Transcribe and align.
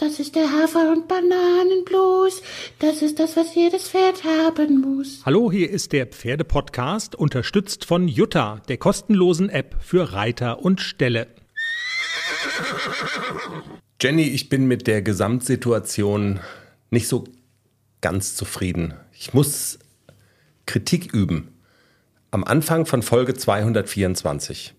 Das 0.00 0.18
ist 0.18 0.34
der 0.34 0.50
Hafer- 0.50 0.92
und 0.92 1.08
Bananenblues. 1.08 2.40
Das 2.78 3.02
ist 3.02 3.18
das, 3.18 3.36
was 3.36 3.54
jedes 3.54 3.90
Pferd 3.90 4.24
haben 4.24 4.80
muss. 4.80 5.20
Hallo, 5.26 5.52
hier 5.52 5.68
ist 5.68 5.92
der 5.92 6.06
Pferdepodcast, 6.06 7.14
unterstützt 7.14 7.84
von 7.84 8.08
Jutta, 8.08 8.62
der 8.68 8.78
kostenlosen 8.78 9.50
App 9.50 9.76
für 9.78 10.14
Reiter 10.14 10.64
und 10.64 10.80
Ställe. 10.80 11.26
Jenny, 14.00 14.22
ich 14.22 14.48
bin 14.48 14.66
mit 14.66 14.86
der 14.86 15.02
Gesamtsituation 15.02 16.40
nicht 16.88 17.06
so 17.06 17.24
ganz 18.00 18.34
zufrieden. 18.36 18.94
Ich 19.12 19.34
muss 19.34 19.80
Kritik 20.64 21.12
üben. 21.12 21.60
Am 22.30 22.42
Anfang 22.44 22.86
von 22.86 23.02
Folge 23.02 23.34
224. 23.34 24.72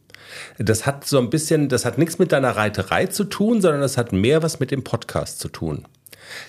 Das 0.57 0.85
hat 0.85 1.05
so 1.05 1.19
ein 1.19 1.29
bisschen, 1.29 1.69
das 1.69 1.85
hat 1.85 1.97
nichts 1.97 2.19
mit 2.19 2.31
deiner 2.31 2.51
Reiterei 2.51 3.07
zu 3.07 3.23
tun, 3.23 3.61
sondern 3.61 3.81
das 3.81 3.97
hat 3.97 4.13
mehr 4.13 4.43
was 4.43 4.59
mit 4.59 4.71
dem 4.71 4.83
Podcast 4.83 5.39
zu 5.39 5.49
tun. 5.49 5.85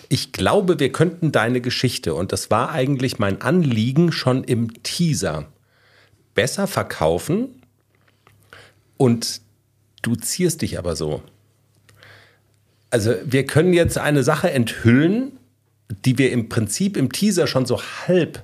Ich 0.09 0.33
glaube, 0.33 0.79
wir 0.79 0.93
könnten 0.93 1.33
deine 1.33 1.61
Geschichte, 1.61 2.15
und 2.15 2.33
das 2.33 2.51
war 2.51 2.71
eigentlich 2.71 3.19
mein 3.19 3.41
Anliegen 3.41 4.13
schon 4.13 4.45
im 4.45 4.83
Teaser, 4.83 5.47
besser 6.35 6.67
verkaufen 6.67 7.63
und 8.97 9.41
du 10.03 10.15
zierst 10.17 10.63
dich 10.63 10.79
aber 10.79 10.97
so. 10.97 11.23
Also 12.91 13.15
wir 13.25 13.47
können 13.47 13.73
jetzt 13.73 13.99
eine 13.99 14.23
Sache 14.23 14.51
enthüllen, 14.51 15.39
die 16.05 16.19
wir 16.19 16.31
im 16.31 16.49
Prinzip 16.49 16.97
im 16.97 17.11
Teaser 17.11 17.47
schon 17.47 17.67
so 17.67 17.81
halb 18.07 18.43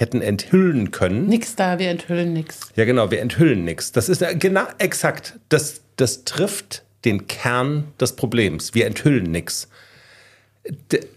hätten 0.00 0.22
enthüllen 0.22 0.90
können. 0.92 1.26
Nix 1.26 1.56
da, 1.56 1.78
wir 1.78 1.90
enthüllen 1.90 2.32
nix. 2.32 2.60
Ja, 2.74 2.86
genau, 2.86 3.10
wir 3.10 3.20
enthüllen 3.20 3.64
nichts. 3.64 3.92
Das 3.92 4.08
ist 4.08 4.24
genau 4.40 4.64
exakt. 4.78 5.38
Das, 5.50 5.82
das 5.96 6.24
trifft 6.24 6.84
den 7.04 7.26
Kern 7.26 7.84
des 8.00 8.16
Problems. 8.16 8.74
Wir 8.74 8.86
enthüllen 8.86 9.30
nichts. 9.30 9.68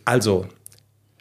Also, 0.04 0.48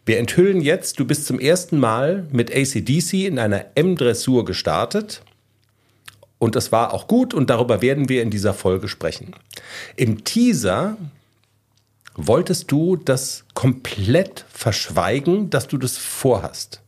wir 0.05 0.19
enthüllen 0.19 0.61
jetzt, 0.61 0.99
du 0.99 1.05
bist 1.05 1.25
zum 1.25 1.39
ersten 1.39 1.79
Mal 1.79 2.27
mit 2.33 2.51
ACDC 2.51 3.27
in 3.27 3.39
einer 3.39 3.67
M-Dressur 3.77 4.45
gestartet. 4.45 5.23
Und 6.41 6.57
das 6.57 6.73
war 6.73 6.93
auch 6.93 7.07
gut 7.07 7.33
und 7.33 7.49
darüber 7.49 7.81
werden 7.81 8.09
wir 8.09 8.23
in 8.23 8.31
dieser 8.31 8.55
Folge 8.55 8.89
sprechen. 8.89 9.37
Im 9.95 10.25
Teaser 10.25 10.97
wolltest 12.17 12.73
du 12.73 12.97
das 12.97 13.45
komplett 13.55 14.45
verschweigen, 14.53 15.51
dass 15.51 15.69
du 15.69 15.79
das 15.79 15.97
vorhast. 15.97 16.82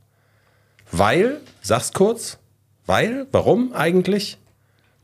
Weil, 0.91 1.41
sag's 1.63 1.93
kurz, 1.93 2.39
weil, 2.87 3.27
warum 3.33 3.73
eigentlich? 3.73 4.39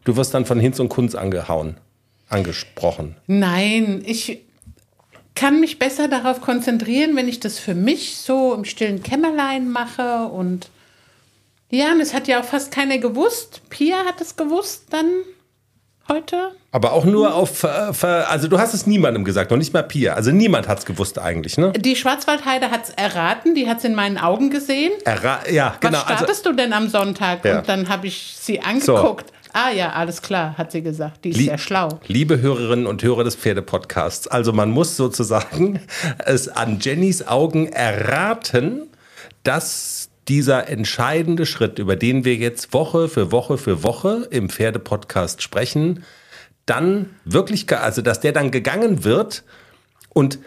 Du 0.05 0.17
wirst 0.17 0.35
dann 0.35 0.47
von 0.47 0.61
Hinz 0.61 0.81
und 0.81 0.89
Kunz 0.89 1.15
angehauen, 1.15 1.77
angesprochen. 2.29 3.17
Nein, 3.27 4.03
ich 4.07 4.43
kann 5.35 5.61
mich 5.61 5.79
besser 5.79 6.09
darauf 6.09 6.41
konzentrieren, 6.41 7.17
wenn 7.17 7.29
ich 7.29 7.41
das 7.41 7.59
für 7.59 7.75
mich 7.75 8.17
so 8.17 8.55
im 8.55 8.65
stillen 8.65 9.03
Kämmerlein 9.03 9.71
mache 9.71 10.27
und 10.27 10.69
ja, 11.71 11.93
und 11.93 12.01
es 12.01 12.15
hat 12.15 12.27
ja 12.27 12.41
auch 12.41 12.45
fast 12.45 12.73
keiner 12.73 12.99
gewusst. 12.99 13.63
Pia 13.71 14.05
hat 14.05 14.21
es 14.21 14.37
gewusst 14.37 14.87
dann 14.91 15.07
heute. 16.11 16.51
Aber 16.73 16.93
auch 16.93 17.05
nur 17.05 17.35
auf, 17.35 17.65
äh, 17.65 18.07
also 18.07 18.47
du 18.49 18.59
hast 18.59 18.75
es 18.75 18.87
niemandem 18.87 19.25
gesagt, 19.25 19.51
noch 19.51 19.59
nicht 19.59 19.73
mal 19.73 19.83
Pia. 19.83 20.15
Also 20.15 20.31
niemand 20.31 20.69
hat's 20.69 20.85
gewusst 20.85 21.19
eigentlich, 21.19 21.57
ne? 21.59 21.73
Die 21.73 21.97
Schwarzwaldheide 21.97 22.71
hat 22.71 22.85
es 22.85 22.91
erraten, 22.91 23.55
die 23.55 23.69
hat 23.69 23.79
es 23.79 23.85
in 23.85 23.95
meinen 23.95 24.19
Augen 24.19 24.51
gesehen. 24.51 24.93
Erra 25.05 25.41
ja, 25.51 25.73
Was 25.75 25.81
genau. 25.81 25.99
Also, 26.03 26.15
startest 26.17 26.47
du 26.47 26.53
denn 26.53 26.73
am 26.73 26.89
Sonntag? 26.89 27.45
Ja. 27.45 27.59
Und 27.61 27.69
dann 27.69 27.89
habe 27.89 28.07
ich 28.07 28.37
sie 28.39 28.61
angeguckt. 28.61 29.33
Ah 29.53 29.71
ja, 29.71 29.91
alles 29.95 30.23
klar, 30.23 30.55
hat 30.57 30.71
sie 30.71 30.81
gesagt. 30.81 31.25
Die 31.25 31.31
ist 31.31 31.37
Lie- 31.39 31.47
sehr 31.47 31.59
schlau. 31.59 31.89
Liebe 32.07 32.41
Hörerinnen 32.41 32.87
und 32.87 33.03
Hörer 33.03 33.25
des 33.25 33.35
Pferdepodcasts, 33.35 34.29
also 34.29 34.53
man 34.53 34.71
muss 34.71 34.97
sozusagen 34.97 35.81
es 36.25 36.47
an 36.49 36.79
Jennys 36.81 37.27
Augen 37.27 37.67
erraten, 37.67 38.89
dass 39.43 40.10
dieser 40.31 40.69
entscheidende 40.69 41.45
Schritt, 41.45 41.81
über 41.81 41.97
den 41.97 42.25
wir 42.25 42.37
jetzt 42.37 42.73
Woche 42.73 43.09
für 43.09 43.33
Woche 43.33 43.59
für 43.59 43.83
Woche 43.83 44.29
im 44.31 44.49
Pferdepodcast 44.49 45.43
sprechen, 45.43 46.05
dann 46.67 47.11
wirklich, 47.25 47.71
also 47.77 48.01
dass 48.01 48.21
der 48.21 48.31
dann 48.31 48.53
gegangen 48.53 49.03
wird 49.03 49.43
und 50.11 50.39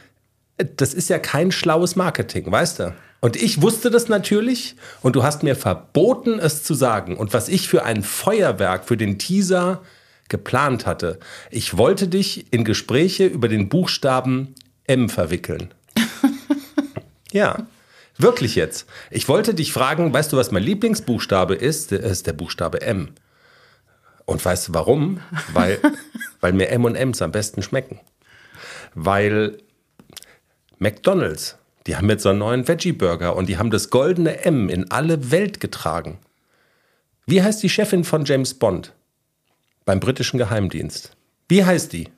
das 0.77 0.94
ist 0.94 1.09
ja 1.09 1.19
kein 1.19 1.51
schlaues 1.51 1.97
Marketing, 1.97 2.49
weißt 2.49 2.79
du? 2.79 2.95
Und 3.19 3.35
ich 3.35 3.61
wusste 3.61 3.91
das 3.91 4.07
natürlich 4.07 4.77
und 5.01 5.17
du 5.17 5.23
hast 5.23 5.44
mir 5.44 5.57
verboten, 5.57 6.39
es 6.39 6.63
zu 6.63 6.75
sagen. 6.75 7.17
Und 7.17 7.33
was 7.33 7.50
ich 7.50 7.67
für 7.67 7.83
ein 7.83 8.03
Feuerwerk 8.03 8.85
für 8.85 8.95
den 8.95 9.19
Teaser 9.19 9.81
geplant 10.29 10.85
hatte, 10.85 11.19
ich 11.51 11.77
wollte 11.77 12.07
dich 12.07 12.53
in 12.53 12.63
Gespräche 12.63 13.25
über 13.25 13.50
den 13.50 13.67
Buchstaben 13.67 14.55
M 14.85 15.09
verwickeln. 15.09 15.73
ja, 17.33 17.67
wirklich 18.18 18.56
jetzt. 18.56 18.88
Ich 19.12 19.28
wollte 19.28 19.53
dich 19.53 19.74
fragen, 19.74 20.13
weißt 20.13 20.31
du, 20.31 20.38
was 20.38 20.51
mein 20.51 20.63
Lieblingsbuchstabe 20.63 21.56
ist? 21.56 21.91
Das 21.91 22.00
ist 22.00 22.28
der 22.28 22.34
Buchstabe 22.34 22.81
M. 22.81 23.09
Und 24.25 24.44
weißt 24.44 24.69
du 24.69 24.74
warum? 24.74 25.19
Weil, 25.53 25.79
weil 26.41 26.53
mir 26.53 26.69
M 26.69 26.85
und 26.85 26.96
M's 26.96 27.22
am 27.22 27.31
besten 27.31 27.62
schmecken. 27.62 28.00
Weil 28.96 29.57
McDonald's, 30.79 31.57
die 31.88 31.96
haben 31.96 32.09
jetzt 32.09 32.24
so 32.24 32.29
einen 32.29 32.40
neuen 32.40 32.68
Veggie-Burger 32.68 33.35
und 33.35 33.50
die 33.50 33.57
haben 33.57 33.72
das 33.72 33.90
goldene 33.90 34.45
M 34.45 34.69
in 34.69 34.91
alle 34.91 35.31
Welt 35.31 35.59
getragen. 35.59 36.19
Wie 37.25 37.41
heißt 37.41 37.63
die 37.63 37.69
Chefin 37.69 38.03
von 38.03 38.25
James 38.25 38.53
Bond 38.53 38.94
beim 39.85 40.00
britischen 40.00 40.38
Geheimdienst? 40.38 41.16
Wie 41.47 41.63
heißt 41.63 41.94
die? 41.94 42.09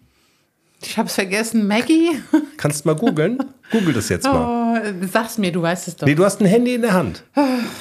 Ich 0.82 0.98
habe 0.98 1.08
es 1.08 1.16
vergessen, 1.16 1.68
Maggie. 1.68 2.12
Kannst 2.58 2.86
du 2.86 2.90
mal 2.90 2.96
googeln? 2.96 3.40
Google 3.72 3.94
das 3.94 4.10
jetzt 4.10 4.26
mal. 4.26 4.84
Oh, 4.84 5.06
sag's 5.12 5.38
mir, 5.38 5.52
du 5.52 5.62
weißt 5.62 5.88
es 5.88 5.96
doch. 5.96 6.06
Nee, 6.06 6.16
du 6.16 6.24
hast 6.24 6.42
ein 6.42 6.46
Handy 6.46 6.76
in 6.76 6.82
der 6.82 6.94
Hand. 6.94 7.24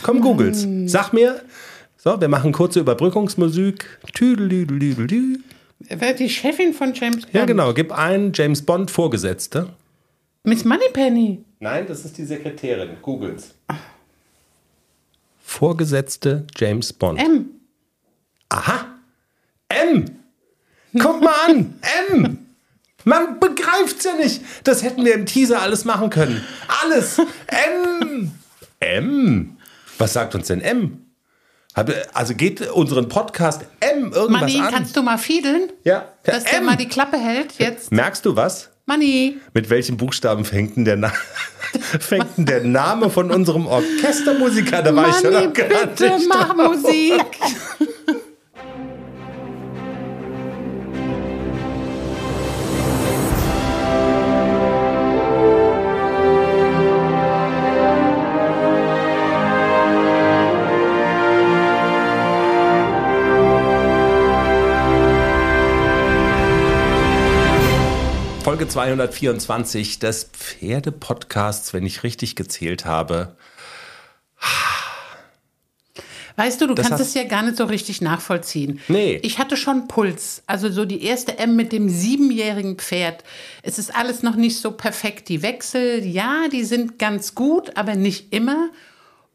Komm, 0.03 0.21
googel's. 0.21 0.67
Sag 0.87 1.13
mir. 1.13 1.43
So, 1.97 2.21
wir 2.21 2.29
machen 2.29 2.53
kurze 2.53 2.81
Überbrückungsmusik. 2.81 3.99
Tüdelüdelüdelü. 4.15 5.39
Wer 5.79 6.15
die 6.15 6.29
Chefin 6.29 6.73
von 6.73 6.95
James 6.95 7.23
Bond? 7.23 7.35
Ja, 7.35 7.45
genau. 7.45 7.73
Gib 7.75 7.93
ein 7.93 8.33
James 8.35 8.63
Bond 8.63 8.91
Vorgesetzte. 8.91 9.69
Miss 10.45 10.65
Moneypenny. 10.65 11.45
Nein, 11.61 11.87
das 11.87 12.05
ist 12.05 12.17
die 12.19 12.25
Sekretärin. 12.25 12.97
Googles. 13.03 13.55
Vorgesetzte 15.43 16.47
James 16.57 16.93
Bond. 16.93 17.21
M. 17.21 17.47
Aha. 18.51 18.87
M. 19.69 20.05
Guck 20.99 21.23
mal 21.23 21.35
an. 21.49 21.75
M. 22.11 22.44
Man 23.05 23.39
begreift's 23.41 24.05
ja 24.05 24.15
nicht. 24.15 24.41
Das 24.65 24.83
hätten 24.83 25.05
wir 25.05 25.15
im 25.15 25.27
Teaser 25.27 25.61
alles 25.63 25.85
machen 25.85 26.11
können. 26.11 26.43
Alles. 26.83 27.19
M. 27.47 28.33
M. 28.81 29.57
Was 29.99 30.13
sagt 30.15 30.35
uns 30.35 30.47
denn 30.49 30.61
M? 30.61 31.01
Also 32.13 32.35
geht 32.35 32.61
unseren 32.71 33.09
Podcast 33.09 33.63
M 33.81 34.13
irgendwas 34.13 34.29
Manni, 34.43 34.61
an? 34.61 34.71
kannst 34.73 34.97
du 34.97 35.03
mal 35.03 35.19
fiedeln? 35.19 35.71
ja. 35.83 36.05
Dass 36.23 36.45
der 36.45 36.59
M. 36.59 36.65
mal 36.67 36.77
die 36.77 36.89
Klappe 36.89 37.19
hält 37.19 37.55
jetzt. 37.59 37.91
Merkst 37.93 38.25
du 38.25 38.37
was? 38.37 38.71
Manni. 38.87 39.39
Mit 39.55 39.71
welchen 39.71 39.97
Buchstaben 39.97 40.45
fängt 40.45 40.77
denn 40.77 40.85
der, 40.85 40.97
Na 40.97 41.13
fängt 42.01 42.37
denn 42.39 42.47
der 42.47 42.63
Name 42.65 43.11
von 43.11 43.31
unserem 43.31 43.67
Orchestermusiker? 43.67 44.83
Da 44.83 44.95
war 44.95 45.09
ich 45.09 45.17
schon 45.17 45.33
Manni, 45.33 45.47
noch 45.47 45.53
gar 45.55 45.69
bitte 45.69 46.13
mach. 46.29 46.55
Musik. 46.55 47.23
224 68.75 70.01
des 70.01 70.25
Pferdepodcasts, 70.25 71.73
wenn 71.73 71.87
ich 71.87 72.03
richtig 72.03 72.35
gezählt 72.35 72.85
habe. 72.85 73.37
Weißt 76.35 76.61
du, 76.61 76.67
du 76.67 76.75
Das 76.75 76.89
kannst 76.89 77.01
es 77.01 77.15
ja 77.15 77.23
gar 77.23 77.45
nicht 77.45 77.57
so 77.57 77.67
richtig 77.67 78.01
nachvollziehen. 78.01 78.81
Nee. 78.89 79.21
Ich 79.23 79.39
hatte 79.39 79.57
schon 79.57 79.87
Puls. 79.87 80.43
Also 80.49 80.69
so 80.71 80.85
die 80.85 81.05
erste 81.05 81.39
M 81.39 81.55
mit 81.55 81.71
dem 81.71 81.89
siebenjährigen 81.89 82.77
Pferd. 82.77 83.23
Es 83.63 83.79
ist 83.79 83.95
alles 83.95 84.25
noch 84.25 84.35
nicht 84.35 84.61
so 84.61 84.73
perfekt. 84.73 85.29
Die 85.29 85.43
Wechsel, 85.43 86.05
ja, 86.05 86.49
die 86.53 86.65
sind 86.65 86.99
ganz 86.99 87.37
gut, 87.37 87.77
aber 87.77 87.95
nicht 87.95 88.33
immer. 88.33 88.71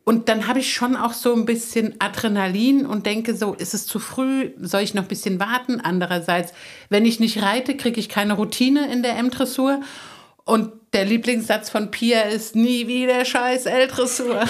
Und 0.09 0.27
dann 0.27 0.47
habe 0.47 0.57
ich 0.57 0.73
schon 0.73 0.95
auch 0.95 1.13
so 1.13 1.35
ein 1.35 1.45
bisschen 1.45 1.93
Adrenalin 1.99 2.87
und 2.87 3.05
denke 3.05 3.35
so, 3.35 3.53
ist 3.53 3.75
es 3.75 3.85
zu 3.85 3.99
früh? 3.99 4.49
Soll 4.59 4.81
ich 4.81 4.95
noch 4.95 5.03
ein 5.03 5.07
bisschen 5.07 5.39
warten? 5.39 5.79
Andererseits, 5.81 6.51
wenn 6.89 7.05
ich 7.05 7.19
nicht 7.19 7.43
reite, 7.43 7.77
kriege 7.77 7.99
ich 7.99 8.09
keine 8.09 8.33
Routine 8.33 8.91
in 8.91 9.03
der 9.03 9.15
M-Dressur. 9.17 9.81
Und 10.45 10.71
der 10.93 11.05
Lieblingssatz 11.05 11.69
von 11.69 11.91
Pia 11.91 12.21
ist 12.21 12.55
nie 12.55 12.87
wieder 12.87 13.23
scheiß 13.23 13.67
L-Dressur. 13.67 14.45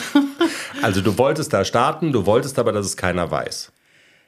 Also 0.81 1.01
du 1.01 1.17
wolltest 1.17 1.51
da 1.51 1.65
starten, 1.65 2.13
du 2.13 2.25
wolltest 2.25 2.57
aber, 2.57 2.71
dass 2.71 2.85
es 2.85 2.95
keiner 2.95 3.29
weiß. 3.29 3.73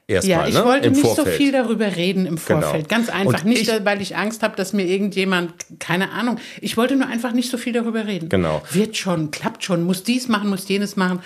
Erstmal, 0.07 0.39
Ja, 0.39 0.47
ich 0.47 0.53
ne? 0.55 0.65
wollte 0.65 0.87
Im 0.87 0.93
nicht 0.93 1.01
Vorfeld. 1.05 1.27
so 1.27 1.31
viel 1.33 1.51
darüber 1.51 1.95
reden 1.95 2.25
im 2.25 2.35
Genau. 2.35 2.61
Vorfeld. 2.61 2.89
Ganz 2.89 3.09
einfach. 3.09 3.43
Und 3.43 3.45
nicht, 3.45 3.69
ich- 3.69 3.85
weil 3.85 4.01
ich 4.01 4.17
Angst 4.17 4.43
habe, 4.43 4.55
dass 4.57 4.73
mir 4.73 4.85
irgendjemand, 4.85 5.53
keine 5.79 6.11
Ahnung. 6.11 6.37
Ich 6.59 6.75
wollte 6.75 6.95
nur 6.97 7.07
einfach 7.07 7.31
nicht 7.31 7.49
so 7.49 7.57
viel 7.57 7.71
darüber 7.73 8.05
reden. 8.07 8.27
Genau. 8.27 8.61
Wird 8.71 8.97
schon, 8.97 9.31
klappt 9.31 9.63
schon, 9.63 9.83
muss 9.83 10.03
dies 10.03 10.27
machen, 10.27 10.49
muss 10.49 10.67
jenes 10.67 10.95
machen. 10.97 11.21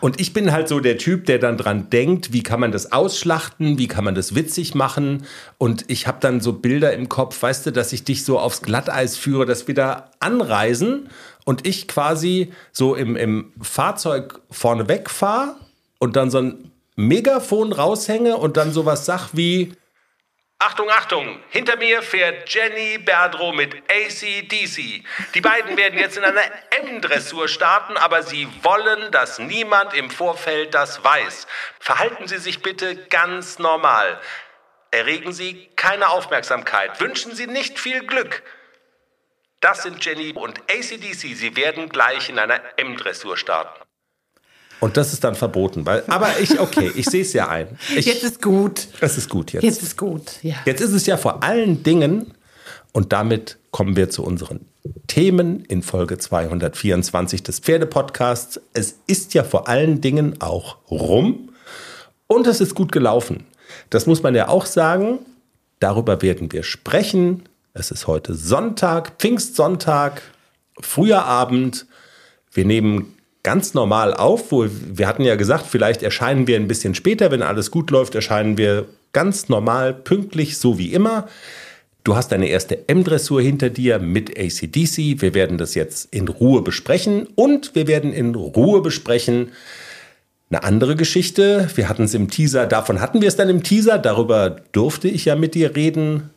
Und 0.00 0.20
ich 0.20 0.34
bin 0.34 0.52
halt 0.52 0.68
so 0.68 0.78
der 0.78 0.98
Typ, 0.98 1.24
der 1.24 1.38
dann 1.38 1.56
dran 1.56 1.88
denkt, 1.88 2.34
wie 2.34 2.42
kann 2.42 2.60
man 2.60 2.70
das 2.70 2.92
ausschlachten, 2.92 3.78
wie 3.78 3.88
kann 3.88 4.04
man 4.04 4.14
das 4.14 4.34
witzig 4.34 4.74
machen. 4.74 5.24
Und 5.56 5.86
ich 5.88 6.06
habe 6.06 6.18
dann 6.20 6.42
so 6.42 6.52
Bilder 6.52 6.92
im 6.92 7.08
Kopf, 7.08 7.40
weißt 7.42 7.64
du, 7.66 7.70
dass 7.72 7.94
ich 7.94 8.04
dich 8.04 8.26
so 8.26 8.38
aufs 8.38 8.60
Glatteis 8.60 9.16
führe, 9.16 9.46
dass 9.46 9.66
wir 9.66 9.74
da 9.74 10.10
anreisen 10.20 11.08
und 11.46 11.66
ich 11.66 11.88
quasi 11.88 12.52
so 12.72 12.94
im, 12.94 13.16
im 13.16 13.52
Fahrzeug 13.62 14.38
vorne 14.50 14.86
wegfahre 14.86 15.56
und 15.98 16.16
dann 16.16 16.30
so 16.30 16.38
ein 16.38 16.70
Megafon 17.00 17.72
raushänge 17.72 18.36
und 18.36 18.56
dann 18.56 18.72
sowas 18.72 19.06
sag 19.06 19.28
wie 19.32 19.72
Achtung, 20.58 20.90
Achtung! 20.90 21.40
Hinter 21.50 21.76
mir 21.76 22.02
fährt 22.02 22.52
Jenny 22.52 22.98
Berdro 22.98 23.52
mit 23.52 23.76
ACDC. 23.88 25.04
Die 25.32 25.40
beiden 25.40 25.76
werden 25.76 25.96
jetzt 25.96 26.16
in 26.16 26.24
einer 26.24 26.42
M-Dressur 26.82 27.46
starten, 27.46 27.96
aber 27.96 28.24
sie 28.24 28.48
wollen, 28.62 29.12
dass 29.12 29.38
niemand 29.38 29.94
im 29.94 30.10
Vorfeld 30.10 30.74
das 30.74 31.04
weiß. 31.04 31.46
Verhalten 31.78 32.26
Sie 32.26 32.38
sich 32.38 32.62
bitte 32.62 32.96
ganz 33.06 33.60
normal. 33.60 34.20
Erregen 34.90 35.32
Sie 35.32 35.68
keine 35.76 36.08
Aufmerksamkeit. 36.08 37.00
Wünschen 37.00 37.32
Sie 37.32 37.46
nicht 37.46 37.78
viel 37.78 38.04
Glück. 38.04 38.42
Das 39.60 39.84
sind 39.84 40.04
Jenny 40.04 40.32
und 40.32 40.58
ACDC. 40.62 41.36
Sie 41.36 41.54
werden 41.54 41.90
gleich 41.90 42.28
in 42.28 42.40
einer 42.40 42.60
M-Dressur 42.76 43.36
starten. 43.36 43.87
Und 44.80 44.96
das 44.96 45.12
ist 45.12 45.24
dann 45.24 45.34
verboten, 45.34 45.86
weil. 45.86 46.04
Aber 46.06 46.28
ich, 46.40 46.60
okay, 46.60 46.90
ich 46.94 47.06
sehe 47.06 47.22
es 47.22 47.32
ja 47.32 47.48
ein. 47.48 47.78
Ich, 47.96 48.06
Jetzt 48.06 48.22
ist 48.22 48.42
gut. 48.42 48.88
es 49.00 49.18
ist 49.18 49.28
gut 49.28 49.52
jetzt. 49.52 49.62
Jetzt 49.62 49.82
ist 49.82 49.96
gut. 49.96 50.42
Ja. 50.42 50.56
Jetzt 50.64 50.80
ist 50.80 50.92
es 50.92 51.06
ja 51.06 51.16
vor 51.16 51.42
allen 51.42 51.82
Dingen, 51.82 52.34
und 52.92 53.12
damit 53.12 53.58
kommen 53.70 53.96
wir 53.96 54.10
zu 54.10 54.24
unseren 54.24 54.60
Themen 55.06 55.64
in 55.64 55.82
Folge 55.82 56.18
224 56.18 57.42
des 57.42 57.58
Pferdepodcasts. 57.58 58.60
Es 58.72 58.96
ist 59.06 59.34
ja 59.34 59.44
vor 59.44 59.68
allen 59.68 60.00
Dingen 60.00 60.40
auch 60.40 60.78
rum 60.90 61.50
und 62.26 62.46
es 62.46 62.60
ist 62.60 62.74
gut 62.74 62.92
gelaufen. 62.92 63.46
Das 63.90 64.06
muss 64.06 64.22
man 64.22 64.34
ja 64.34 64.48
auch 64.48 64.66
sagen. 64.66 65.18
Darüber 65.80 66.22
werden 66.22 66.50
wir 66.52 66.62
sprechen. 66.62 67.44
Es 67.74 67.90
ist 67.90 68.06
heute 68.06 68.34
Sonntag, 68.34 69.18
Pfingstsonntag, 69.18 70.22
früher 70.80 71.24
Abend. 71.24 71.86
Wir 72.52 72.64
nehmen 72.64 73.17
ganz 73.48 73.72
normal 73.72 74.12
auf, 74.12 74.52
wo 74.52 74.66
wir 74.68 75.08
hatten 75.08 75.24
ja 75.24 75.34
gesagt, 75.34 75.64
vielleicht 75.66 76.02
erscheinen 76.02 76.46
wir 76.46 76.56
ein 76.56 76.68
bisschen 76.68 76.94
später, 76.94 77.30
wenn 77.30 77.40
alles 77.40 77.70
gut 77.70 77.90
läuft, 77.90 78.14
erscheinen 78.14 78.58
wir 78.58 78.84
ganz 79.14 79.48
normal, 79.48 79.94
pünktlich, 79.94 80.58
so 80.58 80.78
wie 80.78 80.92
immer. 80.92 81.26
Du 82.04 82.14
hast 82.14 82.30
deine 82.30 82.48
erste 82.48 82.86
M-Dressur 82.90 83.40
hinter 83.40 83.70
dir 83.70 84.00
mit 84.00 84.38
ACDC. 84.38 85.22
Wir 85.22 85.32
werden 85.32 85.56
das 85.56 85.74
jetzt 85.74 86.12
in 86.12 86.28
Ruhe 86.28 86.60
besprechen 86.60 87.26
und 87.36 87.74
wir 87.74 87.86
werden 87.86 88.12
in 88.12 88.34
Ruhe 88.34 88.82
besprechen 88.82 89.48
eine 90.50 90.62
andere 90.62 90.94
Geschichte. 90.94 91.70
Wir 91.74 91.88
hatten 91.88 92.02
es 92.02 92.12
im 92.12 92.28
Teaser, 92.28 92.66
davon 92.66 93.00
hatten 93.00 93.22
wir 93.22 93.28
es 93.28 93.36
dann 93.36 93.48
im 93.48 93.62
Teaser, 93.62 93.96
darüber 93.96 94.56
durfte 94.72 95.08
ich 95.08 95.24
ja 95.24 95.36
mit 95.36 95.54
dir 95.54 95.74
reden. 95.74 96.28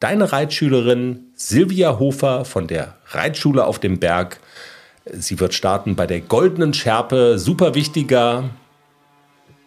Deine 0.00 0.32
Reitschülerin 0.32 1.26
Silvia 1.34 1.98
Hofer 1.98 2.46
von 2.46 2.66
der 2.66 2.96
Reitschule 3.08 3.66
auf 3.66 3.78
dem 3.78 3.98
Berg. 3.98 4.40
Sie 5.12 5.38
wird 5.38 5.54
starten 5.54 5.94
bei 5.94 6.06
der 6.06 6.20
Goldenen 6.20 6.74
Schärpe, 6.74 7.38
super 7.38 7.74
wichtiger. 7.74 8.50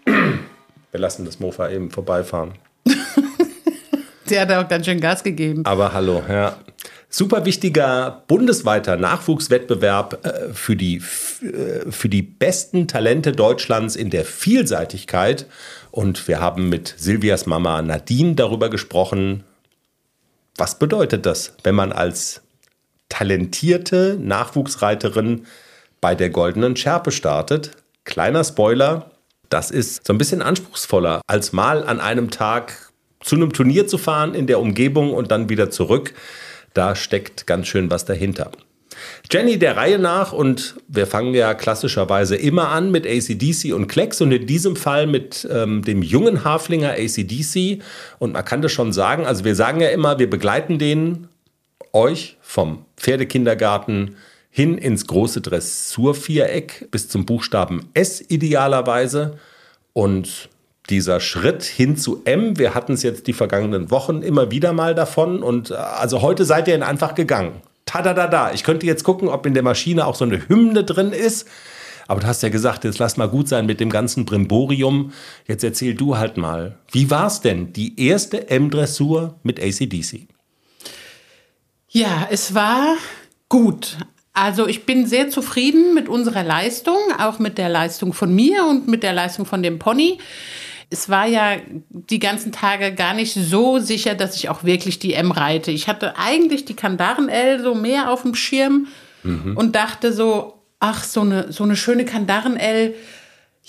Wir 0.05 0.99
lassen 0.99 1.25
das 1.25 1.39
Mofa 1.39 1.69
eben 1.69 1.91
vorbeifahren. 1.91 2.53
Der 4.29 4.41
hat 4.41 4.51
auch 4.51 4.67
ganz 4.67 4.85
schön 4.85 4.99
Gas 4.99 5.23
gegeben. 5.23 5.65
Aber 5.65 5.93
hallo, 5.93 6.21
ja. 6.27 6.57
Super 7.11 7.45
wichtiger 7.45 8.23
bundesweiter 8.27 8.95
Nachwuchswettbewerb 8.95 10.25
äh, 10.25 10.53
für, 10.53 10.75
die, 10.75 10.97
äh, 10.97 11.89
für 11.89 12.09
die 12.09 12.21
besten 12.21 12.87
Talente 12.87 13.31
Deutschlands 13.31 13.95
in 13.95 14.11
der 14.11 14.25
Vielseitigkeit. 14.25 15.47
Und 15.89 16.27
wir 16.27 16.39
haben 16.39 16.69
mit 16.69 16.93
Silvias 16.97 17.47
Mama 17.47 17.81
Nadine 17.81 18.35
darüber 18.35 18.69
gesprochen, 18.69 19.43
was 20.55 20.77
bedeutet 20.77 21.25
das, 21.25 21.55
wenn 21.63 21.73
man 21.73 21.91
als 21.91 22.41
talentierte 23.09 24.17
Nachwuchsreiterin 24.21 25.45
bei 25.99 26.15
der 26.15 26.29
Goldenen 26.29 26.75
Schärpe 26.75 27.11
startet. 27.11 27.71
Kleiner 28.05 28.43
Spoiler, 28.43 29.11
das 29.49 29.71
ist 29.71 30.05
so 30.07 30.13
ein 30.13 30.17
bisschen 30.17 30.41
anspruchsvoller, 30.41 31.21
als 31.27 31.51
mal 31.51 31.83
an 31.83 31.99
einem 31.99 32.31
Tag 32.31 32.91
zu 33.21 33.35
einem 33.35 33.51
Turnier 33.51 33.87
zu 33.87 33.97
fahren 33.97 34.33
in 34.33 34.47
der 34.47 34.59
Umgebung 34.59 35.13
und 35.13 35.31
dann 35.31 35.49
wieder 35.49 35.69
zurück. 35.69 36.13
Da 36.73 36.95
steckt 36.95 37.47
ganz 37.47 37.67
schön 37.67 37.91
was 37.91 38.05
dahinter. 38.05 38.51
Jenny 39.31 39.57
der 39.57 39.77
Reihe 39.77 39.99
nach 39.99 40.33
und 40.33 40.75
wir 40.87 41.07
fangen 41.07 41.33
ja 41.33 41.53
klassischerweise 41.53 42.35
immer 42.35 42.69
an 42.69 42.91
mit 42.91 43.05
ACDC 43.05 43.73
und 43.73 43.87
Klecks 43.87 44.21
und 44.21 44.31
in 44.31 44.45
diesem 44.45 44.75
Fall 44.75 45.07
mit 45.07 45.47
ähm, 45.51 45.83
dem 45.83 46.01
jungen 46.01 46.43
Haflinger 46.43 46.91
ACDC. 46.91 47.81
Und 48.19 48.33
man 48.33 48.45
kann 48.45 48.61
das 48.61 48.71
schon 48.71 48.91
sagen, 48.91 49.25
also 49.25 49.45
wir 49.45 49.55
sagen 49.55 49.81
ja 49.81 49.89
immer, 49.89 50.19
wir 50.19 50.29
begleiten 50.29 50.79
den 50.79 51.27
euch 51.93 52.37
vom 52.41 52.85
Pferdekindergarten 52.97 54.15
hin 54.49 54.77
ins 54.77 55.07
große 55.07 55.41
Dressurviereck 55.41 56.89
bis 56.91 57.07
zum 57.07 57.25
Buchstaben 57.25 57.89
S 57.93 58.21
idealerweise. 58.21 59.37
Und 59.93 60.49
dieser 60.89 61.19
Schritt 61.19 61.63
hin 61.63 61.97
zu 61.97 62.21
M, 62.25 62.57
wir 62.57 62.73
hatten 62.73 62.93
es 62.93 63.03
jetzt 63.03 63.27
die 63.27 63.33
vergangenen 63.33 63.91
Wochen 63.91 64.21
immer 64.21 64.51
wieder 64.51 64.73
mal 64.73 64.95
davon. 64.95 65.43
Und 65.43 65.71
äh, 65.71 65.75
also 65.75 66.21
heute 66.21 66.45
seid 66.45 66.67
ihr 66.67 66.75
ihn 66.75 66.83
einfach 66.83 67.15
gegangen. 67.15 67.61
Tadadada. 67.85 68.53
Ich 68.53 68.63
könnte 68.63 68.85
jetzt 68.85 69.03
gucken, 69.03 69.29
ob 69.29 69.45
in 69.45 69.53
der 69.53 69.63
Maschine 69.63 70.05
auch 70.05 70.15
so 70.15 70.25
eine 70.25 70.47
Hymne 70.47 70.83
drin 70.83 71.11
ist. 71.11 71.47
Aber 72.07 72.21
du 72.21 72.27
hast 72.27 72.41
ja 72.41 72.49
gesagt, 72.49 72.85
jetzt 72.85 72.97
lass 72.97 73.17
mal 73.17 73.29
gut 73.29 73.47
sein 73.47 73.67
mit 73.67 73.79
dem 73.79 73.91
ganzen 73.91 74.25
Brimborium. 74.25 75.11
Jetzt 75.47 75.63
erzähl 75.63 75.93
du 75.93 76.17
halt 76.17 76.37
mal, 76.37 76.77
wie 76.91 77.11
war's 77.11 77.41
denn 77.41 77.71
die 77.73 78.03
erste 78.03 78.49
M-Dressur 78.49 79.35
mit 79.43 79.59
ACDC? 79.59 80.27
Ja, 81.89 82.27
es 82.29 82.53
war 82.53 82.95
gut. 83.49 83.97
Also 84.33 84.67
ich 84.67 84.85
bin 84.85 85.05
sehr 85.07 85.29
zufrieden 85.29 85.93
mit 85.93 86.07
unserer 86.07 86.43
Leistung, 86.43 86.97
auch 87.17 87.39
mit 87.39 87.57
der 87.57 87.67
Leistung 87.67 88.13
von 88.13 88.33
mir 88.33 88.65
und 88.65 88.87
mit 88.87 89.03
der 89.03 89.13
Leistung 89.13 89.45
von 89.45 89.63
dem 89.63 89.79
Pony. 89.79 90.19
Es 90.91 91.09
war 91.09 91.27
ja 91.27 91.57
die 91.89 92.19
ganzen 92.19 92.51
Tage 92.51 92.93
gar 92.93 93.13
nicht 93.13 93.33
so 93.33 93.79
sicher, 93.79 94.15
dass 94.15 94.35
ich 94.35 94.49
auch 94.49 94.63
wirklich 94.63 94.99
die 94.99 95.13
M 95.13 95.31
reite. 95.31 95.71
Ich 95.71 95.87
hatte 95.87 96.17
eigentlich 96.17 96.65
die 96.65 96.75
Kandaren 96.75 97.27
L 97.27 97.61
so 97.61 97.75
mehr 97.75 98.11
auf 98.11 98.21
dem 98.21 98.33
Schirm 98.33 98.87
und 99.55 99.75
dachte 99.75 100.13
so, 100.13 100.59
ach, 100.79 101.03
so 101.03 101.21
eine, 101.21 101.51
so 101.51 101.63
eine 101.63 101.75
schöne 101.75 102.05
Kandaren 102.05 102.55
L, 102.55 102.95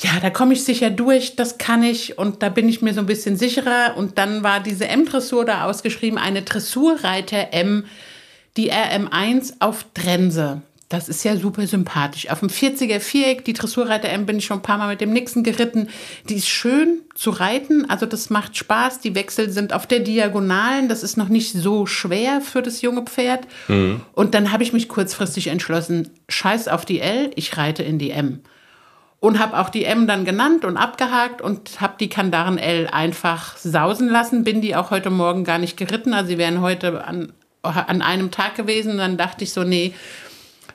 ja, 0.02 0.19
da 0.21 0.30
komme 0.30 0.54
ich 0.54 0.64
sicher 0.64 0.88
durch, 0.88 1.37
das 1.37 1.59
kann 1.59 1.83
ich 1.83 2.16
und 2.16 2.42
da 2.42 2.49
bin 2.49 2.69
ich 2.69 2.80
mir 2.80 2.95
so 2.95 3.00
ein 3.00 3.07
bisschen 3.07 3.37
sicherer. 3.37 3.97
Und 3.97 4.16
dann 4.16 4.42
war 4.42 4.61
diese 4.61 4.88
M-Dressur 4.88 5.45
da 5.45 5.66
ausgeschrieben, 5.69 6.19
eine 6.19 6.42
Dressurreiter 6.42 7.52
M, 7.52 7.85
die 8.57 8.73
RM1 8.73 9.54
auf 9.61 9.85
Trense. 9.92 10.62
Das 10.88 11.09
ist 11.09 11.23
ja 11.23 11.37
super 11.37 11.66
sympathisch. 11.66 12.30
Auf 12.30 12.40
dem 12.40 12.49
40er 12.49 12.99
Viereck, 12.99 13.45
die 13.45 13.52
Dressurreiter 13.52 14.09
M, 14.09 14.25
bin 14.25 14.38
ich 14.38 14.47
schon 14.47 14.59
ein 14.59 14.62
paar 14.62 14.78
Mal 14.78 14.88
mit 14.88 15.02
dem 15.02 15.12
Nixon 15.12 15.45
geritten. 15.45 15.88
Die 16.28 16.35
ist 16.35 16.49
schön 16.49 17.02
zu 17.14 17.30
reiten, 17.30 17.88
also 17.88 18.07
das 18.07 18.30
macht 18.30 18.57
Spaß. 18.57 19.00
Die 19.00 19.14
Wechsel 19.14 19.50
sind 19.50 19.75
auf 19.75 19.87
der 19.87 20.00
Diagonalen, 20.00 20.88
das 20.88 21.02
ist 21.02 21.19
noch 21.19 21.28
nicht 21.28 21.52
so 21.52 21.85
schwer 21.85 22.40
für 22.40 22.62
das 22.62 22.80
junge 22.80 23.02
Pferd. 23.02 23.47
Und 24.14 24.35
dann 24.35 24.50
habe 24.50 24.62
ich 24.62 24.73
mich 24.73 24.88
kurzfristig 24.88 25.49
entschlossen, 25.49 26.09
scheiß 26.30 26.69
auf 26.69 26.87
die 26.87 27.00
L, 27.00 27.30
ich 27.37 27.57
reite 27.59 27.83
in 27.83 27.99
die 27.99 28.11
M 28.11 28.40
und 29.20 29.38
habe 29.38 29.58
auch 29.58 29.68
die 29.68 29.84
M 29.84 30.06
dann 30.06 30.24
genannt 30.24 30.64
und 30.64 30.78
abgehakt 30.78 31.42
und 31.42 31.80
habe 31.80 31.94
die 32.00 32.08
Kandaren 32.08 32.58
L 32.58 32.88
einfach 32.88 33.56
sausen 33.58 34.08
lassen. 34.08 34.44
Bin 34.44 34.62
die 34.62 34.74
auch 34.74 34.90
heute 34.90 35.10
Morgen 35.10 35.44
gar 35.44 35.58
nicht 35.58 35.76
geritten. 35.76 36.14
Also 36.14 36.30
sie 36.30 36.38
wären 36.38 36.62
heute 36.62 37.04
an, 37.04 37.32
an 37.62 38.00
einem 38.00 38.30
Tag 38.30 38.54
gewesen. 38.54 38.96
Dann 38.96 39.18
dachte 39.18 39.44
ich 39.44 39.52
so, 39.52 39.62
nee, 39.62 39.94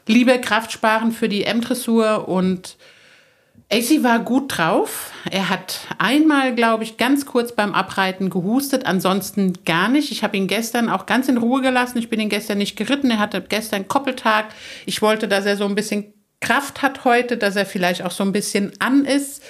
lieber 0.06 0.38
Kraft 0.38 0.72
sparen 0.72 1.12
für 1.12 1.28
die 1.28 1.44
M-Dressur 1.44 2.28
und 2.28 2.78
AC 3.72 4.04
war 4.04 4.20
gut 4.20 4.58
drauf. 4.58 5.12
Er 5.32 5.50
hat 5.50 5.80
einmal, 5.98 6.54
glaube 6.54 6.84
ich, 6.84 6.98
ganz 6.98 7.26
kurz 7.26 7.52
beim 7.52 7.74
Abreiten 7.74 8.30
gehustet, 8.30 8.86
ansonsten 8.86 9.54
gar 9.66 9.90
nicht. 9.90 10.12
Ich 10.12 10.24
habe 10.24 10.38
ihn 10.38 10.46
gestern 10.46 10.88
auch 10.88 11.08
ganz 11.08 11.28
in 11.30 11.38
Ruhe 11.38 11.64
gelassen. 11.64 11.98
Ich 11.98 12.10
bin 12.10 12.20
ihn 12.20 12.30
gestern 12.30 12.60
nicht 12.60 12.76
geritten. 12.76 13.10
Er 13.10 13.18
hatte 13.18 13.42
gestern 13.42 13.88
Koppeltag. 13.88 14.46
Ich 14.86 15.02
wollte, 15.02 15.28
dass 15.28 15.48
er 15.48 15.58
so 15.58 15.66
ein 15.66 15.74
bisschen 15.74 16.14
Kraft 16.42 16.82
hat 16.82 17.06
heute, 17.06 17.38
dass 17.38 17.56
er 17.56 17.66
vielleicht 17.66 18.04
auch 18.04 18.12
so 18.12 18.24
ein 18.24 18.32
bisschen 18.32 18.74
an 18.80 19.06
ist. 19.06 19.44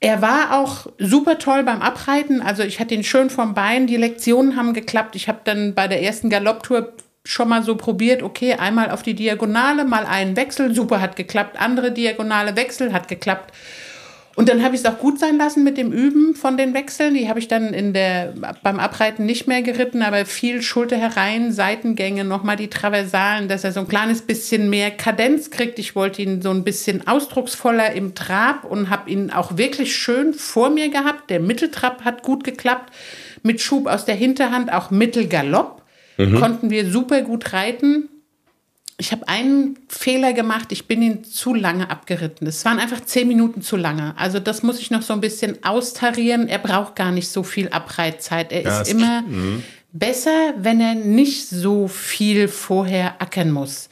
Er 0.00 0.20
war 0.20 0.60
auch 0.60 0.86
super 0.98 1.38
toll 1.38 1.62
beim 1.62 1.80
Abreiten. 1.80 2.42
Also 2.42 2.62
ich 2.62 2.78
hatte 2.80 2.94
ihn 2.94 3.04
schön 3.04 3.30
vom 3.30 3.54
Bein. 3.54 3.86
Die 3.86 3.96
Lektionen 3.96 4.56
haben 4.56 4.74
geklappt. 4.74 5.16
Ich 5.16 5.28
habe 5.28 5.40
dann 5.44 5.74
bei 5.74 5.88
der 5.88 6.02
ersten 6.02 6.28
Galopptour 6.28 6.92
schon 7.26 7.48
mal 7.48 7.62
so 7.62 7.76
probiert, 7.76 8.22
okay, 8.22 8.54
einmal 8.54 8.90
auf 8.90 9.02
die 9.02 9.14
Diagonale, 9.14 9.84
mal 9.84 10.04
einen 10.04 10.36
Wechsel, 10.36 10.74
super, 10.74 11.00
hat 11.00 11.16
geklappt. 11.16 11.58
Andere 11.58 11.90
Diagonale 11.90 12.54
Wechsel, 12.54 12.92
hat 12.92 13.08
geklappt. 13.08 13.54
Und 14.36 14.48
dann 14.48 14.64
habe 14.64 14.74
ich 14.74 14.80
es 14.80 14.86
auch 14.86 14.98
gut 14.98 15.20
sein 15.20 15.38
lassen 15.38 15.62
mit 15.62 15.78
dem 15.78 15.92
Üben 15.92 16.34
von 16.34 16.56
den 16.56 16.74
Wechseln. 16.74 17.14
Die 17.14 17.28
habe 17.28 17.38
ich 17.38 17.46
dann 17.46 17.72
in 17.72 17.92
der, 17.92 18.34
beim 18.62 18.80
Abreiten 18.80 19.24
nicht 19.26 19.46
mehr 19.46 19.62
geritten, 19.62 20.02
aber 20.02 20.26
viel 20.26 20.60
Schulter 20.60 20.96
herein, 20.96 21.52
Seitengänge, 21.52 22.24
nochmal 22.24 22.56
die 22.56 22.68
Traversalen, 22.68 23.46
dass 23.48 23.62
er 23.62 23.72
so 23.72 23.80
ein 23.80 23.88
kleines 23.88 24.22
bisschen 24.22 24.70
mehr 24.70 24.90
Kadenz 24.90 25.50
kriegt. 25.50 25.78
Ich 25.78 25.94
wollte 25.94 26.22
ihn 26.22 26.42
so 26.42 26.50
ein 26.50 26.64
bisschen 26.64 27.06
ausdrucksvoller 27.06 27.92
im 27.92 28.14
Trab 28.14 28.64
und 28.64 28.90
habe 28.90 29.08
ihn 29.10 29.30
auch 29.30 29.56
wirklich 29.56 29.94
schön 29.94 30.34
vor 30.34 30.70
mir 30.70 30.88
gehabt. 30.88 31.30
Der 31.30 31.38
Mitteltrab 31.38 32.04
hat 32.04 32.22
gut 32.22 32.42
geklappt. 32.42 32.92
Mit 33.42 33.60
Schub 33.60 33.86
aus 33.86 34.04
der 34.04 34.16
Hinterhand, 34.16 34.72
auch 34.72 34.90
Mittelgalopp. 34.90 35.82
Mhm. 36.16 36.40
Konnten 36.40 36.70
wir 36.70 36.90
super 36.90 37.22
gut 37.22 37.52
reiten 37.52 38.08
ich 38.96 39.10
habe 39.12 39.26
einen 39.28 39.76
Fehler 39.88 40.32
gemacht, 40.32 40.70
ich 40.70 40.86
bin 40.86 41.02
ihn 41.02 41.24
zu 41.24 41.52
lange 41.52 41.90
abgeritten. 41.90 42.46
Es 42.46 42.64
waren 42.64 42.78
einfach 42.78 43.00
zehn 43.00 43.26
Minuten 43.26 43.60
zu 43.60 43.76
lange. 43.76 44.14
Also 44.16 44.38
das 44.38 44.62
muss 44.62 44.78
ich 44.78 44.90
noch 44.90 45.02
so 45.02 45.12
ein 45.12 45.20
bisschen 45.20 45.64
austarieren. 45.64 46.48
Er 46.48 46.58
braucht 46.58 46.94
gar 46.94 47.10
nicht 47.10 47.28
so 47.28 47.42
viel 47.42 47.68
Abreitzeit. 47.70 48.52
Er 48.52 48.62
ja, 48.62 48.80
ist 48.80 48.90
immer 48.90 49.22
mhm. 49.22 49.64
besser, 49.92 50.54
wenn 50.58 50.80
er 50.80 50.94
nicht 50.94 51.48
so 51.48 51.88
viel 51.88 52.46
vorher 52.46 53.20
ackern 53.20 53.50
muss. 53.50 53.88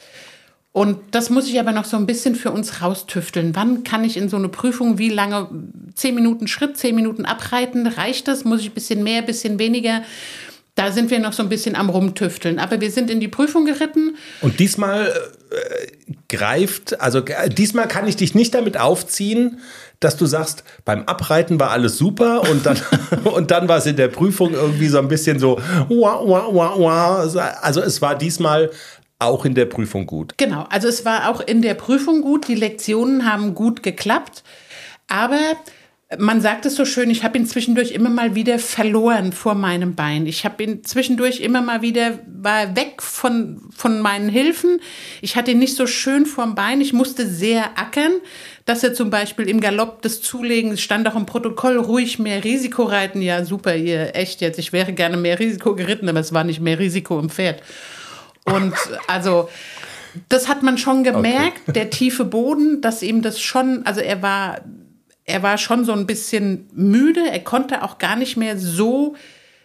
Und 0.71 0.99
das 1.11 1.29
muss 1.29 1.47
ich 1.47 1.59
aber 1.59 1.71
noch 1.71 1.85
so 1.85 1.97
ein 1.97 2.07
bisschen 2.07 2.33
für 2.35 2.51
uns 2.51 2.81
raustüfteln. 2.81 3.55
Wann 3.55 3.83
kann 3.83 4.03
ich 4.03 4.17
in 4.17 4.29
so 4.29 4.37
eine 4.37 4.49
Prüfung, 4.49 4.97
wie 4.97 5.09
lange, 5.09 5.49
zehn 5.93 6.15
Minuten 6.15 6.47
Schritt, 6.47 6.77
zehn 6.77 6.95
Minuten 6.95 7.25
abreiten, 7.25 7.85
reicht 7.85 8.27
das? 8.27 8.43
Muss 8.43 8.61
ich 8.61 8.71
ein 8.71 8.73
bisschen 8.73 9.03
mehr, 9.03 9.19
ein 9.19 9.25
bisschen 9.27 9.59
weniger? 9.59 10.01
Da 10.75 10.91
sind 10.91 11.11
wir 11.11 11.19
noch 11.19 11.33
so 11.33 11.43
ein 11.43 11.49
bisschen 11.49 11.75
am 11.75 11.89
Rumtüfteln. 11.89 12.57
Aber 12.57 12.81
wir 12.81 12.89
sind 12.89 13.11
in 13.11 13.19
die 13.19 13.27
Prüfung 13.27 13.65
geritten. 13.65 14.17
Und 14.41 14.59
diesmal 14.59 15.13
äh, 15.51 16.13
greift, 16.29 16.99
also 16.99 17.19
äh, 17.19 17.49
diesmal 17.49 17.87
kann 17.87 18.07
ich 18.07 18.15
dich 18.15 18.33
nicht 18.33 18.55
damit 18.55 18.79
aufziehen, 18.79 19.59
dass 19.99 20.17
du 20.17 20.25
sagst, 20.25 20.63
beim 20.83 21.03
Abreiten 21.03 21.59
war 21.59 21.69
alles 21.69 21.97
super 21.97 22.49
und 22.49 22.65
dann, 22.65 22.79
und 23.23 23.51
dann 23.51 23.67
war 23.67 23.77
es 23.77 23.85
in 23.85 23.95
der 23.95 24.07
Prüfung 24.07 24.53
irgendwie 24.53 24.87
so 24.87 24.97
ein 24.97 25.07
bisschen 25.07 25.39
so, 25.39 25.59
wah, 25.89 26.21
wah, 26.25 26.47
wah, 26.51 26.73
wah. 26.77 27.49
also 27.61 27.81
es 27.81 28.01
war 28.01 28.17
diesmal 28.17 28.71
auch 29.19 29.45
in 29.45 29.55
der 29.55 29.65
Prüfung 29.65 30.05
gut. 30.05 30.33
Genau, 30.37 30.65
also 30.69 30.87
es 30.87 31.05
war 31.05 31.29
auch 31.29 31.39
in 31.39 31.61
der 31.61 31.75
Prüfung 31.75 32.21
gut, 32.21 32.47
die 32.47 32.55
Lektionen 32.55 33.31
haben 33.31 33.55
gut 33.55 33.83
geklappt, 33.83 34.43
aber 35.07 35.39
man 36.17 36.41
sagt 36.41 36.65
es 36.65 36.75
so 36.75 36.85
schön, 36.85 37.09
ich 37.09 37.23
habe 37.23 37.37
ihn 37.37 37.45
zwischendurch 37.45 37.91
immer 37.91 38.09
mal 38.09 38.35
wieder 38.35 38.59
verloren 38.59 39.31
vor 39.31 39.55
meinem 39.55 39.95
Bein. 39.95 40.25
Ich 40.25 40.45
habe 40.45 40.63
ihn 40.63 40.83
zwischendurch 40.83 41.39
immer 41.39 41.61
mal 41.61 41.81
wieder, 41.81 42.19
war 42.27 42.75
weg 42.75 43.01
von, 43.01 43.61
von 43.75 43.99
meinen 43.99 44.29
Hilfen. 44.29 44.79
Ich 45.21 45.35
hatte 45.35 45.51
ihn 45.51 45.59
nicht 45.59 45.75
so 45.75 45.87
schön 45.87 46.25
vorm 46.25 46.55
Bein. 46.55 46.81
Ich 46.81 46.93
musste 46.93 47.27
sehr 47.27 47.77
ackern, 47.77 48.13
dass 48.65 48.83
er 48.83 48.93
zum 48.93 49.09
Beispiel 49.09 49.47
im 49.49 49.59
Galopp 49.59 50.01
des 50.01 50.21
Zulegens 50.21 50.81
stand 50.81 51.07
auch 51.07 51.15
im 51.15 51.25
Protokoll, 51.25 51.77
ruhig 51.77 52.19
mehr 52.19 52.43
Risiko 52.43 52.83
reiten. 52.83 53.21
Ja, 53.21 53.45
super, 53.45 53.75
ihr 53.75 54.15
echt 54.15 54.41
jetzt. 54.41 54.59
Ich 54.59 54.73
wäre 54.73 54.93
gerne 54.93 55.17
mehr 55.17 55.39
Risiko 55.39 55.75
geritten, 55.75 56.09
aber 56.09 56.19
es 56.19 56.33
war 56.33 56.43
nicht 56.43 56.61
mehr 56.61 56.79
Risiko 56.79 57.19
im 57.19 57.29
Pferd. 57.29 57.61
Und 58.45 58.73
also, 59.07 59.49
das 60.29 60.47
hat 60.47 60.63
man 60.63 60.77
schon 60.77 61.03
gemerkt, 61.03 61.61
okay. 61.63 61.73
der 61.73 61.89
tiefe 61.89 62.25
Boden, 62.25 62.81
dass 62.81 63.01
ihm 63.01 63.21
das 63.21 63.41
schon, 63.41 63.85
also 63.85 64.01
er 64.01 64.21
war 64.21 64.61
er 65.25 65.43
war 65.43 65.57
schon 65.57 65.85
so 65.85 65.93
ein 65.93 66.05
bisschen 66.05 66.69
müde. 66.73 67.21
Er 67.29 67.39
konnte 67.39 67.83
auch 67.83 67.97
gar 67.97 68.15
nicht 68.15 68.37
mehr 68.37 68.57
so 68.57 69.15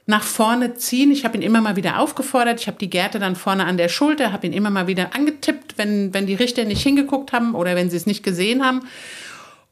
nach 0.07 0.23
vorne 0.23 0.75
ziehen. 0.75 1.11
Ich 1.11 1.25
habe 1.25 1.37
ihn 1.37 1.43
immer 1.43 1.61
mal 1.61 1.77
wieder 1.77 1.99
aufgefordert. 1.99 2.61
Ich 2.61 2.67
habe 2.67 2.79
die 2.79 2.89
Gerte 2.89 3.19
dann 3.19 3.37
vorne 3.37 3.67
an 3.67 3.77
der 3.77 3.89
Schulter, 3.89 4.33
habe 4.33 4.47
ihn 4.47 4.53
immer 4.53 4.71
mal 4.71 4.87
wieder 4.87 5.15
angetippt, 5.15 5.77
wenn, 5.77 6.15
wenn 6.15 6.27
die 6.27 6.35
Richter 6.35 6.65
nicht 6.65 6.83
hingeguckt 6.83 7.33
haben 7.33 7.55
oder 7.55 7.77
wenn 7.77 7.91
sie 7.91 7.97
es 7.97 8.07
nicht 8.07 8.23
gesehen 8.23 8.65
haben. 8.65 8.83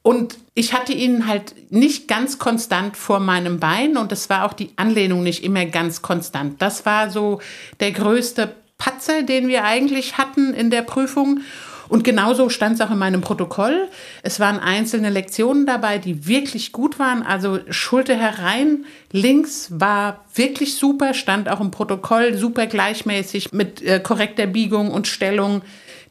Und 0.02 0.36
ich 0.54 0.72
hatte 0.72 0.92
ihn 0.92 1.26
halt 1.26 1.54
nicht 1.72 2.06
ganz 2.06 2.38
konstant 2.38 2.96
vor 2.96 3.18
meinem 3.18 3.58
Bein 3.58 3.96
und 3.96 4.12
es 4.12 4.30
war 4.30 4.44
auch 4.44 4.52
die 4.52 4.70
Anlehnung 4.76 5.22
nicht 5.22 5.42
immer 5.42 5.64
ganz 5.66 6.02
konstant. 6.02 6.62
Das 6.62 6.86
war 6.86 7.10
so 7.10 7.40
der 7.80 7.92
größte 7.92 8.54
Patzer, 8.78 9.22
den 9.22 9.48
wir 9.48 9.64
eigentlich 9.64 10.18
hatten 10.18 10.54
in 10.54 10.70
der 10.70 10.82
Prüfung. 10.82 11.40
Und 11.88 12.04
genauso 12.04 12.48
stand 12.48 12.74
es 12.74 12.80
auch 12.80 12.90
in 12.90 12.98
meinem 12.98 13.20
Protokoll. 13.20 13.88
Es 14.22 14.40
waren 14.40 14.58
einzelne 14.58 15.10
Lektionen 15.10 15.66
dabei, 15.66 15.98
die 15.98 16.26
wirklich 16.26 16.72
gut 16.72 16.98
waren. 16.98 17.22
Also 17.22 17.60
Schulter 17.70 18.16
herein, 18.16 18.84
links 19.12 19.68
war 19.70 20.24
wirklich 20.34 20.74
super, 20.74 21.14
stand 21.14 21.48
auch 21.48 21.60
im 21.60 21.70
Protokoll 21.70 22.34
super 22.34 22.66
gleichmäßig 22.66 23.52
mit 23.52 23.82
äh, 23.82 24.00
korrekter 24.00 24.46
Biegung 24.46 24.90
und 24.90 25.06
Stellung. 25.06 25.62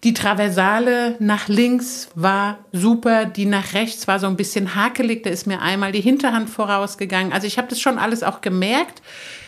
Die 0.03 0.13
Traversale 0.13 1.15
nach 1.19 1.47
links 1.47 2.09
war 2.13 2.59
super, 2.71 3.25
die 3.25 3.45
nach 3.45 3.73
rechts 3.73 4.07
war 4.07 4.19
so 4.19 4.27
ein 4.27 4.35
bisschen 4.35 4.75
hakelig, 4.75 5.23
da 5.23 5.31
ist 5.31 5.47
mir 5.47 5.61
einmal 5.61 5.91
die 5.91 6.01
Hinterhand 6.01 6.49
vorausgegangen. 6.49 7.33
Also 7.33 7.47
ich 7.47 7.57
habe 7.57 7.69
das 7.69 7.79
schon 7.79 7.97
alles 7.97 8.21
auch 8.21 8.41
gemerkt 8.41 9.01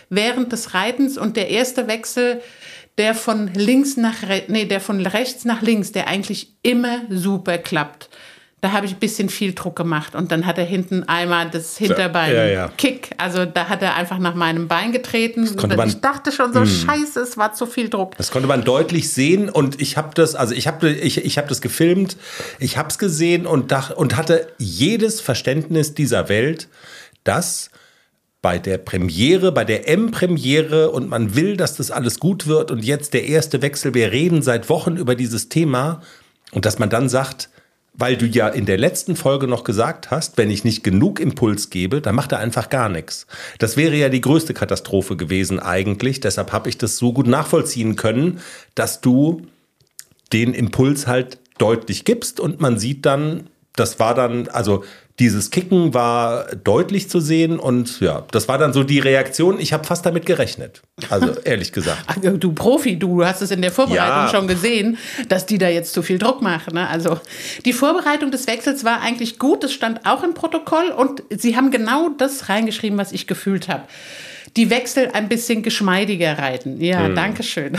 während 0.09 0.51
des 0.51 0.73
Reitens 0.73 1.17
und 1.17 1.37
der 1.37 1.49
erste 1.49 1.87
Wechsel 1.87 2.41
der 2.97 3.13
von 3.13 3.53
links 3.53 3.97
nach 3.97 4.23
rechts, 4.23 4.49
nee, 4.49 4.65
der 4.65 4.81
von 4.81 5.05
rechts 5.05 5.45
nach 5.45 5.61
links, 5.61 5.91
der 5.91 6.07
eigentlich 6.07 6.53
immer 6.63 7.01
super 7.09 7.57
klappt. 7.57 8.09
Da 8.59 8.71
habe 8.71 8.87
ich 8.87 8.93
ein 8.93 8.99
bisschen 8.99 9.29
viel 9.29 9.53
Druck 9.53 9.75
gemacht 9.75 10.15
und 10.15 10.31
dann 10.31 10.47
hat 10.47 10.57
er 10.57 10.63
hinten 10.65 11.03
einmal 11.03 11.47
das 11.47 11.77
Hinterbein 11.77 12.33
ja, 12.33 12.45
ja. 12.47 12.67
Kick. 12.75 13.11
Also 13.19 13.45
da 13.45 13.69
hat 13.69 13.83
er 13.83 13.95
einfach 13.95 14.17
nach 14.17 14.33
meinem 14.33 14.67
Bein 14.67 14.91
getreten. 14.91 15.47
Man, 15.75 15.87
ich 15.87 16.01
dachte 16.01 16.31
schon 16.31 16.53
so, 16.53 16.61
mh. 16.61 16.65
Hm. 16.65 16.87
scheiße, 16.87 17.19
es 17.19 17.37
war 17.37 17.53
zu 17.53 17.67
viel 17.67 17.87
Druck. 17.87 18.17
Das 18.17 18.31
konnte 18.31 18.47
man 18.47 18.63
deutlich 18.63 19.13
sehen 19.13 19.49
und 19.49 19.79
ich 19.79 19.95
habe 19.95 20.09
das, 20.15 20.33
also 20.33 20.55
ich 20.55 20.65
habe 20.65 20.89
ich, 20.89 21.23
ich 21.23 21.37
hab 21.37 21.47
das 21.47 21.61
gefilmt, 21.61 22.17
ich 22.57 22.77
habe 22.77 22.89
es 22.89 22.97
gesehen 22.97 23.45
und, 23.45 23.71
dach, 23.71 23.91
und 23.95 24.17
hatte 24.17 24.47
jedes 24.57 25.21
Verständnis 25.21 25.93
dieser 25.93 26.27
Welt, 26.27 26.67
dass 27.23 27.69
bei 28.41 28.59
der 28.59 28.77
Premiere, 28.77 29.51
bei 29.51 29.65
der 29.65 29.89
M-Premiere 29.89 30.91
und 30.91 31.09
man 31.09 31.35
will, 31.35 31.57
dass 31.57 31.75
das 31.75 31.91
alles 31.91 32.19
gut 32.19 32.47
wird 32.47 32.71
und 32.71 32.83
jetzt 32.83 33.13
der 33.13 33.25
erste 33.25 33.61
Wechsel, 33.61 33.93
wir 33.93 34.11
reden 34.11 34.41
seit 34.41 34.69
Wochen 34.69 34.95
über 34.95 35.15
dieses 35.15 35.49
Thema 35.49 36.01
und 36.51 36.65
dass 36.65 36.79
man 36.79 36.89
dann 36.89 37.09
sagt, 37.09 37.49
weil 37.97 38.15
du 38.15 38.27
ja 38.27 38.47
in 38.47 38.67
der 38.67 38.77
letzten 38.77 39.15
Folge 39.15 39.47
noch 39.47 39.63
gesagt 39.63 40.11
hast, 40.11 40.37
wenn 40.37 40.51
ich 40.51 40.63
nicht 40.63 40.83
genug 40.83 41.19
Impuls 41.19 41.71
gebe, 41.71 41.99
dann 41.99 42.13
macht 42.13 42.31
er 42.31 42.37
einfach 42.37 42.69
gar 42.69 42.89
nichts. 42.89 43.25
Das 43.57 43.75
wäre 43.75 43.95
ja 43.95 44.09
die 44.09 44.21
größte 44.21 44.53
Katastrophe 44.53 45.17
gewesen 45.17 45.59
eigentlich. 45.59 46.19
Deshalb 46.19 46.51
habe 46.51 46.69
ich 46.69 46.77
das 46.77 46.97
so 46.97 47.11
gut 47.11 47.25
nachvollziehen 47.25 47.95
können, 47.95 48.39
dass 48.75 49.01
du 49.01 49.41
den 50.31 50.53
Impuls 50.53 51.07
halt 51.07 51.39
deutlich 51.57 52.05
gibst 52.05 52.39
und 52.39 52.61
man 52.61 52.77
sieht 52.77 53.05
dann, 53.07 53.49
das 53.75 53.99
war 53.99 54.13
dann, 54.13 54.47
also 54.49 54.83
dieses 55.19 55.49
Kicken 55.49 55.95
war 55.95 56.45
deutlich 56.63 57.09
zu 57.09 57.19
sehen 57.19 57.57
und 57.57 58.01
ja, 58.01 58.23
das 58.31 58.47
war 58.47 58.59
dann 58.59 58.71
so 58.71 58.83
die 58.83 58.99
Reaktion. 58.99 59.59
Ich 59.59 59.73
habe 59.73 59.83
fast 59.83 60.05
damit 60.05 60.27
gerechnet. 60.27 60.83
Also 61.09 61.33
ehrlich 61.43 61.71
gesagt. 61.71 62.03
Ach, 62.05 62.17
du 62.21 62.51
Profi, 62.53 62.99
du 62.99 63.25
hast 63.25 63.41
es 63.41 63.49
in 63.49 63.63
der 63.63 63.71
Vorbereitung 63.71 64.25
ja. 64.25 64.29
schon 64.29 64.47
gesehen, 64.47 64.97
dass 65.27 65.47
die 65.47 65.57
da 65.57 65.69
jetzt 65.69 65.93
zu 65.93 66.03
viel 66.03 66.19
Druck 66.19 66.43
machen. 66.43 66.75
Ne? 66.75 66.87
Also 66.87 67.19
die 67.65 67.73
Vorbereitung 67.73 68.29
des 68.29 68.45
Wechsels 68.45 68.83
war 68.83 69.01
eigentlich 69.01 69.39
gut. 69.39 69.63
Es 69.63 69.73
stand 69.73 70.05
auch 70.05 70.23
im 70.23 70.35
Protokoll 70.35 70.89
und 70.95 71.23
sie 71.29 71.55
haben 71.55 71.71
genau 71.71 72.09
das 72.09 72.47
reingeschrieben, 72.49 72.99
was 72.99 73.11
ich 73.11 73.25
gefühlt 73.25 73.69
habe. 73.69 73.83
Die 74.55 74.69
Wechsel 74.69 75.09
ein 75.13 75.29
bisschen 75.29 75.63
geschmeidiger 75.63 76.37
reiten. 76.37 76.79
Ja, 76.79 77.05
hm. 77.05 77.15
danke 77.15 77.41
schön. 77.41 77.77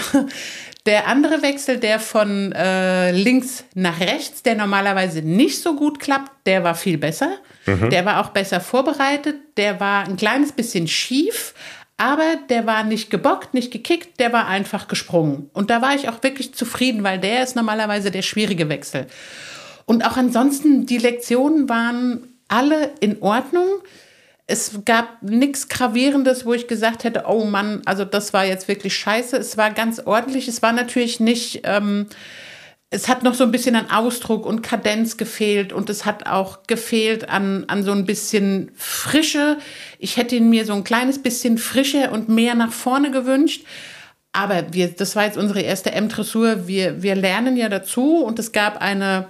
Der 0.86 1.06
andere 1.06 1.42
Wechsel, 1.42 1.78
der 1.78 2.00
von 2.00 2.52
äh, 2.52 3.10
links 3.10 3.64
nach 3.74 4.00
rechts, 4.00 4.42
der 4.42 4.54
normalerweise 4.54 5.20
nicht 5.22 5.60
so 5.60 5.74
gut 5.76 6.00
klappt, 6.00 6.30
der 6.46 6.64
war 6.64 6.74
viel 6.74 6.96
besser. 6.98 7.30
Mhm. 7.66 7.90
Der 7.90 8.04
war 8.04 8.20
auch 8.20 8.30
besser 8.30 8.60
vorbereitet. 8.60 9.36
Der 9.56 9.80
war 9.80 10.04
ein 10.04 10.16
kleines 10.16 10.52
bisschen 10.52 10.88
schief, 10.88 11.52
aber 11.98 12.36
der 12.48 12.64
war 12.64 12.84
nicht 12.84 13.10
gebockt, 13.10 13.54
nicht 13.54 13.72
gekickt, 13.72 14.20
der 14.20 14.32
war 14.32 14.46
einfach 14.46 14.88
gesprungen. 14.88 15.50
Und 15.52 15.68
da 15.68 15.82
war 15.82 15.94
ich 15.94 16.08
auch 16.08 16.22
wirklich 16.22 16.54
zufrieden, 16.54 17.02
weil 17.02 17.18
der 17.18 17.42
ist 17.42 17.56
normalerweise 17.56 18.10
der 18.10 18.22
schwierige 18.22 18.68
Wechsel. 18.68 19.08
Und 19.84 20.06
auch 20.06 20.16
ansonsten, 20.16 20.86
die 20.86 20.98
Lektionen 20.98 21.68
waren 21.68 22.28
alle 22.46 22.92
in 23.00 23.20
Ordnung 23.20 23.66
es 24.50 24.80
gab 24.86 25.22
nichts 25.22 25.68
Gravierendes, 25.68 26.46
wo 26.46 26.54
ich 26.54 26.66
gesagt 26.68 27.04
hätte, 27.04 27.24
oh 27.28 27.44
Mann, 27.44 27.82
also 27.84 28.06
das 28.06 28.32
war 28.32 28.46
jetzt 28.46 28.66
wirklich 28.66 28.96
scheiße. 28.96 29.36
Es 29.36 29.58
war 29.58 29.70
ganz 29.70 30.00
ordentlich. 30.00 30.48
Es 30.48 30.62
war 30.62 30.72
natürlich 30.72 31.20
nicht, 31.20 31.60
ähm, 31.64 32.06
es 32.88 33.08
hat 33.08 33.22
noch 33.22 33.34
so 33.34 33.44
ein 33.44 33.50
bisschen 33.52 33.76
an 33.76 33.90
Ausdruck 33.90 34.46
und 34.46 34.62
Kadenz 34.62 35.18
gefehlt 35.18 35.74
und 35.74 35.90
es 35.90 36.06
hat 36.06 36.26
auch 36.26 36.62
gefehlt 36.66 37.28
an, 37.28 37.64
an 37.66 37.84
so 37.84 37.92
ein 37.92 38.06
bisschen 38.06 38.72
Frische. 38.74 39.58
Ich 39.98 40.16
hätte 40.16 40.40
mir 40.40 40.64
so 40.64 40.72
ein 40.72 40.82
kleines 40.82 41.22
bisschen 41.22 41.58
frischer 41.58 42.10
und 42.10 42.30
mehr 42.30 42.54
nach 42.54 42.72
vorne 42.72 43.10
gewünscht. 43.10 43.66
Aber 44.32 44.72
wir, 44.72 44.88
das 44.88 45.14
war 45.14 45.26
jetzt 45.26 45.36
unsere 45.36 45.60
erste 45.60 45.92
M-Dressur. 45.92 46.66
Wir, 46.66 47.02
wir 47.02 47.16
lernen 47.16 47.58
ja 47.58 47.68
dazu 47.68 48.24
und 48.24 48.38
es 48.38 48.52
gab 48.52 48.80
eine 48.80 49.28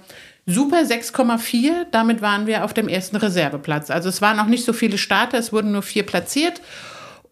Super 0.49 0.81
6,4. 0.81 1.85
Damit 1.91 2.23
waren 2.23 2.47
wir 2.47 2.65
auf 2.65 2.73
dem 2.73 2.87
ersten 2.87 3.17
Reserveplatz. 3.17 3.91
Also 3.91 4.09
es 4.09 4.19
waren 4.19 4.35
noch 4.35 4.47
nicht 4.47 4.65
so 4.65 4.73
viele 4.73 4.97
Starter, 4.97 5.37
es 5.37 5.53
wurden 5.53 5.71
nur 5.71 5.83
vier 5.83 6.03
platziert. 6.03 6.61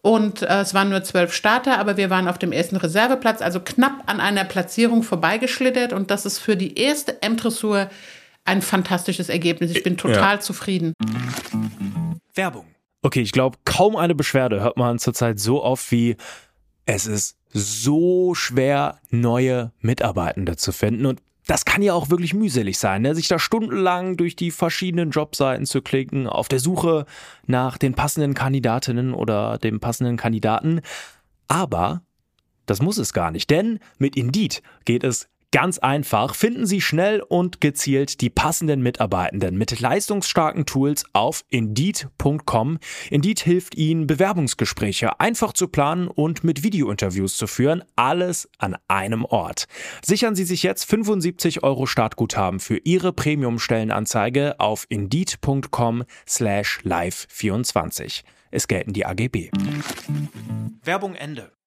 Und 0.02 0.42
äh, 0.42 0.60
es 0.60 0.72
waren 0.72 0.88
nur 0.88 1.02
zwölf 1.02 1.34
Starter, 1.34 1.78
aber 1.78 1.96
wir 1.96 2.10
waren 2.10 2.28
auf 2.28 2.38
dem 2.38 2.52
ersten 2.52 2.76
Reserveplatz, 2.76 3.42
also 3.42 3.58
knapp 3.58 4.04
an 4.06 4.20
einer 4.20 4.44
Platzierung 4.44 5.02
vorbeigeschlittert. 5.02 5.92
Und 5.92 6.12
das 6.12 6.26
ist 6.26 6.38
für 6.38 6.56
die 6.56 6.78
erste 6.78 7.20
M-Dressur 7.20 7.90
ein 8.44 8.62
fantastisches 8.62 9.28
Ergebnis. 9.28 9.72
Ich 9.72 9.82
bin 9.82 9.96
total 9.96 10.36
ja. 10.36 10.40
zufrieden. 10.40 10.92
Werbung. 12.34 12.66
Okay, 13.02 13.20
ich 13.20 13.32
glaube, 13.32 13.58
kaum 13.64 13.96
eine 13.96 14.14
Beschwerde 14.14 14.60
hört 14.60 14.76
man 14.76 15.00
zurzeit 15.00 15.40
so 15.40 15.62
oft 15.62 15.90
wie 15.90 16.16
es 16.86 17.06
ist 17.06 17.36
so 17.52 18.34
schwer, 18.34 19.00
neue 19.10 19.72
Mitarbeitende 19.80 20.56
zu 20.56 20.70
finden. 20.72 21.06
Und 21.06 21.20
das 21.48 21.64
kann 21.64 21.80
ja 21.80 21.94
auch 21.94 22.10
wirklich 22.10 22.34
mühselig 22.34 22.78
sein, 22.78 23.02
ne? 23.02 23.14
sich 23.14 23.26
da 23.26 23.38
stundenlang 23.38 24.18
durch 24.18 24.36
die 24.36 24.50
verschiedenen 24.50 25.10
Jobseiten 25.10 25.64
zu 25.64 25.80
klicken, 25.80 26.26
auf 26.26 26.46
der 26.46 26.60
Suche 26.60 27.06
nach 27.46 27.78
den 27.78 27.94
passenden 27.94 28.34
Kandidatinnen 28.34 29.14
oder 29.14 29.56
dem 29.56 29.80
passenden 29.80 30.18
Kandidaten. 30.18 30.82
Aber 31.48 32.02
das 32.66 32.82
muss 32.82 32.98
es 32.98 33.14
gar 33.14 33.30
nicht, 33.30 33.48
denn 33.48 33.78
mit 33.96 34.14
Indeed 34.14 34.62
geht 34.84 35.04
es 35.04 35.28
Ganz 35.50 35.78
einfach, 35.78 36.34
finden 36.34 36.66
Sie 36.66 36.82
schnell 36.82 37.22
und 37.22 37.62
gezielt 37.62 38.20
die 38.20 38.28
passenden 38.28 38.82
Mitarbeitenden 38.82 39.56
mit 39.56 39.80
leistungsstarken 39.80 40.66
Tools 40.66 41.04
auf 41.14 41.42
Indeed.com. 41.48 42.78
Indeed 43.08 43.40
hilft 43.40 43.74
Ihnen, 43.74 44.06
Bewerbungsgespräche 44.06 45.18
einfach 45.20 45.54
zu 45.54 45.68
planen 45.68 46.08
und 46.08 46.44
mit 46.44 46.62
Videointerviews 46.62 47.38
zu 47.38 47.46
führen. 47.46 47.82
Alles 47.96 48.50
an 48.58 48.76
einem 48.88 49.24
Ort. 49.24 49.64
Sichern 50.04 50.34
Sie 50.34 50.44
sich 50.44 50.62
jetzt 50.62 50.84
75 50.84 51.62
Euro 51.62 51.86
Startguthaben 51.86 52.60
für 52.60 52.76
Ihre 52.84 53.14
Premium-Stellenanzeige 53.14 54.60
auf 54.60 54.84
Indeed.com 54.90 56.04
slash 56.28 56.80
live24. 56.84 58.22
Es 58.50 58.68
gelten 58.68 58.92
die 58.92 59.06
AGB. 59.06 59.50
Werbung 60.84 61.14
Ende. 61.14 61.57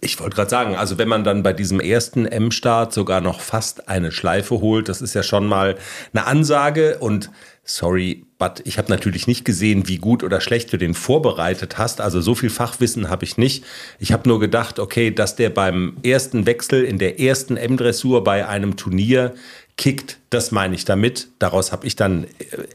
Ich 0.00 0.18
wollte 0.20 0.36
gerade 0.36 0.50
sagen, 0.50 0.76
also 0.76 0.98
wenn 0.98 1.08
man 1.08 1.24
dann 1.24 1.42
bei 1.42 1.52
diesem 1.52 1.78
ersten 1.78 2.24
M-Start 2.24 2.92
sogar 2.92 3.20
noch 3.20 3.40
fast 3.40 3.88
eine 3.88 4.12
Schleife 4.12 4.60
holt, 4.60 4.88
das 4.88 5.02
ist 5.02 5.14
ja 5.14 5.22
schon 5.22 5.46
mal 5.46 5.76
eine 6.12 6.26
Ansage 6.26 6.98
und 6.98 7.30
sorry, 7.64 8.24
but 8.38 8.62
ich 8.64 8.78
habe 8.78 8.90
natürlich 8.90 9.26
nicht 9.26 9.44
gesehen, 9.44 9.88
wie 9.88 9.98
gut 9.98 10.24
oder 10.24 10.40
schlecht 10.40 10.72
du 10.72 10.76
den 10.76 10.94
vorbereitet 10.94 11.78
hast. 11.78 12.00
Also 12.00 12.20
so 12.20 12.34
viel 12.34 12.50
Fachwissen 12.50 13.10
habe 13.10 13.24
ich 13.24 13.36
nicht. 13.36 13.64
Ich 13.98 14.12
habe 14.12 14.28
nur 14.28 14.40
gedacht, 14.40 14.78
okay, 14.78 15.10
dass 15.10 15.36
der 15.36 15.50
beim 15.50 15.96
ersten 16.02 16.46
Wechsel 16.46 16.84
in 16.84 16.98
der 16.98 17.20
ersten 17.20 17.56
M-Dressur 17.56 18.24
bei 18.24 18.48
einem 18.48 18.76
Turnier 18.76 19.34
kickt, 19.76 20.18
das 20.30 20.50
meine 20.50 20.74
ich 20.74 20.84
damit. 20.84 21.28
Daraus 21.38 21.72
habe 21.72 21.86
ich 21.86 21.96
dann 21.96 22.24
äh, 22.24 22.28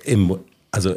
im, 0.06 0.40
also 0.72 0.96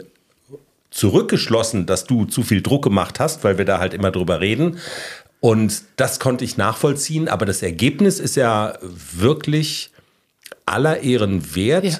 zurückgeschlossen, 0.90 1.87
dass 1.87 2.04
du 2.04 2.25
zu 2.25 2.42
viel 2.42 2.62
Druck 2.62 2.85
gemacht 2.85 3.20
hast, 3.20 3.44
weil 3.44 3.58
wir 3.58 3.64
da 3.64 3.78
halt 3.78 3.94
immer 3.94 4.11
drüber 4.11 4.40
reden. 4.40 4.78
Und 5.40 5.83
das 5.97 6.18
konnte 6.18 6.45
ich 6.45 6.57
nachvollziehen, 6.57 7.28
aber 7.28 7.47
das 7.47 7.62
Ergebnis 7.62 8.18
ist 8.18 8.37
ja 8.37 8.75
wirklich 8.83 9.90
aller 10.66 11.00
Ehren 11.00 11.54
wert. 11.54 11.85
Ja. 11.85 11.99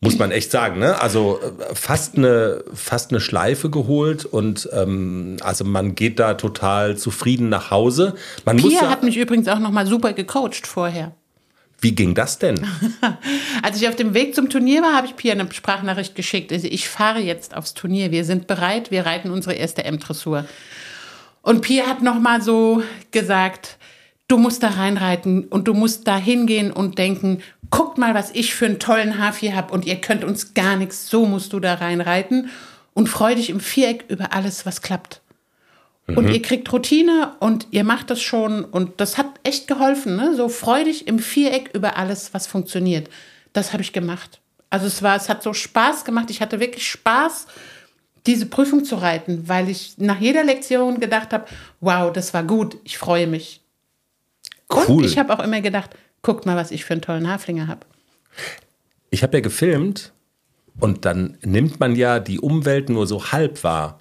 Muss 0.00 0.18
man 0.18 0.30
echt 0.30 0.50
sagen, 0.50 0.78
ne? 0.78 1.00
Also 1.00 1.40
äh, 1.40 1.74
fast 1.74 2.16
eine, 2.16 2.62
fast 2.74 3.10
eine 3.10 3.20
Schleife 3.20 3.70
geholt 3.70 4.26
und 4.26 4.68
ähm, 4.72 5.38
also 5.40 5.64
man 5.64 5.94
geht 5.94 6.18
da 6.18 6.34
total 6.34 6.98
zufrieden 6.98 7.48
nach 7.48 7.70
Hause. 7.70 8.14
Man 8.44 8.58
Pia 8.58 8.82
muss 8.82 8.90
hat 8.90 9.02
mich 9.02 9.16
übrigens 9.16 9.48
auch 9.48 9.58
nochmal 9.58 9.86
super 9.86 10.12
gecoacht 10.12 10.66
vorher. 10.66 11.12
Wie 11.80 11.92
ging 11.92 12.14
das 12.14 12.38
denn? 12.38 12.60
Als 13.62 13.80
ich 13.80 13.88
auf 13.88 13.96
dem 13.96 14.12
Weg 14.14 14.34
zum 14.34 14.48
Turnier 14.50 14.82
war, 14.82 14.94
habe 14.94 15.06
ich 15.06 15.16
Pia 15.16 15.32
eine 15.32 15.50
Sprachnachricht 15.52 16.14
geschickt. 16.14 16.52
Also 16.52 16.68
ich 16.70 16.88
fahre 16.88 17.20
jetzt 17.20 17.56
aufs 17.56 17.74
Turnier. 17.74 18.10
Wir 18.10 18.24
sind 18.24 18.46
bereit. 18.46 18.90
Wir 18.90 19.06
reiten 19.06 19.30
unsere 19.30 19.54
erste 19.54 19.84
M-Dressur. 19.84 20.46
Und 21.46 21.60
Pia 21.60 21.86
hat 21.86 22.02
noch 22.02 22.18
mal 22.18 22.42
so 22.42 22.82
gesagt, 23.12 23.78
du 24.26 24.36
musst 24.36 24.64
da 24.64 24.70
reinreiten 24.70 25.44
und 25.44 25.68
du 25.68 25.74
musst 25.74 26.08
da 26.08 26.16
hingehen 26.16 26.72
und 26.72 26.98
denken, 26.98 27.40
guckt 27.70 27.98
mal, 27.98 28.14
was 28.14 28.32
ich 28.32 28.52
für 28.52 28.66
einen 28.66 28.80
tollen 28.80 29.20
Hafi 29.20 29.50
habe 29.50 29.72
und 29.72 29.84
ihr 29.84 30.00
könnt 30.00 30.24
uns 30.24 30.54
gar 30.54 30.74
nichts, 30.74 31.08
so 31.08 31.24
musst 31.24 31.52
du 31.52 31.60
da 31.60 31.74
reinreiten 31.74 32.50
und 32.94 33.08
freu 33.08 33.36
dich 33.36 33.48
im 33.50 33.60
Viereck 33.60 34.06
über 34.08 34.32
alles, 34.32 34.66
was 34.66 34.82
klappt. 34.82 35.20
Mhm. 36.08 36.16
Und 36.16 36.30
ihr 36.30 36.42
kriegt 36.42 36.72
Routine 36.72 37.34
und 37.38 37.68
ihr 37.70 37.84
macht 37.84 38.10
das 38.10 38.20
schon 38.20 38.64
und 38.64 39.00
das 39.00 39.16
hat 39.16 39.28
echt 39.44 39.68
geholfen, 39.68 40.16
ne? 40.16 40.34
So 40.34 40.48
freu 40.48 40.82
dich 40.82 41.06
im 41.06 41.20
Viereck 41.20 41.70
über 41.74 41.96
alles, 41.96 42.34
was 42.34 42.48
funktioniert. 42.48 43.08
Das 43.52 43.72
habe 43.72 43.84
ich 43.84 43.92
gemacht. 43.92 44.40
Also 44.68 44.88
es 44.88 45.00
war, 45.00 45.14
es 45.14 45.28
hat 45.28 45.44
so 45.44 45.52
Spaß 45.52 46.04
gemacht. 46.04 46.28
Ich 46.30 46.40
hatte 46.40 46.58
wirklich 46.58 46.90
Spaß 46.90 47.46
diese 48.26 48.46
Prüfung 48.46 48.84
zu 48.84 48.96
reiten, 48.96 49.48
weil 49.48 49.68
ich 49.68 49.98
nach 49.98 50.20
jeder 50.20 50.44
Lektion 50.44 51.00
gedacht 51.00 51.32
habe, 51.32 51.46
wow, 51.80 52.12
das 52.12 52.34
war 52.34 52.42
gut, 52.42 52.76
ich 52.84 52.98
freue 52.98 53.26
mich. 53.26 53.60
Cool. 54.72 54.84
Und 54.86 55.04
ich 55.04 55.18
habe 55.18 55.32
auch 55.32 55.42
immer 55.42 55.60
gedacht, 55.60 55.90
guckt 56.22 56.46
mal, 56.46 56.56
was 56.56 56.70
ich 56.70 56.84
für 56.84 56.94
einen 56.94 57.02
tollen 57.02 57.28
Haflinger 57.28 57.68
habe. 57.68 57.86
Ich 59.10 59.22
habe 59.22 59.36
ja 59.36 59.40
gefilmt 59.40 60.12
und 60.80 61.04
dann 61.04 61.38
nimmt 61.42 61.80
man 61.80 61.94
ja 61.94 62.18
die 62.18 62.40
Umwelt 62.40 62.88
nur 62.88 63.06
so 63.06 63.32
halb 63.32 63.62
wahr. 63.62 64.00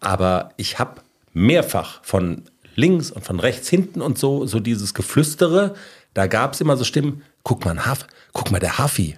Aber 0.00 0.50
ich 0.56 0.78
habe 0.78 1.02
mehrfach 1.32 2.02
von 2.02 2.42
links 2.74 3.10
und 3.10 3.24
von 3.24 3.40
rechts 3.40 3.68
hinten 3.68 4.00
und 4.00 4.18
so, 4.18 4.46
so 4.46 4.58
dieses 4.60 4.94
Geflüstere, 4.94 5.74
da 6.14 6.26
gab 6.26 6.54
es 6.54 6.60
immer 6.60 6.76
so 6.76 6.84
Stimmen, 6.84 7.22
guck 7.44 7.64
mal, 7.64 7.86
Haf, 7.86 8.06
guck 8.32 8.50
mal, 8.50 8.58
der 8.58 8.78
Hafi. 8.78 9.16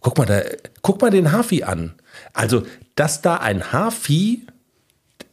Guck 0.00 0.18
mal, 0.18 0.26
der, 0.26 0.56
guck 0.82 1.00
mal 1.00 1.10
den 1.10 1.32
Hafi 1.32 1.62
an. 1.62 1.94
Also 2.32 2.64
dass 2.96 3.22
da 3.22 3.36
ein 3.36 3.72
Haarvieh 3.72 4.42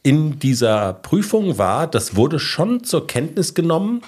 in 0.03 0.37
dieser 0.37 0.93
Prüfung 0.93 1.57
war, 1.57 1.87
das 1.87 2.15
wurde 2.15 2.39
schon 2.39 2.83
zur 2.83 3.07
Kenntnis 3.07 3.53
genommen. 3.53 4.01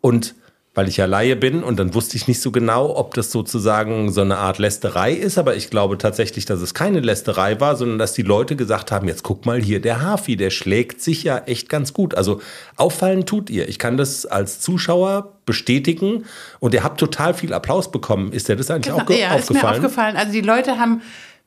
Und 0.00 0.34
weil 0.76 0.88
ich 0.88 0.98
ja 0.98 1.06
Laie 1.06 1.36
bin 1.36 1.62
und 1.64 1.78
dann 1.78 1.94
wusste 1.94 2.18
ich 2.18 2.28
nicht 2.28 2.40
so 2.40 2.52
genau, 2.52 2.94
ob 2.94 3.14
das 3.14 3.32
sozusagen 3.32 4.12
so 4.12 4.20
eine 4.20 4.36
Art 4.36 4.58
Lästerei 4.58 5.14
ist, 5.14 5.38
aber 5.38 5.56
ich 5.56 5.70
glaube 5.70 5.96
tatsächlich, 5.96 6.44
dass 6.44 6.60
es 6.60 6.74
keine 6.74 7.00
Lästerei 7.00 7.58
war, 7.60 7.76
sondern 7.76 7.98
dass 7.98 8.12
die 8.12 8.22
Leute 8.22 8.56
gesagt 8.56 8.92
haben, 8.92 9.08
jetzt 9.08 9.22
guck 9.22 9.46
mal 9.46 9.60
hier, 9.60 9.80
der 9.80 10.02
Hafi, 10.02 10.36
der 10.36 10.50
schlägt 10.50 11.00
sich 11.00 11.24
ja 11.24 11.38
echt 11.38 11.70
ganz 11.70 11.94
gut. 11.94 12.14
Also 12.14 12.42
auffallen 12.76 13.24
tut 13.24 13.48
ihr. 13.48 13.70
Ich 13.70 13.78
kann 13.78 13.96
das 13.96 14.26
als 14.26 14.60
Zuschauer 14.60 15.32
bestätigen 15.46 16.26
und 16.60 16.74
ihr 16.74 16.84
habt 16.84 17.00
total 17.00 17.32
viel 17.32 17.54
Applaus 17.54 17.90
bekommen. 17.90 18.32
Ist 18.32 18.50
dir 18.50 18.56
das 18.56 18.70
eigentlich 18.70 18.94
genau, 18.94 19.06
auch 19.06 19.10
ja, 19.10 19.30
aufgefallen? 19.30 19.38
Ja, 19.38 19.38
ist 19.38 19.50
mir 19.52 19.70
aufgefallen. 19.70 20.16
Also 20.16 20.32
die 20.32 20.42
Leute 20.42 20.78
haben 20.78 21.00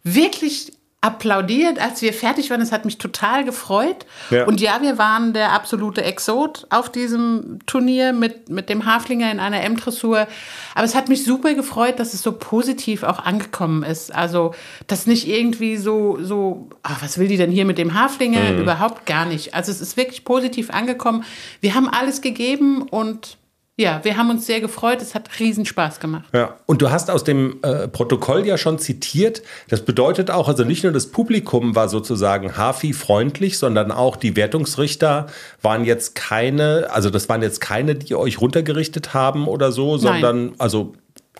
wirklich 0.03 0.71
applaudiert, 1.01 1.79
als 1.79 2.01
wir 2.01 2.11
fertig 2.11 2.49
waren. 2.49 2.59
Es 2.59 2.73
hat 2.73 2.83
mich 2.83 2.97
total 2.97 3.45
gefreut. 3.45 4.05
Ja. 4.31 4.45
Und 4.45 4.59
ja, 4.59 4.81
wir 4.81 4.97
waren 4.97 5.31
der 5.31 5.53
absolute 5.53 6.03
Exot 6.03 6.67
auf 6.69 6.91
diesem 6.91 7.59
Turnier 7.65 8.11
mit, 8.11 8.49
mit 8.49 8.67
dem 8.67 8.85
Haflinger 8.85 9.31
in 9.31 9.39
einer 9.39 9.61
M-Dressur. 9.61 10.27
Aber 10.75 10.83
es 10.83 10.95
hat 10.95 11.07
mich 11.07 11.23
super 11.23 11.53
gefreut, 11.53 11.99
dass 11.99 12.13
es 12.13 12.21
so 12.21 12.33
positiv 12.33 13.03
auch 13.03 13.19
angekommen 13.19 13.83
ist. 13.83 14.13
Also, 14.13 14.53
dass 14.87 15.07
nicht 15.07 15.25
irgendwie 15.25 15.77
so, 15.77 16.17
so, 16.21 16.67
ach, 16.83 17.01
was 17.01 17.17
will 17.17 17.29
die 17.29 17.37
denn 17.37 17.51
hier 17.51 17.65
mit 17.65 17.77
dem 17.77 17.93
Haflinger? 17.93 18.51
Mhm. 18.51 18.61
Überhaupt 18.61 19.05
gar 19.05 19.25
nicht. 19.25 19.53
Also, 19.53 19.71
es 19.71 19.79
ist 19.79 19.95
wirklich 19.95 20.25
positiv 20.25 20.69
angekommen. 20.69 21.23
Wir 21.61 21.75
haben 21.75 21.87
alles 21.87 22.19
gegeben 22.19 22.81
und 22.81 23.37
ja, 23.79 24.01
wir 24.03 24.17
haben 24.17 24.29
uns 24.29 24.45
sehr 24.45 24.59
gefreut. 24.59 25.01
Es 25.01 25.15
hat 25.15 25.39
riesen 25.39 25.65
Spaß 25.65 26.01
gemacht. 26.01 26.25
Ja, 26.33 26.55
und 26.65 26.81
du 26.81 26.91
hast 26.91 27.09
aus 27.09 27.23
dem 27.23 27.59
äh, 27.61 27.87
Protokoll 27.87 28.45
ja 28.45 28.57
schon 28.57 28.77
zitiert. 28.77 29.41
Das 29.69 29.85
bedeutet 29.85 30.29
auch, 30.29 30.49
also 30.49 30.65
nicht 30.65 30.83
nur 30.83 30.91
das 30.91 31.07
Publikum 31.07 31.77
war 31.77 31.87
sozusagen 31.87 32.57
Hafi-freundlich, 32.57 33.57
sondern 33.57 33.93
auch 33.93 34.17
die 34.17 34.35
Wertungsrichter 34.35 35.27
waren 35.61 35.85
jetzt 35.85 36.13
keine, 36.13 36.89
also 36.91 37.09
das 37.09 37.29
waren 37.29 37.41
jetzt 37.41 37.61
keine, 37.61 37.95
die 37.95 38.15
euch 38.15 38.41
runtergerichtet 38.41 39.13
haben 39.13 39.47
oder 39.47 39.71
so, 39.71 39.97
sondern 39.97 40.47
Nein. 40.47 40.55
also 40.57 40.91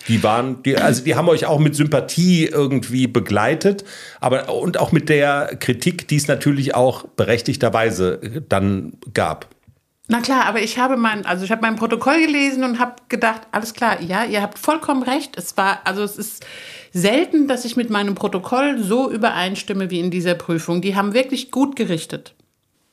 die 0.08 0.22
waren, 0.22 0.62
die, 0.62 0.78
also 0.78 1.04
die 1.04 1.16
haben 1.16 1.28
euch 1.28 1.44
auch 1.44 1.58
mit 1.58 1.76
Sympathie 1.76 2.46
irgendwie 2.46 3.06
begleitet, 3.06 3.84
aber 4.18 4.48
und 4.48 4.80
auch 4.80 4.92
mit 4.92 5.10
der 5.10 5.56
Kritik, 5.60 6.08
die 6.08 6.16
es 6.16 6.26
natürlich 6.26 6.74
auch 6.74 7.04
berechtigterweise 7.16 8.42
dann 8.48 8.94
gab. 9.12 9.46
Na 10.10 10.20
klar, 10.20 10.46
aber 10.46 10.60
ich 10.60 10.76
habe 10.76 10.96
mein, 10.96 11.24
also 11.24 11.44
ich 11.44 11.52
habe 11.52 11.62
mein 11.62 11.76
Protokoll 11.76 12.20
gelesen 12.20 12.64
und 12.64 12.80
habe 12.80 12.96
gedacht, 13.08 13.42
alles 13.52 13.74
klar, 13.74 14.02
ja, 14.02 14.24
ihr 14.24 14.42
habt 14.42 14.58
vollkommen 14.58 15.04
recht. 15.04 15.38
Es 15.38 15.56
war, 15.56 15.82
also 15.84 16.02
es 16.02 16.16
ist 16.16 16.44
selten, 16.92 17.46
dass 17.46 17.64
ich 17.64 17.76
mit 17.76 17.90
meinem 17.90 18.16
Protokoll 18.16 18.82
so 18.82 19.08
übereinstimme 19.08 19.88
wie 19.90 20.00
in 20.00 20.10
dieser 20.10 20.34
Prüfung. 20.34 20.82
Die 20.82 20.96
haben 20.96 21.14
wirklich 21.14 21.52
gut 21.52 21.76
gerichtet. 21.76 22.34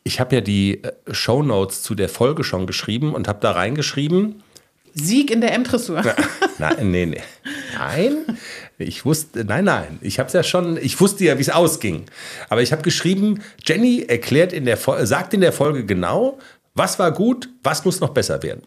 Ich 0.03 0.19
habe 0.19 0.35
ja 0.35 0.41
die 0.41 0.83
äh, 0.83 0.91
Show 1.11 1.41
Notes 1.41 1.81
zu 1.81 1.95
der 1.95 2.07
Folge 2.07 2.43
schon 2.43 2.67
geschrieben 2.67 3.15
und 3.15 3.27
habe 3.27 3.39
da 3.41 3.49
reingeschrieben. 3.51 4.43
Sieg 4.93 5.31
in 5.31 5.41
der 5.41 5.53
M-Dressur. 5.53 6.03
Nein, 6.59 6.75
nee, 6.91 7.05
nee. 7.07 7.21
Nein, 7.79 8.17
ich 8.77 9.05
wusste, 9.05 9.43
nein, 9.43 9.65
nein, 9.65 9.97
ich 10.01 10.19
habe 10.19 10.27
es 10.27 10.33
ja 10.33 10.43
schon, 10.43 10.77
ich 10.77 10.99
wusste 11.01 11.23
ja, 11.23 11.37
wie 11.37 11.41
es 11.41 11.49
ausging. 11.49 12.05
Aber 12.49 12.61
ich 12.61 12.71
habe 12.71 12.83
geschrieben, 12.83 13.41
Jenny 13.65 14.05
erklärt 14.07 14.53
in 14.53 14.65
der, 14.65 14.77
sagt 14.77 15.33
in 15.33 15.41
der 15.41 15.51
Folge 15.51 15.83
genau, 15.83 16.37
was 16.77 16.99
war 16.99 17.11
gut? 17.11 17.49
Was 17.63 17.85
muss 17.85 17.99
noch 17.99 18.09
besser 18.09 18.43
werden? 18.43 18.63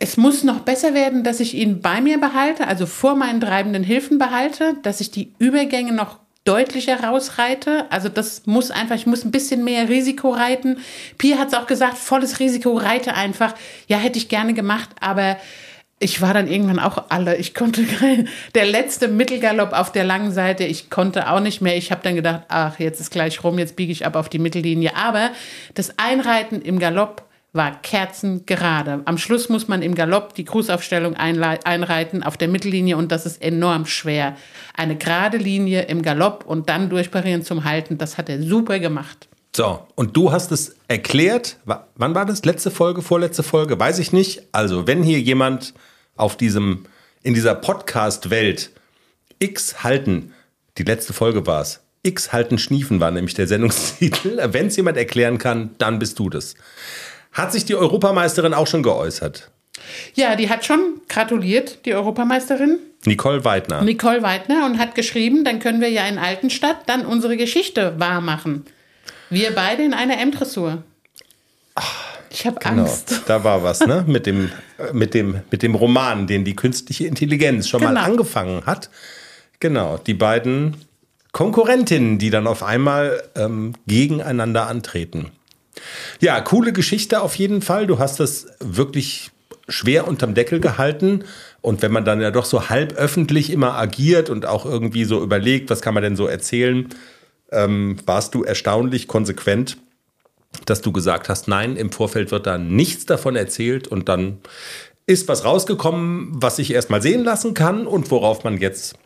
Es 0.00 0.16
muss 0.16 0.44
noch 0.44 0.60
besser 0.60 0.94
werden, 0.94 1.24
dass 1.24 1.40
ich 1.40 1.54
ihn 1.54 1.80
bei 1.80 2.00
mir 2.00 2.20
behalte, 2.20 2.66
also 2.66 2.86
vor 2.86 3.16
meinen 3.16 3.40
treibenden 3.40 3.82
Hilfen 3.82 4.18
behalte, 4.18 4.74
dass 4.82 5.00
ich 5.00 5.10
die 5.10 5.32
Übergänge 5.38 5.92
noch 5.92 6.18
deutlicher 6.44 7.02
rausreite. 7.02 7.86
Also 7.90 8.08
das 8.08 8.46
muss 8.46 8.70
einfach, 8.70 8.94
ich 8.94 9.06
muss 9.06 9.24
ein 9.24 9.30
bisschen 9.30 9.64
mehr 9.64 9.88
Risiko 9.88 10.30
reiten. 10.30 10.78
Pia 11.18 11.38
hat 11.38 11.48
es 11.48 11.54
auch 11.54 11.66
gesagt, 11.66 11.98
volles 11.98 12.38
Risiko 12.38 12.76
reite 12.76 13.14
einfach. 13.14 13.54
Ja, 13.86 13.98
hätte 13.98 14.18
ich 14.18 14.28
gerne 14.28 14.54
gemacht, 14.54 14.90
aber 15.00 15.36
ich 16.00 16.20
war 16.22 16.32
dann 16.32 16.46
irgendwann 16.46 16.78
auch 16.78 17.06
alle. 17.08 17.36
Ich 17.36 17.54
konnte 17.54 17.84
der 18.54 18.66
letzte 18.66 19.08
Mittelgalopp 19.08 19.72
auf 19.72 19.90
der 19.90 20.04
langen 20.04 20.32
Seite, 20.32 20.64
ich 20.64 20.90
konnte 20.90 21.30
auch 21.30 21.40
nicht 21.40 21.60
mehr. 21.60 21.76
Ich 21.76 21.90
habe 21.90 22.02
dann 22.02 22.14
gedacht, 22.14 22.44
ach, 22.48 22.78
jetzt 22.78 23.00
ist 23.00 23.10
gleich 23.10 23.42
rum, 23.42 23.58
jetzt 23.58 23.76
biege 23.76 23.92
ich 23.92 24.06
ab 24.06 24.16
auf 24.16 24.28
die 24.28 24.38
Mittellinie. 24.38 24.96
Aber 24.96 25.30
das 25.74 25.98
Einreiten 25.98 26.62
im 26.62 26.78
Galopp 26.78 27.27
war 27.52 27.80
kerzengerade. 27.80 29.00
Am 29.04 29.18
Schluss 29.18 29.48
muss 29.48 29.68
man 29.68 29.82
im 29.82 29.94
Galopp 29.94 30.34
die 30.34 30.44
Grußaufstellung 30.44 31.14
einreiten 31.14 32.22
auf 32.22 32.36
der 32.36 32.48
Mittellinie 32.48 32.96
und 32.96 33.10
das 33.10 33.26
ist 33.26 33.42
enorm 33.42 33.86
schwer. 33.86 34.36
Eine 34.76 34.96
gerade 34.96 35.38
Linie 35.38 35.82
im 35.82 36.02
Galopp 36.02 36.44
und 36.46 36.68
dann 36.68 36.90
durchparieren 36.90 37.42
zum 37.42 37.64
Halten, 37.64 37.98
das 37.98 38.18
hat 38.18 38.28
er 38.28 38.42
super 38.42 38.78
gemacht. 38.78 39.28
So, 39.56 39.80
und 39.94 40.16
du 40.16 40.30
hast 40.30 40.52
es 40.52 40.76
erklärt. 40.88 41.56
Wann 41.64 42.14
war 42.14 42.26
das? 42.26 42.44
Letzte 42.44 42.70
Folge, 42.70 43.02
vorletzte 43.02 43.42
Folge? 43.42 43.80
Weiß 43.80 43.98
ich 43.98 44.12
nicht. 44.12 44.42
Also, 44.52 44.86
wenn 44.86 45.02
hier 45.02 45.18
jemand 45.20 45.74
auf 46.16 46.36
diesem, 46.36 46.84
in 47.22 47.34
dieser 47.34 47.54
Podcast-Welt 47.54 48.70
X 49.38 49.82
halten, 49.82 50.32
die 50.76 50.82
letzte 50.82 51.12
Folge 51.12 51.46
war 51.46 51.62
es. 51.62 51.80
X 52.02 52.32
halten 52.32 52.58
Schniefen 52.58 53.00
war 53.00 53.10
nämlich 53.10 53.34
der 53.34 53.48
Sendungstitel. 53.48 54.38
Wenn 54.52 54.68
es 54.68 54.76
jemand 54.76 54.96
erklären 54.96 55.38
kann, 55.38 55.70
dann 55.78 55.98
bist 55.98 56.18
du 56.18 56.30
das. 56.30 56.54
Hat 57.38 57.52
sich 57.52 57.64
die 57.64 57.76
Europameisterin 57.76 58.52
auch 58.52 58.66
schon 58.66 58.82
geäußert? 58.82 59.50
Ja, 60.14 60.34
die 60.34 60.50
hat 60.50 60.64
schon 60.64 61.00
gratuliert, 61.08 61.86
die 61.86 61.94
Europameisterin. 61.94 62.80
Nicole 63.04 63.44
Weidner. 63.44 63.82
Nicole 63.82 64.22
Weidner 64.24 64.66
und 64.66 64.78
hat 64.78 64.96
geschrieben, 64.96 65.44
dann 65.44 65.60
können 65.60 65.80
wir 65.80 65.88
ja 65.88 66.06
in 66.08 66.18
Altenstadt 66.18 66.78
dann 66.86 67.06
unsere 67.06 67.36
Geschichte 67.36 67.94
wahr 67.98 68.20
machen. 68.20 68.66
Wir 69.30 69.54
beide 69.54 69.84
in 69.84 69.94
einer 69.94 70.18
M-Dressur. 70.18 70.82
Ich 72.30 72.44
habe 72.44 72.58
genau. 72.58 72.82
Angst. 72.82 73.22
Da 73.26 73.44
war 73.44 73.62
was, 73.62 73.80
ne? 73.80 74.04
mit, 74.06 74.26
dem, 74.26 74.50
mit, 74.92 75.14
dem, 75.14 75.42
mit 75.50 75.62
dem 75.62 75.76
Roman, 75.76 76.26
den 76.26 76.44
die 76.44 76.56
künstliche 76.56 77.06
Intelligenz 77.06 77.68
schon 77.68 77.80
genau. 77.80 77.92
mal 77.92 78.00
angefangen 78.00 78.66
hat. 78.66 78.90
Genau, 79.60 79.96
die 79.96 80.14
beiden 80.14 80.76
Konkurrentinnen, 81.30 82.18
die 82.18 82.30
dann 82.30 82.48
auf 82.48 82.64
einmal 82.64 83.22
ähm, 83.36 83.74
gegeneinander 83.86 84.66
antreten. 84.66 85.30
Ja, 86.20 86.40
coole 86.40 86.72
Geschichte 86.72 87.20
auf 87.20 87.34
jeden 87.36 87.62
Fall. 87.62 87.86
Du 87.86 87.98
hast 87.98 88.20
das 88.20 88.46
wirklich 88.60 89.30
schwer 89.68 90.08
unterm 90.08 90.34
Deckel 90.34 90.60
gehalten. 90.60 91.24
Und 91.60 91.82
wenn 91.82 91.92
man 91.92 92.04
dann 92.04 92.20
ja 92.20 92.30
doch 92.30 92.44
so 92.44 92.68
halb 92.68 92.94
öffentlich 92.94 93.50
immer 93.50 93.74
agiert 93.74 94.30
und 94.30 94.46
auch 94.46 94.64
irgendwie 94.64 95.04
so 95.04 95.22
überlegt, 95.22 95.70
was 95.70 95.82
kann 95.82 95.94
man 95.94 96.02
denn 96.02 96.16
so 96.16 96.26
erzählen, 96.26 96.88
ähm, 97.50 97.96
warst 98.06 98.34
du 98.34 98.44
erstaunlich 98.44 99.08
konsequent, 99.08 99.78
dass 100.64 100.80
du 100.80 100.92
gesagt 100.92 101.28
hast, 101.28 101.48
nein, 101.48 101.76
im 101.76 101.92
Vorfeld 101.92 102.30
wird 102.30 102.46
da 102.46 102.58
nichts 102.58 103.06
davon 103.06 103.36
erzählt 103.36 103.88
und 103.88 104.08
dann 104.08 104.38
ist 105.06 105.28
was 105.28 105.44
rausgekommen, 105.44 106.30
was 106.34 106.58
ich 106.58 106.72
erstmal 106.72 107.02
sehen 107.02 107.24
lassen 107.24 107.54
kann 107.54 107.86
und 107.86 108.10
worauf 108.10 108.44
man 108.44 108.58
jetzt 108.58 108.96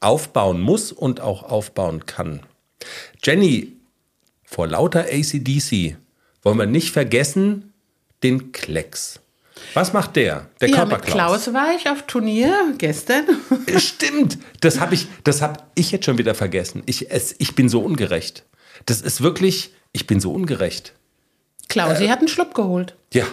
aufbauen 0.00 0.60
muss 0.60 0.92
und 0.92 1.20
auch 1.20 1.42
aufbauen 1.42 2.06
kann. 2.06 2.40
Jenny, 3.22 3.76
vor 4.44 4.66
lauter 4.66 5.06
ACDC 5.10 5.96
wollen 6.42 6.58
wir 6.58 6.66
nicht 6.66 6.92
vergessen 6.92 7.72
den 8.22 8.52
Klecks. 8.52 9.20
Was 9.74 9.92
macht 9.92 10.16
der? 10.16 10.48
Der 10.60 10.68
ja, 10.68 10.76
Körperklaus. 10.76 11.06
Mit 11.06 11.14
Klaus 11.14 11.54
war 11.54 11.74
ich 11.76 11.88
auf 11.88 12.02
Turnier 12.06 12.74
gestern. 12.78 13.24
Stimmt. 13.78 14.38
Das 14.60 14.80
habe 14.80 14.94
ich, 14.94 15.06
das 15.24 15.42
ich 15.74 15.92
jetzt 15.92 16.04
schon 16.04 16.18
wieder 16.18 16.34
vergessen. 16.34 16.82
Ich, 16.86 17.10
es, 17.10 17.34
ich 17.38 17.54
bin 17.54 17.68
so 17.68 17.80
ungerecht. 17.80 18.44
Das 18.86 19.00
ist 19.00 19.22
wirklich, 19.22 19.72
ich 19.92 20.06
bin 20.06 20.20
so 20.20 20.32
ungerecht. 20.32 20.94
Klausi 21.68 22.04
äh, 22.04 22.08
hat 22.08 22.18
einen 22.18 22.28
Schluck 22.28 22.54
geholt. 22.54 22.96
Ja. 23.12 23.24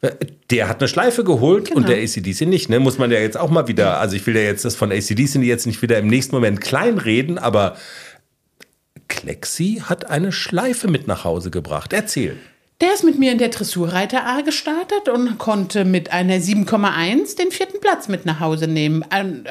Äh, 0.00 0.12
der 0.50 0.68
hat 0.68 0.80
eine 0.80 0.88
Schleife 0.88 1.24
geholt 1.24 1.68
genau. 1.68 1.80
und 1.80 1.88
der 1.88 1.98
ACDC 1.98 2.42
nicht. 2.42 2.68
Ne? 2.68 2.78
Muss 2.78 2.98
man 2.98 3.10
ja 3.10 3.18
jetzt 3.18 3.36
auch 3.36 3.50
mal 3.50 3.68
wieder, 3.68 3.98
also 3.98 4.16
ich 4.16 4.26
will 4.26 4.36
ja 4.36 4.42
jetzt 4.42 4.64
das 4.64 4.74
von 4.74 4.92
ACDC 4.92 5.36
jetzt 5.42 5.66
nicht 5.66 5.82
wieder 5.82 5.98
im 5.98 6.06
nächsten 6.06 6.34
Moment 6.34 6.60
kleinreden, 6.60 7.38
aber 7.38 7.76
Klexi 9.22 9.82
hat 9.84 10.10
eine 10.10 10.32
Schleife 10.32 10.88
mit 10.88 11.06
nach 11.06 11.24
Hause 11.24 11.52
gebracht. 11.52 11.92
Erzähl. 11.92 12.36
Der 12.80 12.92
ist 12.92 13.04
mit 13.04 13.20
mir 13.20 13.30
in 13.30 13.38
der 13.38 13.50
Dressurreiter 13.50 14.26
A 14.26 14.40
gestartet 14.40 15.08
und 15.08 15.38
konnte 15.38 15.84
mit 15.84 16.12
einer 16.12 16.38
7,1 16.38 17.36
den 17.36 17.52
vierten 17.52 17.78
Platz 17.78 18.08
mit 18.08 18.26
nach 18.26 18.40
Hause 18.40 18.66
nehmen. 18.66 19.04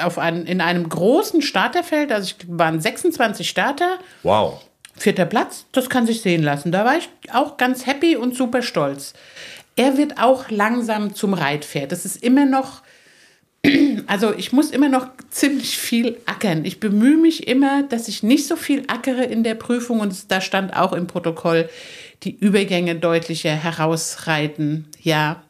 auf 0.03 0.17
ein, 0.17 0.45
in 0.45 0.59
einem 0.59 0.89
großen 0.89 1.41
Starterfeld, 1.41 2.11
also 2.11 2.33
es 2.37 2.45
waren 2.49 2.81
26 2.81 3.47
Starter. 3.47 3.99
Wow. 4.23 4.59
Vierter 4.97 5.25
Platz, 5.25 5.65
das 5.71 5.89
kann 5.89 6.05
sich 6.05 6.21
sehen 6.21 6.43
lassen. 6.43 6.73
Da 6.73 6.83
war 6.83 6.97
ich 6.97 7.07
auch 7.31 7.55
ganz 7.55 7.85
happy 7.85 8.17
und 8.17 8.35
super 8.35 8.61
stolz. 8.61 9.13
Er 9.77 9.97
wird 9.97 10.21
auch 10.21 10.49
langsam 10.49 11.15
zum 11.15 11.33
Reitpferd. 11.33 11.93
Das 11.93 12.03
ist 12.03 12.21
immer 12.21 12.45
noch, 12.45 12.81
also 14.07 14.33
ich 14.33 14.51
muss 14.51 14.71
immer 14.71 14.89
noch 14.89 15.07
ziemlich 15.29 15.77
viel 15.77 16.17
ackern. 16.25 16.65
Ich 16.65 16.79
bemühe 16.79 17.17
mich 17.17 17.47
immer, 17.47 17.83
dass 17.83 18.07
ich 18.07 18.23
nicht 18.23 18.47
so 18.47 18.55
viel 18.55 18.83
ackere 18.87 19.23
in 19.23 19.43
der 19.43 19.55
Prüfung 19.55 19.99
und 19.99 20.31
da 20.31 20.41
stand 20.41 20.75
auch 20.75 20.93
im 20.93 21.07
Protokoll, 21.07 21.69
die 22.23 22.35
Übergänge 22.35 22.95
deutlicher 22.95 23.51
herausreiten. 23.51 24.87
Ja, 25.01 25.43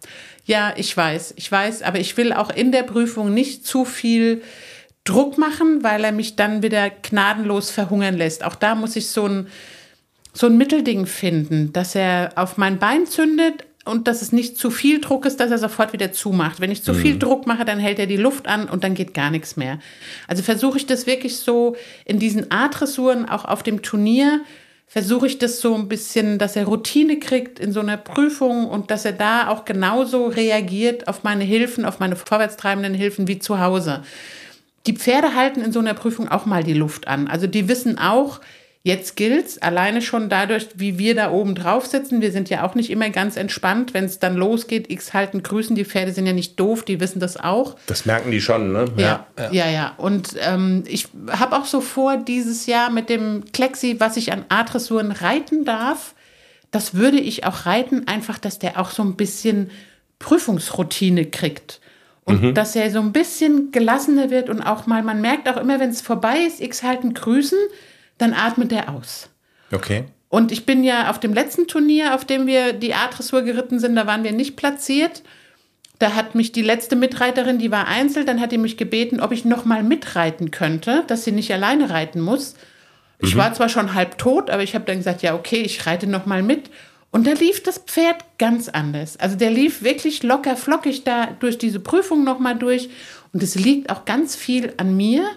ja, 0.46 0.74
ich 0.76 0.96
weiß, 0.96 1.36
ich 1.38 1.52
weiß, 1.52 1.84
aber 1.84 2.00
ich 2.00 2.18
will 2.18 2.34
auch 2.34 2.50
in 2.50 2.72
der 2.72 2.84
Prüfung 2.84 3.34
nicht 3.34 3.66
zu 3.66 3.86
viel 3.86 4.42
Druck 5.04 5.38
machen, 5.38 5.84
weil 5.84 6.04
er 6.04 6.12
mich 6.12 6.36
dann 6.36 6.62
wieder 6.62 6.90
gnadenlos 6.90 7.72
verhungern 7.72 8.18
lässt. 8.18 8.44
Auch 8.44 8.56
da 8.56 8.76
muss 8.76 8.96
ich 8.96 9.08
so 9.08 9.26
ein, 9.26 9.48
so 10.34 10.48
ein 10.48 10.58
Mittelding 10.58 11.06
finden, 11.06 11.74
dass 11.74 11.96
er 11.96 12.34
auf 12.36 12.58
mein 12.58 12.80
Bein 12.80 13.06
zündet 13.06 13.66
und 13.86 14.08
dass 14.08 14.22
es 14.22 14.32
nicht 14.32 14.58
zu 14.58 14.70
viel 14.70 15.02
Druck 15.02 15.26
ist, 15.26 15.40
dass 15.40 15.52
er 15.52 15.58
sofort 15.58 15.94
wieder 15.94 16.12
zumacht. 16.12 16.60
Wenn 16.60 16.72
ich 16.72 16.84
zu 16.84 16.94
viel 16.94 17.16
mhm. 17.16 17.20
Druck 17.20 17.48
mache, 17.48 17.66
dann 17.66 17.80
hält 17.80 18.00
er 18.00 18.08
die 18.08 18.18
Luft 18.18 18.48
an 18.48 18.70
und 18.70 18.84
dann 18.84 18.94
geht 18.94 19.14
gar 19.14 19.32
nichts 19.32 19.58
mehr. 19.58 19.80
Also 20.28 20.44
versuche 20.44 20.78
ich 20.78 20.86
das 20.86 21.08
wirklich 21.08 21.38
so 21.38 21.76
in 22.06 22.20
diesen 22.20 22.52
A-Dressuren 22.52 23.28
auch 23.28 23.46
auf 23.46 23.64
dem 23.64 23.82
Turnier 23.82 24.42
versuche 24.92 25.26
ich 25.26 25.38
das 25.38 25.62
so 25.62 25.74
ein 25.74 25.88
bisschen, 25.88 26.38
dass 26.38 26.58
er 26.58 26.66
Routine 26.66 27.18
kriegt 27.18 27.60
in 27.62 27.72
so 27.72 27.80
einer 27.80 27.96
Prüfung 27.96 28.68
und 28.68 28.92
dass 28.92 29.06
er 29.06 29.14
da 29.14 29.48
auch 29.48 29.64
genauso 29.64 30.26
reagiert 30.26 31.08
auf 31.08 31.24
meine 31.24 31.46
Hilfen, 31.46 31.86
auf 31.86 32.02
meine 32.02 32.18
vorwärtstreibenden 32.18 32.94
Hilfen 32.94 33.30
wie 33.30 33.40
zu 33.40 33.62
Hause. 33.62 34.04
Die 34.88 34.92
Pferde 34.98 35.34
halten 35.34 35.62
in 35.62 35.72
so 35.72 35.80
einer 35.80 35.94
Prüfung 35.94 36.28
auch 36.28 36.46
mal 36.46 36.66
die 36.66 36.74
Luft 36.74 37.08
an. 37.08 37.30
Also 37.30 37.48
die 37.48 37.70
wissen 37.70 38.00
auch, 38.00 38.42
Jetzt 38.84 39.16
gilt's 39.16 39.60
alleine 39.60 40.02
schon 40.02 40.28
dadurch, 40.28 40.70
wie 40.76 40.98
wir 40.98 41.14
da 41.14 41.30
oben 41.30 41.54
drauf 41.54 41.86
sitzen. 41.86 42.20
Wir 42.20 42.32
sind 42.32 42.50
ja 42.50 42.64
auch 42.64 42.74
nicht 42.74 42.90
immer 42.90 43.12
ganz 43.12 43.38
entspannt, 43.38 43.94
wenn 43.94 44.06
es 44.06 44.18
dann 44.18 44.36
losgeht. 44.36 44.90
X 44.90 45.14
halten, 45.14 45.44
grüßen. 45.44 45.76
Die 45.76 45.86
Pferde 45.86 46.14
sind 46.14 46.26
ja 46.26 46.34
nicht 46.34 46.60
doof, 46.60 46.84
die 46.84 47.00
wissen 47.00 47.20
das 47.20 47.38
auch. 47.38 47.76
Das 47.86 48.08
merken 48.08 48.32
die 48.32 48.42
schon, 48.42 48.72
ne? 48.72 48.86
Ja, 48.98 49.28
ja, 49.38 49.52
ja. 49.52 49.70
ja. 49.70 49.94
Und 49.98 50.30
ähm, 50.40 50.84
ich 50.88 51.10
habe 51.30 51.58
auch 51.58 51.66
so 51.66 51.80
vor, 51.80 52.18
dieses 52.18 52.66
Jahr 52.66 52.90
mit 52.90 53.10
dem 53.10 53.46
Klexi, 53.54 53.98
was 54.00 54.18
ich 54.18 54.34
an 54.34 54.46
A-Dressuren 54.50 55.12
reiten 55.12 55.64
darf, 55.64 56.16
das 56.72 56.96
würde 56.96 57.20
ich 57.20 57.46
auch 57.46 57.68
reiten, 57.68 58.08
einfach, 58.08 58.40
dass 58.40 58.58
der 58.58 58.80
auch 58.80 58.90
so 58.90 59.04
ein 59.04 59.16
bisschen 59.16 59.70
Prüfungsroutine 60.18 61.26
kriegt. 61.26 61.82
Und 62.24 62.42
mhm. 62.42 62.54
dass 62.56 62.76
er 62.76 62.90
so 62.90 63.00
ein 63.00 63.12
bisschen 63.12 63.72
gelassener 63.72 64.32
wird 64.32 64.50
und 64.50 64.62
auch 64.62 64.88
mal, 64.88 65.04
man 65.04 65.22
merkt 65.22 65.48
auch 65.50 65.58
immer, 65.58 65.80
wenn 65.80 65.90
es 65.90 66.02
vorbei 66.02 66.40
ist, 66.48 66.62
X 66.62 66.82
halten, 66.82 67.14
grüßen 67.14 67.60
dann 68.22 68.34
atmet 68.34 68.72
er 68.72 68.94
aus. 68.94 69.30
Okay. 69.72 70.06
Und 70.30 70.52
ich 70.52 70.66
bin 70.66 70.84
ja 70.84 71.10
auf 71.10 71.20
dem 71.20 71.34
letzten 71.34 71.68
Turnier, 71.68 72.16
auf 72.16 72.24
dem 72.24 72.48
wir 72.48 72.74
die 72.74 72.94
A-Dressur 72.94 73.42
geritten 73.42 73.80
sind, 73.80 73.96
da 73.96 74.08
waren 74.08 74.24
wir 74.24 74.32
nicht 74.32 74.56
platziert. 74.56 75.24
Da 76.00 76.16
hat 76.16 76.36
mich 76.36 76.52
die 76.52 76.62
letzte 76.62 76.96
Mitreiterin, 76.96 77.60
die 77.60 77.70
war 77.70 77.88
einzeln, 77.88 78.26
dann 78.26 78.40
hat 78.40 78.52
die 78.52 78.58
mich 78.58 78.78
gebeten, 78.78 79.20
ob 79.20 79.32
ich 79.32 79.46
noch 79.46 79.66
mal 79.66 79.84
mitreiten 79.84 80.50
könnte, 80.50 81.04
dass 81.08 81.26
sie 81.26 81.32
nicht 81.32 81.52
alleine 81.54 81.90
reiten 81.90 82.22
muss. 82.22 82.56
Ich 83.20 83.36
mhm. 83.36 83.40
war 83.40 83.54
zwar 83.54 83.70
schon 83.70 83.94
halb 83.94 84.18
tot, 84.18 84.50
aber 84.50 84.64
ich 84.64 84.74
habe 84.74 84.86
dann 84.86 84.98
gesagt, 84.98 85.22
ja, 85.22 85.36
okay, 85.36 85.62
ich 85.62 85.86
reite 85.86 86.08
noch 86.08 86.26
mal 86.26 86.42
mit. 86.42 86.70
Und 87.12 87.28
da 87.28 87.34
lief 87.34 87.62
das 87.62 87.78
Pferd 87.78 88.24
ganz 88.38 88.70
anders. 88.70 89.18
Also 89.20 89.36
der 89.36 89.52
lief 89.52 89.84
wirklich 89.84 90.24
locker 90.24 90.56
flockig 90.56 91.04
da 91.04 91.28
durch 91.40 91.58
diese 91.58 91.80
Prüfung 91.80 92.24
noch 92.24 92.40
mal 92.40 92.56
durch. 92.56 92.90
Und 93.34 93.44
es 93.44 93.56
liegt 93.56 93.90
auch 93.90 94.06
ganz 94.06 94.36
viel 94.36 94.74
an 94.78 94.96
mir, 94.96 95.28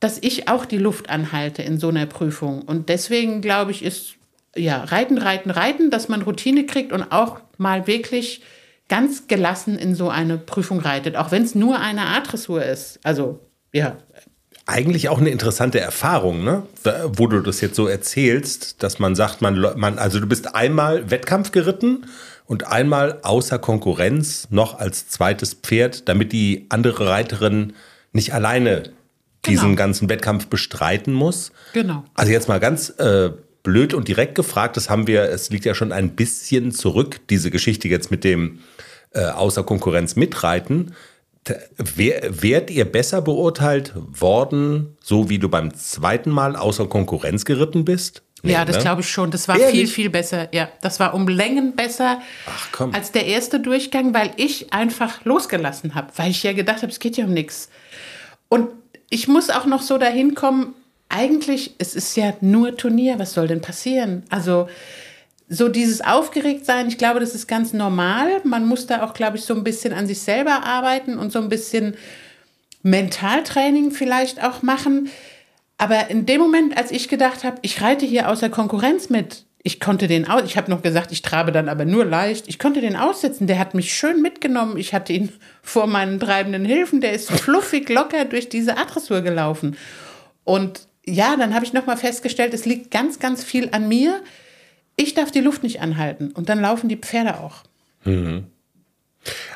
dass 0.00 0.18
ich 0.20 0.48
auch 0.48 0.64
die 0.64 0.78
Luft 0.78 1.10
anhalte 1.10 1.62
in 1.62 1.78
so 1.78 1.88
einer 1.88 2.06
Prüfung. 2.06 2.62
Und 2.62 2.88
deswegen 2.88 3.40
glaube 3.40 3.70
ich, 3.72 3.84
ist 3.84 4.14
ja 4.56 4.84
reiten, 4.84 5.18
reiten, 5.18 5.50
reiten, 5.50 5.90
dass 5.90 6.08
man 6.08 6.22
Routine 6.22 6.66
kriegt 6.66 6.92
und 6.92 7.10
auch 7.10 7.40
mal 7.56 7.86
wirklich 7.86 8.42
ganz 8.88 9.26
gelassen 9.26 9.78
in 9.78 9.94
so 9.94 10.08
eine 10.08 10.38
Prüfung 10.38 10.80
reitet, 10.80 11.16
auch 11.16 11.30
wenn 11.30 11.42
es 11.42 11.54
nur 11.54 11.78
eine 11.78 12.06
A-Dressur 12.06 12.64
ist. 12.64 13.00
Also 13.02 13.40
ja. 13.72 13.98
Eigentlich 14.66 15.08
auch 15.08 15.18
eine 15.18 15.30
interessante 15.30 15.80
Erfahrung, 15.80 16.44
ne? 16.44 16.62
Wo 17.14 17.26
du 17.26 17.40
das 17.40 17.60
jetzt 17.62 17.74
so 17.74 17.86
erzählst, 17.86 18.82
dass 18.82 18.98
man 18.98 19.14
sagt, 19.14 19.40
man, 19.40 19.58
man, 19.76 19.98
also 19.98 20.20
du 20.20 20.26
bist 20.26 20.54
einmal 20.54 21.10
Wettkampf 21.10 21.52
geritten 21.52 22.06
und 22.44 22.66
einmal 22.66 23.20
außer 23.22 23.58
Konkurrenz 23.58 24.48
noch 24.50 24.78
als 24.78 25.08
zweites 25.08 25.54
Pferd, 25.54 26.08
damit 26.08 26.32
die 26.32 26.66
andere 26.68 27.08
Reiterin 27.08 27.74
nicht 28.12 28.34
alleine 28.34 28.90
diesen 29.46 29.70
genau. 29.70 29.78
ganzen 29.78 30.08
Wettkampf 30.08 30.46
bestreiten 30.48 31.12
muss. 31.12 31.52
Genau. 31.72 32.04
Also 32.14 32.32
jetzt 32.32 32.48
mal 32.48 32.60
ganz 32.60 32.90
äh, 32.98 33.30
blöd 33.62 33.94
und 33.94 34.08
direkt 34.08 34.34
gefragt, 34.34 34.76
das 34.76 34.90
haben 34.90 35.06
wir, 35.06 35.22
es 35.24 35.50
liegt 35.50 35.64
ja 35.64 35.74
schon 35.74 35.92
ein 35.92 36.16
bisschen 36.16 36.72
zurück, 36.72 37.20
diese 37.28 37.50
Geschichte 37.50 37.88
jetzt 37.88 38.10
mit 38.10 38.24
dem 38.24 38.60
äh, 39.12 39.24
außer 39.24 39.62
Konkurrenz 39.62 40.16
mitreiten. 40.16 40.94
Wer, 41.76 42.42
wärt 42.42 42.70
ihr 42.70 42.84
besser 42.84 43.22
beurteilt 43.22 43.92
worden, 43.96 44.96
so 45.02 45.30
wie 45.30 45.38
du 45.38 45.48
beim 45.48 45.72
zweiten 45.74 46.30
Mal 46.30 46.56
außer 46.56 46.86
Konkurrenz 46.88 47.44
geritten 47.44 47.84
bist? 47.84 48.22
Nee, 48.42 48.52
ja, 48.52 48.64
das 48.64 48.76
ne? 48.76 48.82
glaube 48.82 49.00
ich 49.00 49.10
schon. 49.10 49.30
Das 49.30 49.48
war 49.48 49.58
Ehrlich? 49.58 49.72
viel, 49.72 49.86
viel 49.88 50.10
besser. 50.10 50.48
Ja, 50.54 50.68
das 50.80 51.00
war 51.00 51.14
um 51.14 51.26
Längen 51.26 51.74
besser 51.74 52.20
als 52.92 53.12
der 53.12 53.26
erste 53.26 53.60
Durchgang, 53.60 54.14
weil 54.14 54.30
ich 54.36 54.72
einfach 54.72 55.24
losgelassen 55.24 55.94
habe, 55.94 56.12
weil 56.16 56.30
ich 56.30 56.42
ja 56.42 56.52
gedacht 56.52 56.82
habe, 56.82 56.92
es 56.92 57.00
geht 57.00 57.16
ja 57.16 57.24
um 57.24 57.32
nichts. 57.32 57.68
Und 58.48 58.68
ich 59.10 59.28
muss 59.28 59.50
auch 59.50 59.66
noch 59.66 59.82
so 59.82 59.98
dahin 59.98 60.34
kommen, 60.34 60.74
eigentlich, 61.08 61.74
es 61.78 61.94
ist 61.94 62.16
ja 62.16 62.34
nur 62.40 62.76
Turnier, 62.76 63.18
was 63.18 63.32
soll 63.32 63.48
denn 63.48 63.62
passieren? 63.62 64.24
Also 64.28 64.68
so 65.48 65.68
dieses 65.68 66.02
Aufgeregtsein, 66.02 66.88
ich 66.88 66.98
glaube, 66.98 67.20
das 67.20 67.34
ist 67.34 67.46
ganz 67.46 67.72
normal. 67.72 68.28
Man 68.44 68.66
muss 68.66 68.86
da 68.86 69.02
auch, 69.02 69.14
glaube 69.14 69.38
ich, 69.38 69.44
so 69.44 69.54
ein 69.54 69.64
bisschen 69.64 69.94
an 69.94 70.06
sich 70.06 70.20
selber 70.20 70.64
arbeiten 70.64 71.18
und 71.18 71.32
so 71.32 71.38
ein 71.38 71.48
bisschen 71.48 71.96
Mentaltraining 72.82 73.90
vielleicht 73.90 74.42
auch 74.44 74.62
machen. 74.62 75.08
Aber 75.78 76.10
in 76.10 76.26
dem 76.26 76.40
Moment, 76.40 76.76
als 76.76 76.90
ich 76.90 77.08
gedacht 77.08 77.44
habe, 77.44 77.58
ich 77.62 77.80
reite 77.80 78.04
hier 78.04 78.28
außer 78.28 78.50
Konkurrenz 78.50 79.08
mit, 79.08 79.44
ich 79.68 79.80
konnte 79.80 80.08
den 80.08 80.28
aus, 80.28 80.42
ich 80.44 80.56
habe 80.56 80.70
noch 80.70 80.82
gesagt, 80.82 81.12
ich 81.12 81.22
trabe 81.22 81.52
dann 81.52 81.68
aber 81.68 81.84
nur 81.84 82.04
leicht. 82.04 82.48
Ich 82.48 82.58
konnte 82.58 82.80
den 82.80 82.96
aussitzen, 82.96 83.46
der 83.46 83.58
hat 83.58 83.74
mich 83.74 83.94
schön 83.94 84.22
mitgenommen. 84.22 84.76
Ich 84.76 84.94
hatte 84.94 85.12
ihn 85.12 85.30
vor 85.62 85.86
meinen 85.86 86.18
treibenden 86.18 86.64
Hilfen, 86.64 87.00
der 87.00 87.12
ist 87.12 87.30
fluffig 87.30 87.88
locker 87.88 88.24
durch 88.24 88.48
diese 88.48 88.76
Adressur 88.76 89.20
gelaufen. 89.20 89.76
Und 90.44 90.88
ja, 91.04 91.36
dann 91.36 91.54
habe 91.54 91.64
ich 91.64 91.72
noch 91.72 91.86
mal 91.86 91.96
festgestellt, 91.96 92.52
es 92.52 92.66
liegt 92.66 92.90
ganz 92.90 93.18
ganz 93.18 93.44
viel 93.44 93.68
an 93.72 93.88
mir 93.88 94.20
ich 94.98 95.14
darf 95.14 95.30
die 95.30 95.40
Luft 95.40 95.62
nicht 95.62 95.80
anhalten 95.80 96.32
und 96.32 96.48
dann 96.48 96.60
laufen 96.60 96.88
die 96.88 96.96
Pferde 96.96 97.38
auch. 97.38 97.62
Mhm. 98.04 98.48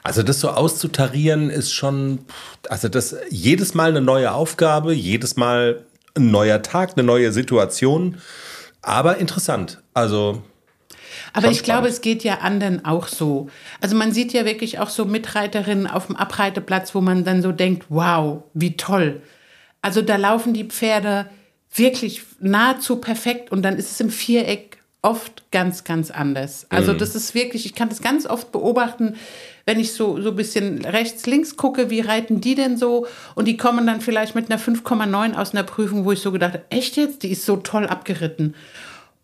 Also 0.03 0.23
das 0.23 0.41
so 0.41 0.51
auszutarieren 0.51 1.51
ist 1.51 1.73
schon, 1.73 2.21
also 2.69 2.89
das 2.89 3.17
jedes 3.29 3.75
Mal 3.75 3.91
eine 3.91 4.01
neue 4.01 4.33
Aufgabe, 4.33 4.93
jedes 4.93 5.37
Mal 5.37 5.85
ein 6.15 6.31
neuer 6.31 6.63
Tag, 6.63 6.93
eine 6.97 7.03
neue 7.03 7.33
Situation, 7.33 8.19
aber 8.83 9.19
interessant. 9.19 9.83
Also 9.95 10.43
aber 11.33 11.51
ich 11.51 11.63
glaube, 11.63 11.89
es 11.89 12.01
geht 12.01 12.25
ja 12.25 12.39
anderen 12.39 12.85
auch 12.85 13.09
so. 13.09 13.49
Also 13.81 13.97
man 13.97 14.13
sieht 14.13 14.33
ja 14.33 14.45
wirklich 14.45 14.79
auch 14.79 14.91
so 14.91 15.05
Mitreiterinnen 15.05 15.87
auf 15.87 16.07
dem 16.07 16.17
Abreiteplatz, 16.17 16.95
wo 16.95 17.01
man 17.01 17.25
dann 17.25 17.43
so 17.43 17.53
denkt, 17.53 17.87
wow, 17.89 18.43
wie 18.55 18.77
toll. 18.77 19.23
Also 19.81 20.03
da 20.03 20.17
laufen 20.17 20.53
die 20.53 20.65
Pferde 20.65 21.29
wirklich 21.75 22.23
nahezu 22.41 22.97
perfekt 22.97 23.51
und 23.51 23.63
dann 23.63 23.77
ist 23.77 23.91
es 23.91 24.01
im 24.01 24.11
Viereck 24.11 24.79
oft 25.03 25.51
ganz, 25.51 25.83
ganz 25.83 26.11
anders. 26.13 26.67
Also 26.71 26.93
mhm. 26.93 26.99
das 26.99 27.17
ist 27.17 27.35
wirklich, 27.35 27.67
ich 27.67 27.75
kann 27.75 27.89
das 27.89 28.01
ganz 28.01 28.25
oft 28.25 28.53
beobachten, 28.53 29.17
wenn 29.67 29.81
ich 29.81 29.93
so, 29.93 30.21
so 30.21 30.31
ein 30.31 30.37
bisschen 30.37 30.85
rechts, 30.85 31.27
links 31.27 31.57
gucke, 31.57 31.91
wie 31.91 32.01
reiten 32.01 32.41
die 32.41 32.55
denn 32.55 32.77
so? 32.77 33.07
Und 33.35 33.47
die 33.47 33.57
kommen 33.57 33.87
dann 33.87 34.01
vielleicht 34.01 34.35
mit 34.35 34.51
einer 34.51 34.61
5,9 34.61 35.35
aus 35.35 35.53
einer 35.53 35.65
Prüfung, 35.65 36.05
wo 36.05 36.13
ich 36.13 36.21
so 36.21 36.33
gedacht 36.33 36.55
habe, 36.55 36.65
echt 36.71 36.97
jetzt? 36.97 37.25
Die 37.25 37.31
ist 37.31 37.45
so 37.45 37.57
toll 37.57 37.87
abgeritten. 37.87 38.55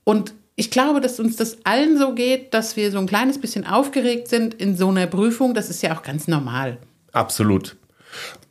Und 0.05 0.35
ich 0.57 0.73
glaube, 0.73 1.01
dass 1.01 1.21
uns 1.21 1.37
das 1.37 1.59
allen 1.65 1.97
so 1.97 2.15
geht, 2.15 2.53
dass 2.53 2.77
wir 2.77 2.91
so 2.91 2.99
ein 2.99 3.07
kleines 3.07 3.41
bisschen 3.41 3.65
aufgeregt 3.65 4.27
sind 4.27 4.55
in 4.55 4.77
so 4.77 4.89
einer 4.89 5.07
Prüfung. 5.07 5.55
Das 5.55 5.71
ist 5.71 5.83
ja 5.83 5.97
auch 5.97 6.03
ganz 6.03 6.27
normal. 6.27 6.79
Absolut. 7.13 7.77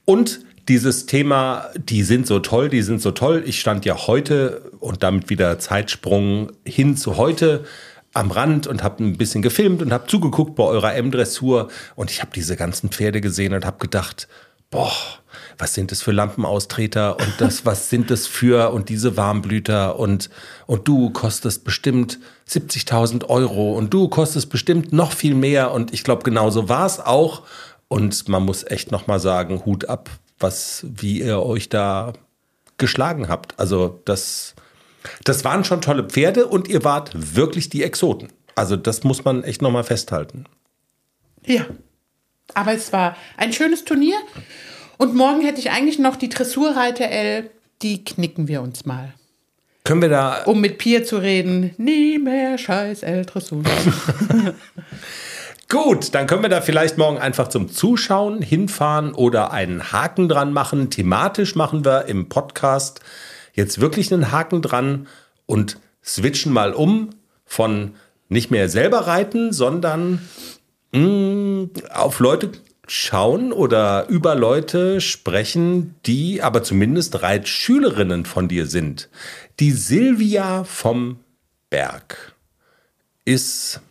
Und 0.05 0.39
dieses 0.67 1.05
Thema, 1.05 1.69
die 1.77 2.03
sind 2.03 2.27
so 2.27 2.39
toll, 2.39 2.69
die 2.69 2.81
sind 2.81 3.01
so 3.01 3.11
toll. 3.11 3.43
Ich 3.45 3.59
stand 3.59 3.85
ja 3.85 4.07
heute 4.07 4.71
und 4.79 5.03
damit 5.03 5.29
wieder 5.29 5.59
Zeitsprung 5.59 6.51
hin 6.65 6.97
zu 6.97 7.17
heute 7.17 7.65
am 8.13 8.31
Rand 8.31 8.67
und 8.67 8.83
habe 8.83 9.03
ein 9.03 9.17
bisschen 9.17 9.41
gefilmt 9.41 9.81
und 9.81 9.93
habe 9.93 10.07
zugeguckt 10.07 10.55
bei 10.55 10.63
eurer 10.63 10.95
M-Dressur. 10.95 11.69
Und 11.95 12.11
ich 12.11 12.21
habe 12.21 12.31
diese 12.35 12.55
ganzen 12.55 12.89
Pferde 12.89 13.21
gesehen 13.21 13.53
und 13.53 13.65
habe 13.65 13.77
gedacht, 13.77 14.27
boah, 14.69 14.91
was 15.57 15.73
sind 15.73 15.91
das 15.91 16.01
für 16.01 16.11
Lampenaustreter 16.11 17.17
und 17.19 17.33
das, 17.39 17.65
was 17.65 17.89
sind 17.89 18.11
das 18.11 18.27
für 18.27 18.71
und 18.73 18.89
diese 18.89 19.15
Warmblüter? 19.15 19.97
Und, 19.99 20.29
und 20.65 20.87
du 20.87 21.11
kostest 21.11 21.63
bestimmt 21.63 22.19
70.000 22.49 23.29
Euro 23.29 23.73
und 23.73 23.93
du 23.93 24.09
kostest 24.09 24.49
bestimmt 24.49 24.91
noch 24.91 25.13
viel 25.13 25.35
mehr. 25.35 25.71
Und 25.71 25.93
ich 25.93 26.03
glaube, 26.03 26.23
genauso 26.23 26.67
war 26.67 26.85
es 26.85 26.99
auch. 26.99 27.43
Und 27.87 28.27
man 28.27 28.43
muss 28.43 28.65
echt 28.65 28.91
nochmal 28.91 29.21
sagen, 29.21 29.63
Hut 29.65 29.87
ab, 29.87 30.09
was, 30.39 30.85
wie 30.87 31.21
ihr 31.21 31.41
euch 31.41 31.69
da 31.69 32.13
geschlagen 32.77 33.27
habt. 33.27 33.59
Also 33.59 34.01
das, 34.05 34.55
das 35.23 35.43
waren 35.43 35.63
schon 35.63 35.81
tolle 35.81 36.03
Pferde 36.03 36.47
und 36.47 36.67
ihr 36.67 36.83
wart 36.83 37.11
wirklich 37.35 37.69
die 37.69 37.83
Exoten. 37.83 38.29
Also 38.55 38.75
das 38.75 39.03
muss 39.03 39.23
man 39.23 39.43
echt 39.43 39.61
nochmal 39.61 39.83
festhalten. 39.83 40.45
Ja, 41.45 41.65
aber 42.53 42.73
es 42.73 42.91
war 42.93 43.15
ein 43.37 43.53
schönes 43.53 43.85
Turnier. 43.85 44.17
Und 44.97 45.15
morgen 45.15 45.41
hätte 45.41 45.59
ich 45.59 45.69
eigentlich 45.69 45.99
noch 45.99 46.15
die 46.15 46.29
Dressurreiter 46.29 47.09
L. 47.09 47.49
Die 47.81 48.03
knicken 48.03 48.47
wir 48.47 48.61
uns 48.61 48.85
mal. 48.85 49.13
Können 49.83 50.01
wir 50.01 50.09
da. 50.09 50.43
Um 50.43 50.59
mit 50.59 50.79
Pier 50.79 51.05
zu 51.05 51.17
reden. 51.17 51.73
Nie 51.77 52.17
mehr 52.17 52.57
Scheiß 52.57 53.03
L 53.03 53.25
Dressur. 53.25 53.63
Gut, 55.69 56.15
dann 56.15 56.27
können 56.27 56.43
wir 56.43 56.49
da 56.49 56.61
vielleicht 56.61 56.97
morgen 56.97 57.17
einfach 57.17 57.49
zum 57.49 57.69
Zuschauen 57.69 58.41
hinfahren 58.41 59.13
oder 59.13 59.51
einen 59.51 59.91
Haken 59.91 60.29
dran 60.29 60.53
machen. 60.53 60.89
Thematisch 60.89 61.55
machen 61.55 61.83
wir 61.83 62.05
im 62.05 62.29
Podcast 62.29 63.01
jetzt 63.51 63.81
wirklich 63.81 64.13
einen 64.13 64.31
Haken 64.31 64.61
dran 64.61 65.07
und 65.45 65.77
switchen 66.01 66.53
mal 66.53 66.73
um 66.73 67.09
von 67.43 67.95
nicht 68.29 68.49
mehr 68.49 68.69
selber 68.69 69.07
reiten, 69.07 69.51
sondern 69.51 70.21
mh, 70.93 71.01
mm, 71.01 71.71
auf 71.93 72.21
Leute 72.21 72.51
schauen 72.87 73.51
oder 73.51 74.07
über 74.07 74.35
Leute 74.35 75.01
sprechen, 75.01 75.95
die 76.05 76.41
aber 76.41 76.63
zumindest 76.63 77.21
Reitschülerinnen 77.21 78.23
von 78.23 78.47
dir 78.47 78.67
sind. 78.67 79.09
Die 79.59 79.71
Silvia 79.71 80.63
vom 80.63 81.19
Berg 81.69 82.35
ist 83.25 83.81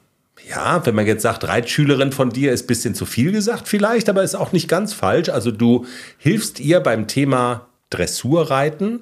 ja, 0.48 0.84
wenn 0.86 0.94
man 0.94 1.06
jetzt 1.06 1.22
sagt, 1.22 1.46
Reitschülerin 1.46 2.12
von 2.12 2.30
dir 2.30 2.52
ist 2.52 2.64
ein 2.64 2.66
bisschen 2.68 2.94
zu 2.94 3.04
viel 3.04 3.32
gesagt 3.32 3.68
vielleicht, 3.68 4.08
aber 4.08 4.22
ist 4.22 4.36
auch 4.36 4.52
nicht 4.52 4.68
ganz 4.68 4.92
falsch. 4.92 5.28
Also 5.28 5.50
du 5.50 5.86
hilfst 6.18 6.60
ihr 6.60 6.80
beim 6.80 7.08
Thema 7.08 7.66
Dressurreiten. 7.90 9.00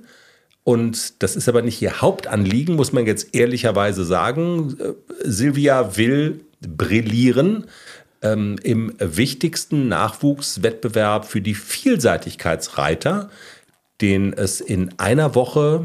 Und 0.62 1.22
das 1.22 1.36
ist 1.36 1.48
aber 1.48 1.60
nicht 1.60 1.82
ihr 1.82 2.00
Hauptanliegen, 2.00 2.76
muss 2.76 2.94
man 2.94 3.06
jetzt 3.06 3.34
ehrlicherweise 3.34 4.04
sagen. 4.04 4.76
Äh, 4.80 4.92
Silvia 5.22 5.98
will 5.98 6.40
brillieren 6.66 7.66
ähm, 8.22 8.56
im 8.62 8.94
wichtigsten 8.98 9.88
Nachwuchswettbewerb 9.88 11.26
für 11.26 11.42
die 11.42 11.54
Vielseitigkeitsreiter, 11.54 13.28
den 14.00 14.32
es 14.32 14.62
in 14.62 14.98
einer 14.98 15.34
Woche 15.34 15.84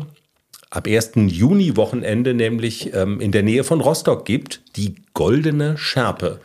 ab 0.69 0.87
1. 0.87 1.11
Juni-Wochenende 1.15 2.33
nämlich 2.33 2.93
ähm, 2.93 3.19
in 3.19 3.31
der 3.31 3.43
Nähe 3.43 3.63
von 3.63 3.81
Rostock 3.81 4.25
gibt, 4.25 4.61
die 4.75 4.95
Goldene 5.13 5.77
Schärpe. 5.77 6.39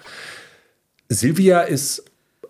Silvia 1.08 1.60
ist 1.60 2.04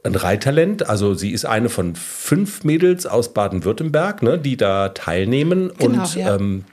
ein 0.04 0.14
Reittalent, 0.14 0.88
also 0.88 1.14
sie 1.14 1.32
ist 1.32 1.46
eine 1.46 1.68
von 1.68 1.96
fünf 1.96 2.62
Mädels 2.62 3.06
aus 3.06 3.32
Baden-Württemberg, 3.32 4.22
ne, 4.22 4.38
die 4.38 4.56
da 4.56 4.90
teilnehmen. 4.90 5.72
Genau, 5.78 6.02
und 6.02 6.14
ja. 6.14 6.36
ähm, 6.36 6.64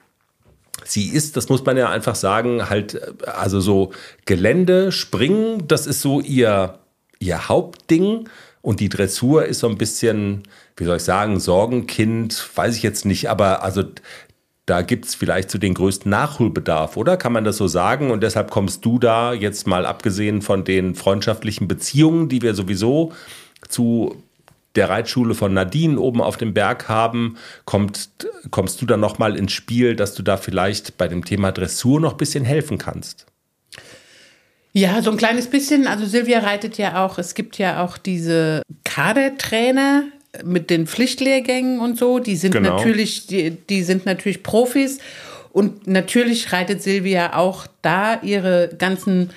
sie 0.84 1.08
ist, 1.08 1.38
das 1.38 1.50
muss 1.50 1.66
man 1.66 1.78
ja 1.78 1.90
einfach 1.90 2.16
sagen, 2.16 2.70
halt, 2.70 3.00
also 3.26 3.62
so 3.62 3.92
Gelände, 4.26 4.92
Springen, 4.92 5.68
das 5.68 5.88
ist 5.88 6.02
so 6.02 6.20
ihr, 6.20 6.80
ihr 7.20 7.48
Hauptding. 7.48 8.30
Und 8.62 8.80
die 8.80 8.90
Dressur 8.90 9.46
ist 9.46 9.60
so 9.60 9.68
ein 9.68 9.78
bisschen, 9.78 10.44
wie 10.76 10.84
soll 10.84 10.98
ich 10.98 11.04
sagen, 11.04 11.40
Sorgenkind, 11.40 12.50
weiß 12.54 12.76
ich 12.76 12.84
jetzt 12.84 13.06
nicht, 13.06 13.30
aber 13.30 13.64
also 13.64 13.84
da 14.72 14.84
gibt 14.84 15.04
es 15.04 15.16
vielleicht 15.16 15.52
so 15.52 15.58
den 15.58 15.74
größten 15.74 16.10
Nachholbedarf, 16.10 16.96
oder? 16.96 17.18
Kann 17.18 17.34
man 17.34 17.44
das 17.44 17.58
so 17.58 17.68
sagen? 17.68 18.10
Und 18.10 18.24
deshalb 18.24 18.52
kommst 18.52 18.86
du 18.86 19.00
da 19.00 19.34
jetzt 19.34 19.68
mal 19.68 19.86
abgesehen 19.86 20.42
von 20.42 20.64
den 20.64 20.96
freundschaftlichen 20.96 21.68
Beziehungen, 21.68 22.30
die 22.30 22.42
wir 22.42 22.54
sowieso 22.54 23.12
zu 23.68 24.24
der 24.76 24.88
Reitschule 24.88 25.36
von 25.36 25.54
Nadine 25.54 26.00
oben 26.00 26.22
auf 26.22 26.38
dem 26.38 26.54
Berg 26.54 26.88
haben, 26.88 27.36
kommt, 27.66 28.12
kommst 28.50 28.82
du 28.82 28.86
dann 28.86 29.02
noch 29.02 29.20
mal 29.20 29.36
ins 29.36 29.52
Spiel, 29.52 29.98
dass 29.98 30.14
du 30.14 30.24
da 30.24 30.38
vielleicht 30.38 30.98
bei 30.98 31.10
dem 31.10 31.26
Thema 31.26 31.52
Dressur 31.52 32.00
noch 32.00 32.14
ein 32.14 32.18
bisschen 32.18 32.46
helfen 32.46 32.78
kannst? 32.78 33.26
Ja, 34.72 35.02
so 35.02 35.12
ein 35.12 35.18
kleines 35.18 35.48
bisschen. 35.48 35.86
Also 35.86 36.06
Silvia 36.06 36.40
reitet 36.40 36.78
ja 36.78 37.06
auch, 37.06 37.18
es 37.18 37.34
gibt 37.34 37.58
ja 37.58 37.84
auch 37.84 37.98
diese 37.98 38.62
Kadertrainer, 38.86 40.06
mit 40.44 40.70
den 40.70 40.88
Pflichtlehrgängen 40.88 41.80
und 41.80 41.98
so, 41.98 42.20
die 42.20 42.36
sind 42.36 42.54
genau. 42.54 42.76
natürlich, 42.76 43.28
die, 43.28 43.52
die 43.52 43.84
sind 43.84 44.06
natürlich 44.06 44.44
Profis. 44.44 45.00
Und 45.52 45.86
natürlich 45.86 46.54
reitet 46.54 46.82
Silvia 46.82 47.36
auch 47.36 47.68
da 47.82 48.22
ihre 48.22 48.70
ganzen 48.78 49.32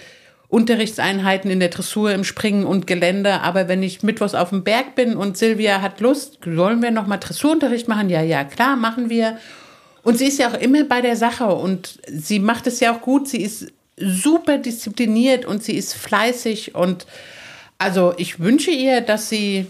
Unterrichtseinheiten 0.48 1.50
in 1.50 1.59
der 1.59 1.70
Dressur, 1.70 2.12
im 2.12 2.22
Springen 2.22 2.64
und 2.64 2.87
Gelände. 2.87 3.40
Aber 3.40 3.66
wenn 3.66 3.83
ich 3.83 4.04
mittwochs 4.04 4.37
auf 4.37 4.50
dem 4.50 4.62
Berg 4.62 4.94
bin 4.94 5.16
und 5.16 5.37
Silvia 5.37 5.83
hat 5.83 6.00
Lust, 6.00 6.38
sollen 6.44 6.80
wir 6.80 6.92
noch 6.92 7.09
mal 7.09 7.16
Dressurunterricht 7.16 7.88
machen? 7.88 8.09
Ja, 8.09 8.22
ja, 8.22 8.44
klar, 8.44 8.76
machen 8.76 9.11
wir. 9.11 9.38
Und 10.04 10.18
sie 10.18 10.26
ist 10.26 10.38
ja 10.38 10.50
auch 10.50 10.61
immer 10.61 10.85
bei 10.85 11.00
der 11.00 11.16
Sache 11.16 11.46
und 11.46 11.98
sie 12.07 12.38
macht 12.38 12.68
es 12.68 12.78
ja 12.78 12.94
auch 12.94 13.00
gut. 13.00 13.26
Sie 13.26 13.42
ist 13.42 13.72
super 13.96 14.59
diszipliniert 14.59 15.44
und 15.44 15.64
sie 15.64 15.76
ist 15.76 15.94
fleißig 15.94 16.74
und 16.76 17.07
Also 17.78 18.14
ich 18.16 18.38
wünsche 18.38 18.70
ihr, 18.70 19.00
dass 19.00 19.28
sie 19.28 19.66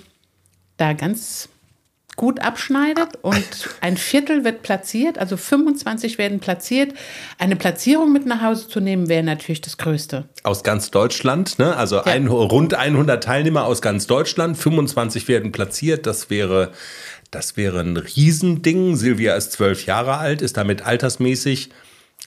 da 0.76 0.92
ganz 0.92 1.48
gut 2.16 2.40
abschneidet 2.40 3.18
und 3.22 3.70
ein 3.80 3.96
Viertel 3.96 4.44
wird 4.44 4.62
platziert, 4.62 5.18
also 5.18 5.37
25 5.37 6.18
werden 6.18 6.38
platziert. 6.38 6.94
Eine 7.38 7.56
Platzierung 7.56 8.12
mit 8.12 8.26
nach 8.26 8.42
Hause 8.42 8.68
zu 8.68 8.80
nehmen, 8.80 9.08
wäre 9.08 9.22
natürlich 9.22 9.60
das 9.60 9.78
Größte. 9.78 10.24
Aus 10.44 10.62
ganz 10.62 10.90
Deutschland, 10.90 11.58
ne? 11.58 11.76
also 11.76 11.96
ja. 11.96 12.04
ein, 12.04 12.28
rund 12.28 12.74
100 12.74 13.22
Teilnehmer 13.22 13.64
aus 13.64 13.82
ganz 13.82 14.06
Deutschland, 14.06 14.56
25 14.56 15.26
werden 15.28 15.50
platziert, 15.50 16.06
das 16.06 16.30
wäre, 16.30 16.70
das 17.30 17.56
wäre 17.56 17.80
ein 17.80 17.96
Riesending. 17.96 18.94
Silvia 18.96 19.34
ist 19.34 19.52
zwölf 19.52 19.87
Jahre 19.87 20.18
alt, 20.18 20.40
ist 20.40 20.56
damit 20.56 20.87
altersmäßig 20.87 21.70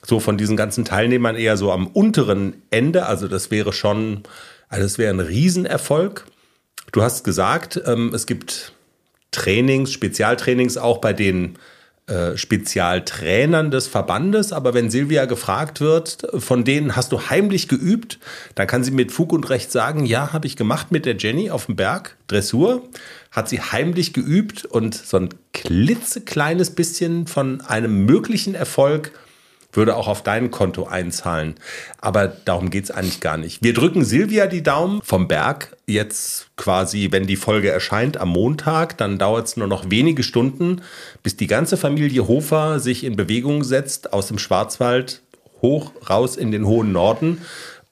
so 0.05 0.19
von 0.19 0.37
diesen 0.37 0.57
ganzen 0.57 0.85
Teilnehmern 0.85 1.35
eher 1.35 1.57
so 1.57 1.71
am 1.71 1.87
unteren 1.87 2.61
Ende, 2.71 3.05
also 3.05 3.27
das 3.27 3.51
wäre 3.51 3.71
schon, 3.71 4.23
also 4.67 4.83
das 4.83 4.97
wäre 4.97 5.13
ein 5.13 5.21
Riesenerfolg. 5.21 6.25
Du 6.91 7.01
hast 7.01 7.23
gesagt, 7.23 7.81
ähm, 7.85 8.13
es 8.13 8.25
gibt 8.25 8.73
Trainings, 9.31 9.91
Spezialtrainings 9.91 10.77
auch 10.77 10.99
bei 10.99 11.13
den 11.13 11.57
äh, 12.07 12.37
Spezialtrainern 12.37 13.69
des 13.69 13.87
Verbandes. 13.87 14.53
Aber 14.53 14.73
wenn 14.73 14.89
Silvia 14.89 15.25
gefragt 15.25 15.81
wird, 15.81 16.25
von 16.37 16.63
denen 16.63 16.95
hast 16.95 17.11
du 17.11 17.29
heimlich 17.29 17.67
geübt, 17.67 18.19
dann 18.55 18.65
kann 18.65 18.85
sie 18.85 18.91
mit 18.91 19.11
Fug 19.11 19.33
und 19.33 19.49
Recht 19.49 19.73
sagen, 19.73 20.05
ja, 20.05 20.31
habe 20.31 20.47
ich 20.47 20.55
gemacht 20.55 20.89
mit 20.89 21.05
der 21.05 21.17
Jenny 21.17 21.49
auf 21.51 21.65
dem 21.65 21.75
Berg, 21.75 22.15
Dressur, 22.27 22.83
hat 23.31 23.49
sie 23.49 23.59
heimlich 23.59 24.13
geübt 24.13 24.63
und 24.63 24.95
so 24.95 25.17
ein 25.17 25.29
klitzekleines 25.53 26.71
bisschen 26.71 27.27
von 27.27 27.59
einem 27.59 28.05
möglichen 28.05 28.55
Erfolg 28.55 29.11
würde 29.77 29.95
auch 29.95 30.07
auf 30.07 30.23
dein 30.23 30.51
Konto 30.51 30.85
einzahlen. 30.85 31.55
Aber 32.01 32.27
darum 32.27 32.69
geht 32.69 32.85
es 32.85 32.91
eigentlich 32.91 33.21
gar 33.21 33.37
nicht. 33.37 33.63
Wir 33.63 33.73
drücken 33.73 34.03
Silvia 34.03 34.47
die 34.47 34.63
Daumen 34.63 35.01
vom 35.03 35.27
Berg. 35.27 35.77
Jetzt 35.85 36.47
quasi, 36.57 37.09
wenn 37.11 37.27
die 37.27 37.37
Folge 37.37 37.69
erscheint 37.69 38.17
am 38.17 38.29
Montag, 38.29 38.97
dann 38.97 39.17
dauert 39.17 39.47
es 39.47 39.55
nur 39.55 39.67
noch 39.67 39.89
wenige 39.89 40.23
Stunden, 40.23 40.81
bis 41.23 41.37
die 41.37 41.47
ganze 41.47 41.77
Familie 41.77 42.27
Hofer 42.27 42.79
sich 42.81 43.05
in 43.05 43.15
Bewegung 43.15 43.63
setzt 43.63 44.11
aus 44.11 44.27
dem 44.27 44.39
Schwarzwald 44.39 45.21
hoch 45.61 45.91
raus 46.09 46.35
in 46.35 46.51
den 46.51 46.67
hohen 46.67 46.91
Norden. 46.91 47.41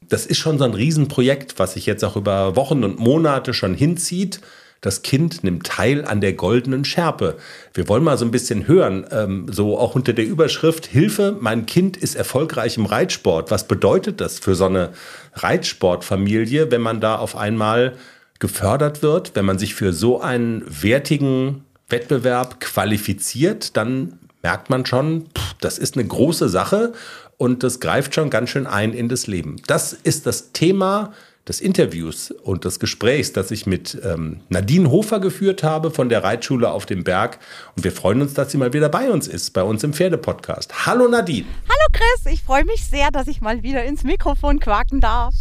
Das 0.01 0.25
ist 0.25 0.37
schon 0.37 0.57
so 0.57 0.65
ein 0.65 0.73
Riesenprojekt, 0.73 1.57
was 1.57 1.73
sich 1.73 1.85
jetzt 1.85 2.03
auch 2.03 2.15
über 2.15 2.55
Wochen 2.55 2.83
und 2.83 2.99
Monate 2.99 3.53
schon 3.53 3.73
hinzieht. 3.73 4.39
Das 4.81 5.01
Kind 5.01 5.43
nimmt 5.43 5.65
teil 5.65 6.05
an 6.05 6.21
der 6.21 6.33
goldenen 6.33 6.85
Schärpe. 6.85 7.37
Wir 7.73 7.87
wollen 7.87 8.03
mal 8.03 8.17
so 8.17 8.25
ein 8.25 8.31
bisschen 8.31 8.67
hören, 8.67 9.05
ähm, 9.11 9.47
so 9.51 9.79
auch 9.79 9.95
unter 9.95 10.13
der 10.13 10.25
Überschrift 10.25 10.85
Hilfe, 10.85 11.35
mein 11.39 11.65
Kind 11.65 11.97
ist 11.97 12.15
erfolgreich 12.15 12.77
im 12.77 12.85
Reitsport. 12.85 13.51
Was 13.51 13.67
bedeutet 13.67 14.21
das 14.21 14.39
für 14.39 14.55
so 14.55 14.65
eine 14.65 14.91
Reitsportfamilie, 15.33 16.71
wenn 16.71 16.81
man 16.81 17.01
da 17.01 17.15
auf 17.15 17.35
einmal 17.35 17.93
gefördert 18.39 19.01
wird, 19.01 19.35
wenn 19.35 19.45
man 19.45 19.57
sich 19.57 19.75
für 19.75 19.93
so 19.93 20.21
einen 20.21 20.63
wertigen 20.67 21.63
Wettbewerb 21.87 22.59
qualifiziert, 22.59 23.77
dann 23.77 24.19
merkt 24.43 24.69
man 24.69 24.85
schon, 24.85 25.25
das 25.61 25.77
ist 25.77 25.95
eine 25.95 26.05
große 26.05 26.49
Sache 26.49 26.93
und 27.37 27.63
das 27.63 27.79
greift 27.79 28.13
schon 28.15 28.29
ganz 28.29 28.49
schön 28.49 28.67
ein 28.67 28.93
in 28.93 29.09
das 29.09 29.27
Leben. 29.27 29.55
Das 29.67 29.93
ist 29.93 30.25
das 30.25 30.51
Thema 30.51 31.13
des 31.47 31.61
Interviews 31.61 32.31
und 32.31 32.65
des 32.65 32.79
Gesprächs, 32.79 33.31
das 33.31 33.51
ich 33.51 33.67
mit 33.67 33.99
ähm, 34.03 34.41
Nadine 34.49 34.89
Hofer 34.89 35.19
geführt 35.19 35.61
habe 35.61 35.91
von 35.91 36.09
der 36.09 36.23
Reitschule 36.23 36.71
auf 36.71 36.87
dem 36.87 37.03
Berg. 37.03 37.39
Und 37.75 37.83
wir 37.83 37.91
freuen 37.91 38.21
uns, 38.21 38.33
dass 38.33 38.51
sie 38.51 38.57
mal 38.57 38.73
wieder 38.73 38.89
bei 38.89 39.11
uns 39.11 39.27
ist, 39.27 39.51
bei 39.51 39.61
uns 39.61 39.83
im 39.83 39.93
Pferdepodcast. 39.93 40.87
Hallo 40.87 41.07
Nadine. 41.07 41.45
Hallo 41.69 41.87
Chris, 41.93 42.33
ich 42.33 42.41
freue 42.41 42.65
mich 42.65 42.85
sehr, 42.85 43.11
dass 43.11 43.27
ich 43.27 43.41
mal 43.41 43.61
wieder 43.61 43.83
ins 43.83 44.03
Mikrofon 44.03 44.59
quaken 44.59 45.01
darf. 45.01 45.35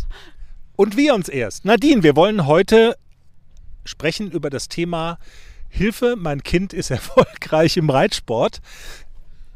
Und 0.77 0.97
wir 0.97 1.15
uns 1.15 1.29
erst. 1.29 1.65
Nadine, 1.65 2.03
wir 2.03 2.17
wollen 2.17 2.47
heute 2.47 2.97
sprechen 3.85 4.31
über 4.31 4.51
das 4.51 4.69
Thema 4.69 5.19
Hilfe, 5.69 6.17
mein 6.17 6.43
Kind 6.43 6.73
ist 6.75 6.91
erfolgreich 6.91 7.79
im 7.79 7.89
Reitsport. 7.89 8.61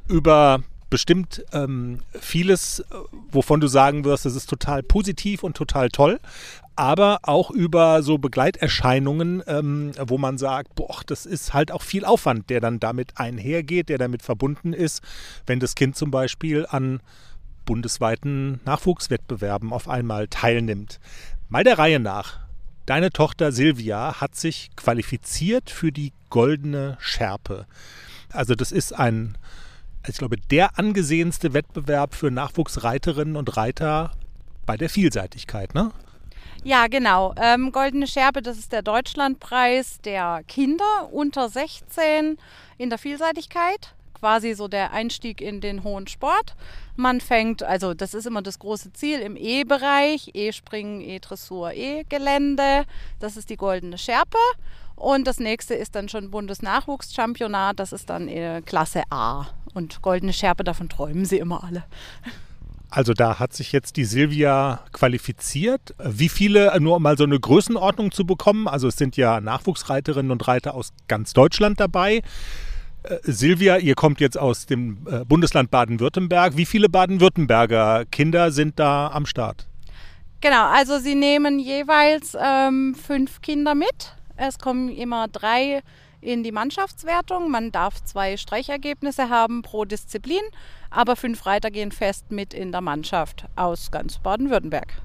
Über 0.08 0.62
bestimmt 0.90 1.44
ähm, 1.52 2.00
vieles, 2.18 2.84
wovon 3.30 3.60
du 3.60 3.66
sagen 3.66 4.04
wirst, 4.04 4.26
es 4.26 4.34
ist 4.34 4.48
total 4.48 4.82
positiv 4.82 5.42
und 5.42 5.56
total 5.56 5.88
toll, 5.88 6.20
aber 6.76 7.20
auch 7.22 7.50
über 7.50 8.02
so 8.02 8.18
Begleiterscheinungen, 8.18 9.42
ähm, 9.46 9.92
wo 10.06 10.16
man 10.16 10.38
sagt, 10.38 10.74
boah, 10.74 11.00
das 11.06 11.26
ist 11.26 11.52
halt 11.52 11.72
auch 11.72 11.82
viel 11.82 12.04
Aufwand, 12.04 12.50
der 12.50 12.60
dann 12.60 12.80
damit 12.80 13.18
einhergeht, 13.18 13.88
der 13.88 13.98
damit 13.98 14.22
verbunden 14.22 14.72
ist, 14.72 15.02
wenn 15.46 15.60
das 15.60 15.74
Kind 15.74 15.96
zum 15.96 16.10
Beispiel 16.10 16.66
an 16.68 17.00
bundesweiten 17.64 18.60
Nachwuchswettbewerben 18.64 19.72
auf 19.72 19.88
einmal 19.88 20.28
teilnimmt. 20.28 21.00
Mal 21.48 21.64
der 21.64 21.78
Reihe 21.78 22.00
nach. 22.00 22.38
Deine 22.86 23.10
Tochter 23.10 23.52
Silvia 23.52 24.20
hat 24.20 24.36
sich 24.36 24.70
qualifiziert 24.76 25.68
für 25.68 25.92
die 25.92 26.12
goldene 26.30 26.96
Schärpe. 27.00 27.66
Also 28.30 28.54
das 28.54 28.72
ist 28.72 28.92
ein 28.92 29.36
ich 30.08 30.18
glaube, 30.18 30.36
der 30.36 30.78
angesehenste 30.78 31.54
Wettbewerb 31.54 32.14
für 32.14 32.30
Nachwuchsreiterinnen 32.30 33.36
und 33.36 33.56
Reiter 33.56 34.12
bei 34.66 34.76
der 34.76 34.90
Vielseitigkeit, 34.90 35.74
ne? 35.74 35.92
Ja, 36.64 36.88
genau. 36.88 37.34
Ähm, 37.36 37.72
Goldene 37.72 38.06
Scherbe, 38.06 38.42
das 38.42 38.58
ist 38.58 38.72
der 38.72 38.82
Deutschlandpreis 38.82 39.98
der 40.04 40.42
Kinder 40.46 41.08
unter 41.12 41.48
16 41.48 42.36
in 42.78 42.90
der 42.90 42.98
Vielseitigkeit. 42.98 43.94
Quasi 44.14 44.54
so 44.54 44.66
der 44.66 44.92
Einstieg 44.92 45.40
in 45.40 45.60
den 45.60 45.84
hohen 45.84 46.08
Sport. 46.08 46.56
Man 46.96 47.20
fängt, 47.20 47.62
also 47.62 47.94
das 47.94 48.14
ist 48.14 48.26
immer 48.26 48.42
das 48.42 48.58
große 48.58 48.92
Ziel 48.92 49.20
im 49.20 49.36
E-Bereich, 49.36 50.32
E-Springen, 50.34 51.00
E-Dressur, 51.00 51.72
E-Gelände. 51.72 52.84
Das 53.20 53.36
ist 53.36 53.50
die 53.50 53.56
Goldene 53.56 53.96
Schärpe. 53.96 54.38
Und 54.98 55.28
das 55.28 55.38
nächste 55.38 55.74
ist 55.74 55.94
dann 55.94 56.08
schon 56.08 56.32
Bundesnachwuchschampionat, 56.32 57.78
das 57.78 57.92
ist 57.92 58.10
dann 58.10 58.26
äh, 58.26 58.62
Klasse 58.66 59.04
A. 59.10 59.46
Und 59.78 60.02
goldene 60.02 60.32
Schärpe, 60.32 60.64
davon 60.64 60.88
träumen 60.88 61.24
sie 61.24 61.38
immer 61.38 61.62
alle. 61.62 61.84
Also 62.90 63.12
da 63.12 63.38
hat 63.38 63.52
sich 63.52 63.70
jetzt 63.70 63.96
die 63.96 64.04
Silvia 64.04 64.80
qualifiziert. 64.92 65.94
Wie 66.02 66.28
viele, 66.28 66.76
nur 66.80 66.96
um 66.96 67.02
mal 67.02 67.16
so 67.16 67.22
eine 67.22 67.38
Größenordnung 67.38 68.10
zu 68.10 68.26
bekommen, 68.26 68.66
also 68.66 68.88
es 68.88 68.96
sind 68.96 69.16
ja 69.16 69.40
Nachwuchsreiterinnen 69.40 70.32
und 70.32 70.48
Reiter 70.48 70.74
aus 70.74 70.90
ganz 71.06 71.32
Deutschland 71.32 71.78
dabei. 71.78 72.22
Äh, 73.04 73.18
Silvia, 73.22 73.76
ihr 73.76 73.94
kommt 73.94 74.20
jetzt 74.20 74.36
aus 74.36 74.66
dem 74.66 75.06
äh, 75.08 75.24
Bundesland 75.24 75.70
Baden-Württemberg. 75.70 76.56
Wie 76.56 76.66
viele 76.66 76.88
Baden-Württemberger 76.88 78.04
Kinder 78.10 78.50
sind 78.50 78.80
da 78.80 79.12
am 79.12 79.26
Start? 79.26 79.68
Genau, 80.40 80.66
also 80.66 80.98
sie 80.98 81.14
nehmen 81.14 81.60
jeweils 81.60 82.36
ähm, 82.40 82.96
fünf 82.96 83.40
Kinder 83.42 83.76
mit 83.76 84.18
es 84.38 84.58
kommen 84.58 84.88
immer 84.88 85.28
drei 85.28 85.82
in 86.20 86.42
die 86.42 86.52
Mannschaftswertung. 86.52 87.50
Man 87.50 87.72
darf 87.72 88.02
zwei 88.04 88.36
Streichergebnisse 88.36 89.28
haben 89.28 89.62
pro 89.62 89.84
Disziplin, 89.84 90.42
aber 90.90 91.16
fünf 91.16 91.46
Reiter 91.46 91.70
gehen 91.70 91.92
fest 91.92 92.30
mit 92.30 92.54
in 92.54 92.72
der 92.72 92.80
Mannschaft 92.80 93.46
aus 93.56 93.90
ganz 93.90 94.18
Baden-Württemberg. 94.18 95.02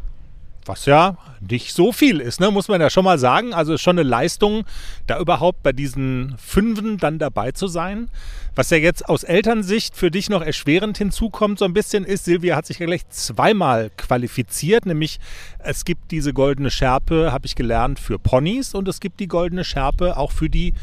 Was 0.65 0.85
ja 0.85 1.17
nicht 1.41 1.73
so 1.73 1.91
viel 1.91 2.19
ist, 2.19 2.39
ne? 2.39 2.51
muss 2.51 2.67
man 2.67 2.79
ja 2.79 2.89
schon 2.89 3.03
mal 3.03 3.19
sagen. 3.19 3.53
Also 3.53 3.73
ist 3.73 3.81
schon 3.81 3.97
eine 3.97 4.07
Leistung, 4.07 4.65
da 5.07 5.19
überhaupt 5.19 5.63
bei 5.63 5.73
diesen 5.73 6.35
Fünfen 6.37 6.97
dann 6.97 7.19
dabei 7.19 7.51
zu 7.51 7.67
sein. 7.67 8.09
Was 8.55 8.69
ja 8.69 8.77
jetzt 8.77 9.09
aus 9.09 9.23
Elternsicht 9.23 9.95
für 9.95 10.11
dich 10.11 10.29
noch 10.29 10.41
erschwerend 10.41 10.97
hinzukommt, 10.97 11.59
so 11.59 11.65
ein 11.65 11.73
bisschen 11.73 12.05
ist, 12.05 12.25
Silvia 12.25 12.55
hat 12.55 12.67
sich 12.67 12.79
ja 12.79 12.85
gleich 12.85 13.07
zweimal 13.09 13.89
qualifiziert, 13.97 14.85
nämlich 14.85 15.19
es 15.59 15.85
gibt 15.85 16.11
diese 16.11 16.33
goldene 16.33 16.69
Schärpe, 16.69 17.31
habe 17.31 17.47
ich 17.47 17.55
gelernt, 17.55 17.99
für 17.99 18.19
Ponys 18.19 18.75
und 18.75 18.87
es 18.87 18.99
gibt 18.99 19.19
die 19.19 19.27
goldene 19.27 19.63
Schärpe 19.63 20.17
auch 20.17 20.31
für 20.31 20.49
die 20.49 20.73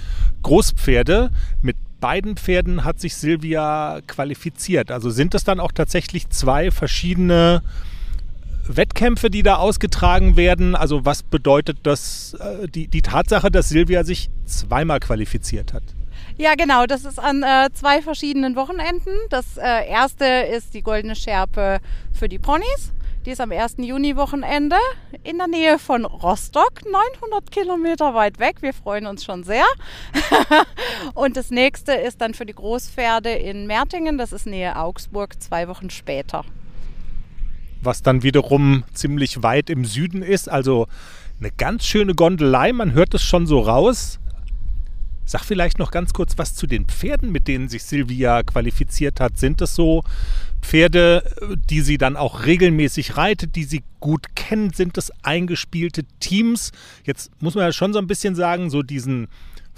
Großpferde. 0.42 1.30
Mit 1.62 1.76
beiden 2.00 2.36
Pferden 2.36 2.84
hat 2.84 2.98
sich 2.98 3.14
Silvia 3.14 4.00
qualifiziert. 4.06 4.90
Also 4.90 5.10
sind 5.10 5.34
es 5.34 5.44
dann 5.44 5.60
auch 5.60 5.72
tatsächlich 5.72 6.28
zwei 6.30 6.70
verschiedene 6.70 7.62
Wettkämpfe, 8.76 9.30
die 9.30 9.42
da 9.42 9.56
ausgetragen 9.56 10.36
werden? 10.36 10.74
Also 10.74 11.04
was 11.04 11.22
bedeutet 11.22 11.78
das, 11.82 12.34
äh, 12.34 12.68
die, 12.68 12.88
die 12.88 13.02
Tatsache, 13.02 13.50
dass 13.50 13.68
Silvia 13.68 14.04
sich 14.04 14.30
zweimal 14.44 15.00
qualifiziert 15.00 15.72
hat? 15.72 15.82
Ja, 16.36 16.54
genau. 16.54 16.86
Das 16.86 17.04
ist 17.04 17.18
an 17.18 17.42
äh, 17.42 17.68
zwei 17.72 18.02
verschiedenen 18.02 18.56
Wochenenden. 18.56 19.12
Das 19.28 19.56
äh, 19.56 19.88
erste 19.88 20.24
ist 20.24 20.74
die 20.74 20.82
Goldene 20.82 21.14
Schärpe 21.14 21.80
für 22.12 22.28
die 22.28 22.38
Ponys. 22.38 22.92
Die 23.26 23.30
ist 23.32 23.40
am 23.42 23.52
1. 23.52 23.74
Juni-Wochenende 23.76 24.76
in 25.24 25.36
der 25.36 25.46
Nähe 25.46 25.78
von 25.78 26.06
Rostock, 26.06 26.80
900 26.90 27.50
Kilometer 27.50 28.14
weit 28.14 28.38
weg. 28.38 28.62
Wir 28.62 28.72
freuen 28.72 29.06
uns 29.06 29.24
schon 29.24 29.44
sehr. 29.44 29.66
Und 31.14 31.36
das 31.36 31.50
nächste 31.50 31.92
ist 31.92 32.22
dann 32.22 32.32
für 32.32 32.46
die 32.46 32.54
Großpferde 32.54 33.30
in 33.30 33.66
Mertingen. 33.66 34.16
Das 34.16 34.32
ist 34.32 34.46
Nähe 34.46 34.76
Augsburg, 34.76 35.42
zwei 35.42 35.68
Wochen 35.68 35.90
später 35.90 36.46
was 37.82 38.02
dann 38.02 38.22
wiederum 38.22 38.84
ziemlich 38.92 39.42
weit 39.42 39.70
im 39.70 39.84
Süden 39.84 40.22
ist. 40.22 40.48
Also 40.48 40.86
eine 41.40 41.50
ganz 41.50 41.86
schöne 41.86 42.14
Gondelei, 42.14 42.72
man 42.72 42.92
hört 42.92 43.14
es 43.14 43.22
schon 43.22 43.46
so 43.46 43.60
raus. 43.60 44.18
Sag 45.24 45.44
vielleicht 45.44 45.78
noch 45.78 45.92
ganz 45.92 46.12
kurz 46.12 46.38
was 46.38 46.54
zu 46.56 46.66
den 46.66 46.86
Pferden, 46.86 47.30
mit 47.30 47.46
denen 47.46 47.68
sich 47.68 47.84
Silvia 47.84 48.42
qualifiziert 48.42 49.20
hat. 49.20 49.38
Sind 49.38 49.60
es 49.62 49.74
so 49.76 50.02
Pferde, 50.60 51.22
die 51.70 51.82
sie 51.82 51.98
dann 51.98 52.16
auch 52.16 52.46
regelmäßig 52.46 53.16
reitet, 53.16 53.54
die 53.54 53.64
sie 53.64 53.84
gut 54.00 54.34
kennt? 54.34 54.74
Sind 54.74 54.98
es 54.98 55.12
eingespielte 55.22 56.02
Teams? 56.18 56.72
Jetzt 57.04 57.30
muss 57.40 57.54
man 57.54 57.64
ja 57.64 57.72
schon 57.72 57.92
so 57.92 58.00
ein 58.00 58.08
bisschen 58.08 58.34
sagen, 58.34 58.70
so 58.70 58.82
diesen 58.82 59.28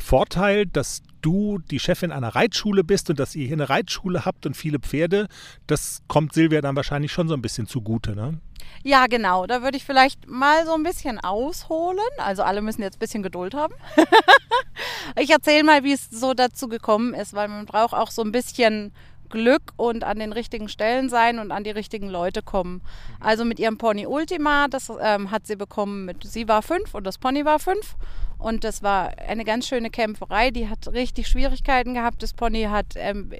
Vorteil, 0.02 0.66
dass 0.66 1.02
du 1.22 1.58
die 1.70 1.78
Chefin 1.78 2.12
einer 2.12 2.34
Reitschule 2.34 2.84
bist 2.84 3.08
und 3.10 3.18
dass 3.18 3.34
ihr 3.34 3.46
hier 3.46 3.56
eine 3.56 3.68
Reitschule 3.68 4.24
habt 4.24 4.44
und 4.44 4.56
viele 4.56 4.78
Pferde, 4.78 5.28
das 5.66 6.02
kommt 6.08 6.34
Silvia 6.34 6.60
dann 6.60 6.76
wahrscheinlich 6.76 7.12
schon 7.12 7.28
so 7.28 7.34
ein 7.34 7.42
bisschen 7.42 7.66
zugute, 7.66 8.14
ne? 8.14 8.38
Ja, 8.84 9.06
genau. 9.06 9.46
Da 9.46 9.62
würde 9.62 9.76
ich 9.76 9.84
vielleicht 9.84 10.28
mal 10.28 10.66
so 10.66 10.74
ein 10.74 10.82
bisschen 10.82 11.20
ausholen. 11.20 11.98
Also 12.18 12.42
alle 12.42 12.62
müssen 12.62 12.82
jetzt 12.82 12.96
ein 12.96 13.00
bisschen 13.00 13.22
Geduld 13.22 13.54
haben. 13.54 13.74
ich 15.18 15.30
erzähle 15.30 15.64
mal, 15.64 15.84
wie 15.84 15.92
es 15.92 16.10
so 16.10 16.34
dazu 16.34 16.68
gekommen 16.68 17.14
ist, 17.14 17.32
weil 17.34 17.48
man 17.48 17.66
braucht 17.66 17.94
auch 17.94 18.10
so 18.10 18.22
ein 18.22 18.32
bisschen 18.32 18.92
Glück 19.28 19.72
und 19.76 20.04
an 20.04 20.18
den 20.18 20.32
richtigen 20.32 20.68
Stellen 20.68 21.08
sein 21.08 21.38
und 21.38 21.50
an 21.52 21.64
die 21.64 21.70
richtigen 21.70 22.08
Leute 22.08 22.42
kommen. 22.42 22.82
Also 23.18 23.44
mit 23.44 23.58
ihrem 23.58 23.78
Pony 23.78 24.06
Ultima, 24.06 24.68
das 24.68 24.92
ähm, 25.00 25.30
hat 25.30 25.46
sie 25.46 25.56
bekommen 25.56 26.04
mit, 26.04 26.24
sie 26.24 26.48
war 26.48 26.62
fünf 26.62 26.94
und 26.94 27.04
das 27.04 27.18
Pony 27.18 27.44
war 27.44 27.58
fünf. 27.58 27.96
Und 28.42 28.64
das 28.64 28.82
war 28.82 29.12
eine 29.18 29.44
ganz 29.44 29.68
schöne 29.68 29.88
Kämpferei. 29.88 30.50
Die 30.50 30.68
hat 30.68 30.88
richtig 30.88 31.28
Schwierigkeiten 31.28 31.94
gehabt. 31.94 32.22
Das 32.22 32.32
Pony 32.32 32.64
hat 32.64 32.86
ähm, 32.96 33.30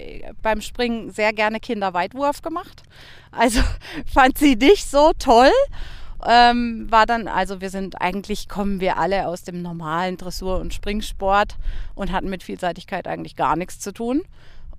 beim 0.41 0.61
Springen 0.61 1.11
sehr 1.11 1.33
gerne 1.33 1.59
Kinderweitwurf 1.59 2.41
gemacht. 2.41 2.83
Also 3.31 3.59
fand 4.13 4.37
sie 4.37 4.55
nicht 4.55 4.89
so 4.89 5.11
toll. 5.19 5.51
Ähm, 6.25 6.87
war 6.89 7.05
dann, 7.05 7.27
also 7.27 7.59
wir 7.59 7.69
sind 7.69 8.01
eigentlich, 8.01 8.47
kommen 8.47 8.79
wir 8.79 8.97
alle 8.97 9.27
aus 9.27 9.43
dem 9.43 9.61
normalen 9.61 10.15
Dressur- 10.15 10.61
und 10.61 10.73
Springsport 10.73 11.57
und 11.95 12.13
hatten 12.13 12.29
mit 12.29 12.41
Vielseitigkeit 12.41 13.05
eigentlich 13.05 13.35
gar 13.35 13.57
nichts 13.57 13.79
zu 13.79 13.91
tun. 13.91 14.21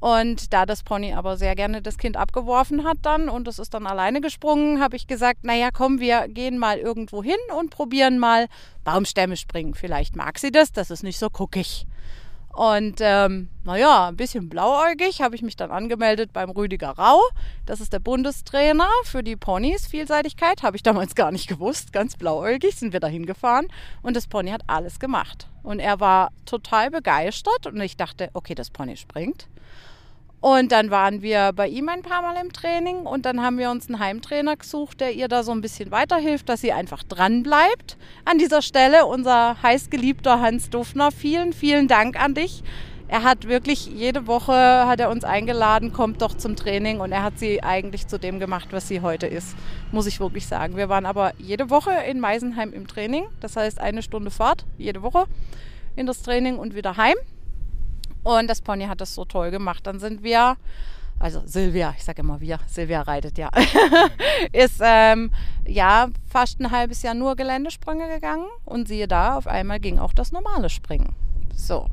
Und 0.05 0.53
da 0.53 0.67
das 0.67 0.83
Pony 0.83 1.15
aber 1.15 1.39
sehr 1.39 1.55
gerne 1.55 1.81
das 1.81 1.97
Kind 1.97 2.19
abgeworfen 2.19 2.85
hat 2.85 2.99
dann 3.01 3.31
und 3.31 3.49
es 3.49 3.59
ist 3.59 3.73
dann 3.73 3.87
alleine 3.87 4.21
gesprungen, 4.21 4.79
habe 4.83 4.97
ich 4.97 5.07
gesagt, 5.07 5.45
naja, 5.45 5.71
komm, 5.73 5.99
wir 5.99 6.29
gehen 6.29 6.59
mal 6.59 6.77
irgendwo 6.77 7.23
hin 7.23 7.39
und 7.59 7.71
probieren 7.71 8.19
mal 8.19 8.49
Baumstämme 8.85 9.39
springen. 9.39 9.73
Vielleicht 9.73 10.15
mag 10.15 10.39
sie 10.39 10.51
das, 10.51 10.73
das 10.73 10.91
ist 10.91 11.05
nicht 11.05 11.19
so 11.19 11.31
guckig. 11.31 11.87
Und 12.53 12.99
ähm, 13.01 13.49
naja, 13.65 14.09
ein 14.09 14.17
bisschen 14.17 14.51
blauäugig 14.51 15.23
habe 15.23 15.37
ich 15.37 15.43
mich 15.43 15.57
dann 15.57 15.71
angemeldet 15.71 16.35
beim 16.35 16.51
Rüdiger 16.51 16.91
Rau. 16.91 17.23
Das 17.65 17.81
ist 17.81 17.95
der 17.95 17.99
Bundestrainer 17.99 18.91
für 19.05 19.23
die 19.23 19.37
Ponys. 19.37 19.87
Vielseitigkeit 19.87 20.63
habe 20.63 20.77
ich 20.77 20.83
damals 20.83 21.15
gar 21.15 21.33
nicht 21.33 21.49
gewusst. 21.49 21.95
Ganz 21.95 22.19
blauäugig 22.19 22.77
sind 22.77 22.93
wir 22.93 23.01
da 23.01 23.07
hingefahren. 23.07 23.69
Und 24.03 24.19
das 24.19 24.27
Pony 24.27 24.51
hat 24.51 24.65
alles 24.67 24.99
gemacht. 25.01 25.49
Und 25.63 25.79
er 25.79 25.99
war 25.99 26.31
total 26.45 26.91
begeistert. 26.91 27.67
Und 27.67 27.81
ich 27.81 27.97
dachte, 27.97 28.29
okay, 28.35 28.55
das 28.55 28.69
Pony 28.69 28.99
springt. 28.99 29.49
Und 30.45 30.73
dann 30.73 30.91
waren 30.91 31.23
wir 31.23 31.53
bei 31.55 31.69
ihm 31.69 31.89
ein 31.89 32.03
paar 32.03 32.21
Mal 32.21 32.37
im 32.37 32.53
Training 32.53 33.07
und 33.07 33.25
dann 33.25 33.41
haben 33.41 33.57
wir 33.57 33.71
uns 33.71 33.89
einen 33.89 33.99
Heimtrainer 33.99 34.57
gesucht, 34.57 35.01
der 35.01 35.15
ihr 35.15 35.27
da 35.27 35.43
so 35.43 35.53
ein 35.53 35.63
bisschen 35.63 35.91
weiterhilft, 35.91 36.51
dass 36.51 36.61
sie 36.61 36.71
einfach 36.71 37.03
dran 37.03 37.43
bleibt. 37.43 37.97
An 38.27 38.37
dieser 38.37 38.61
Stelle 38.61 39.07
unser 39.07 39.63
heißgeliebter 39.63 40.43
Hans 40.43 40.69
Dufner, 40.69 41.13
vielen, 41.13 41.55
vielen 41.55 41.89
Dank 41.89 42.23
an 42.23 42.35
dich. 42.35 42.63
Er 43.09 43.23
hat 43.23 43.49
wirklich 43.49 43.87
jede 43.87 44.27
Woche 44.27 44.53
hat 44.53 45.01
er 45.01 45.09
uns 45.09 45.25
eingeladen, 45.25 45.95
kommt 45.95 46.21
doch 46.21 46.37
zum 46.37 46.57
Training 46.57 47.01
und 47.01 47.11
er 47.11 47.23
hat 47.23 47.39
sie 47.39 47.63
eigentlich 47.63 48.07
zu 48.07 48.19
dem 48.19 48.39
gemacht, 48.39 48.69
was 48.71 48.87
sie 48.87 49.01
heute 49.01 49.27
ist, 49.27 49.57
muss 49.93 50.05
ich 50.07 50.21
wirklich 50.21 50.47
sagen. 50.47 50.77
Wir 50.77 50.91
waren 50.91 51.07
aber 51.07 51.33
jede 51.39 51.71
Woche 51.71 51.93
in 52.07 52.21
Meisenheim 52.21 52.75
im 52.75 52.87
Training, 52.87 53.25
das 53.41 53.57
heißt 53.57 53.81
eine 53.81 54.03
Stunde 54.03 54.31
Fahrt 54.31 54.67
jede 54.77 55.01
Woche 55.01 55.25
in 55.97 56.05
das 56.05 56.21
Training 56.21 56.59
und 56.59 56.75
wieder 56.75 56.99
heim. 56.99 57.17
Und 58.25 58.49
das 58.49 58.61
Pony 58.61 58.87
hat 58.87 59.01
das 59.01 59.15
so 59.15 59.25
toll 59.25 59.53
gemacht. 59.53 59.87
Dann 59.87 60.01
sind 60.01 60.25
wir, 60.25 60.57
also 61.21 61.43
Silvia, 61.45 61.95
ich 61.97 62.03
sage 62.03 62.23
immer 62.23 62.41
wir, 62.41 62.59
Silvia 62.67 63.03
reitet 63.03 63.39
ja, 63.39 63.51
ist 64.53 64.81
ähm, 64.83 65.31
ja 65.67 66.09
fast 66.29 66.59
ein 66.59 66.73
halbes 66.73 67.03
Jahr 67.03 67.15
nur 67.15 67.37
Geländesprünge 67.37 68.09
gegangen 68.09 68.47
und 68.65 68.89
siehe 68.89 69.07
da, 69.07 69.37
auf 69.37 69.47
einmal 69.47 69.79
ging 69.79 69.99
auch 69.99 70.15
das 70.15 70.33
normale 70.33 70.71
Springen. 70.71 71.15
So, 71.55 71.87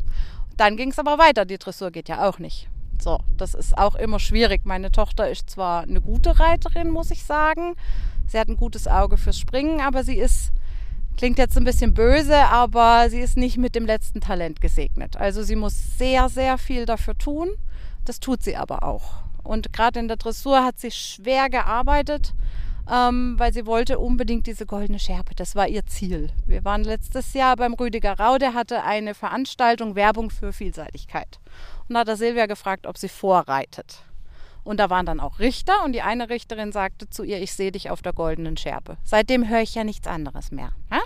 dann 0.57 0.77
ging 0.77 0.89
es 0.89 0.99
aber 0.99 1.19
weiter. 1.19 1.45
Die 1.45 1.57
Dressur 1.57 1.91
geht 1.91 2.09
ja 2.09 2.27
auch 2.27 2.39
nicht. 2.39 2.67
So, 2.99 3.19
das 3.38 3.53
ist 3.53 3.77
auch 3.77 3.95
immer 3.95 4.19
schwierig. 4.19 4.61
Meine 4.63 4.91
Tochter 4.91 5.29
ist 5.29 5.49
zwar 5.49 5.84
eine 5.84 6.01
gute 6.01 6.39
Reiterin, 6.39 6.89
muss 6.89 7.11
ich 7.11 7.23
sagen. 7.23 7.75
Sie 8.27 8.39
hat 8.39 8.47
ein 8.47 8.57
gutes 8.57 8.88
Auge 8.88 9.17
fürs 9.17 9.39
Springen, 9.39 9.82
aber 9.82 10.03
sie 10.03 10.17
ist 10.17 10.51
Klingt 11.18 11.38
jetzt 11.38 11.57
ein 11.57 11.64
bisschen 11.64 11.93
böse, 11.93 12.38
aber 12.38 13.09
sie 13.09 13.20
ist 13.20 13.38
nicht 13.38 13.57
mit 13.57 13.76
dem 13.76 13.86
letzten 13.86 14.22
Talent 14.22 14.59
gesegnet. 14.59 15.18
Also 15.18 15.43
sie 15.43 15.55
muss 15.55 15.97
sehr, 15.97 16.30
sehr 16.30 16.57
viel 16.57 16.86
dafür 16.86 17.18
tun. 17.18 17.49
Das 18.05 18.20
tut 18.20 18.41
sie 18.41 18.55
aber 18.55 18.84
auch. 18.84 19.24
Und 19.43 19.74
gerade 19.74 19.99
in 19.99 20.07
der 20.07 20.18
Dressur 20.18 20.64
hat 20.64 20.80
sie 20.80 20.91
schwer 20.91 21.49
gearbeitet, 21.49 22.34
ähm, 22.91 23.36
weil 23.38 23.53
sie 23.53 23.66
wollte 23.66 23.99
unbedingt 23.99 24.47
diese 24.47 24.66
goldene 24.66 24.99
Schärpe. 24.99 25.36
Das 25.36 25.55
war 25.55 25.68
ihr 25.68 25.86
Ziel. 25.86 26.32
Wir 26.45 26.66
waren 26.66 26.84
letztes 26.84 27.34
Jahr 27.34 27.55
beim 27.55 27.74
Rüdiger 27.74 28.20
Rau, 28.20 28.38
der 28.38 28.53
hatte 28.53 28.84
eine 28.84 29.14
Veranstaltung 29.14 29.95
Werbung 29.95 30.30
für 30.30 30.53
Vielseitigkeit. 30.53 31.39
Und 31.88 31.95
da 31.95 32.01
hat 32.01 32.07
er 32.07 32.18
Silvia 32.18 32.45
gefragt, 32.47 32.88
ob 32.88 32.97
sie 32.97 33.09
vorreitet. 33.09 34.03
Und 34.64 34.80
da 34.80 34.89
waren 34.89 35.05
dann 35.05 35.20
auch 35.20 35.39
Richter 35.39 35.84
und 35.84 35.93
die 35.93 36.01
eine 36.01 36.30
Richterin 36.30 36.72
sagte 36.72 37.09
zu 37.09 37.24
ihr, 37.24 37.41
ich 37.41 37.53
sehe 37.53 37.72
dich 37.72 37.89
auf 37.89 38.01
der 38.01 38.14
goldenen 38.14 38.57
Schärpe. 38.57 38.97
Seitdem 39.03 39.47
höre 39.47 39.62
ich 39.62 39.76
ja 39.76 39.84
nichts 39.84 40.07
anderes 40.07 40.51
mehr. 40.51 40.72
Ja? 40.91 40.99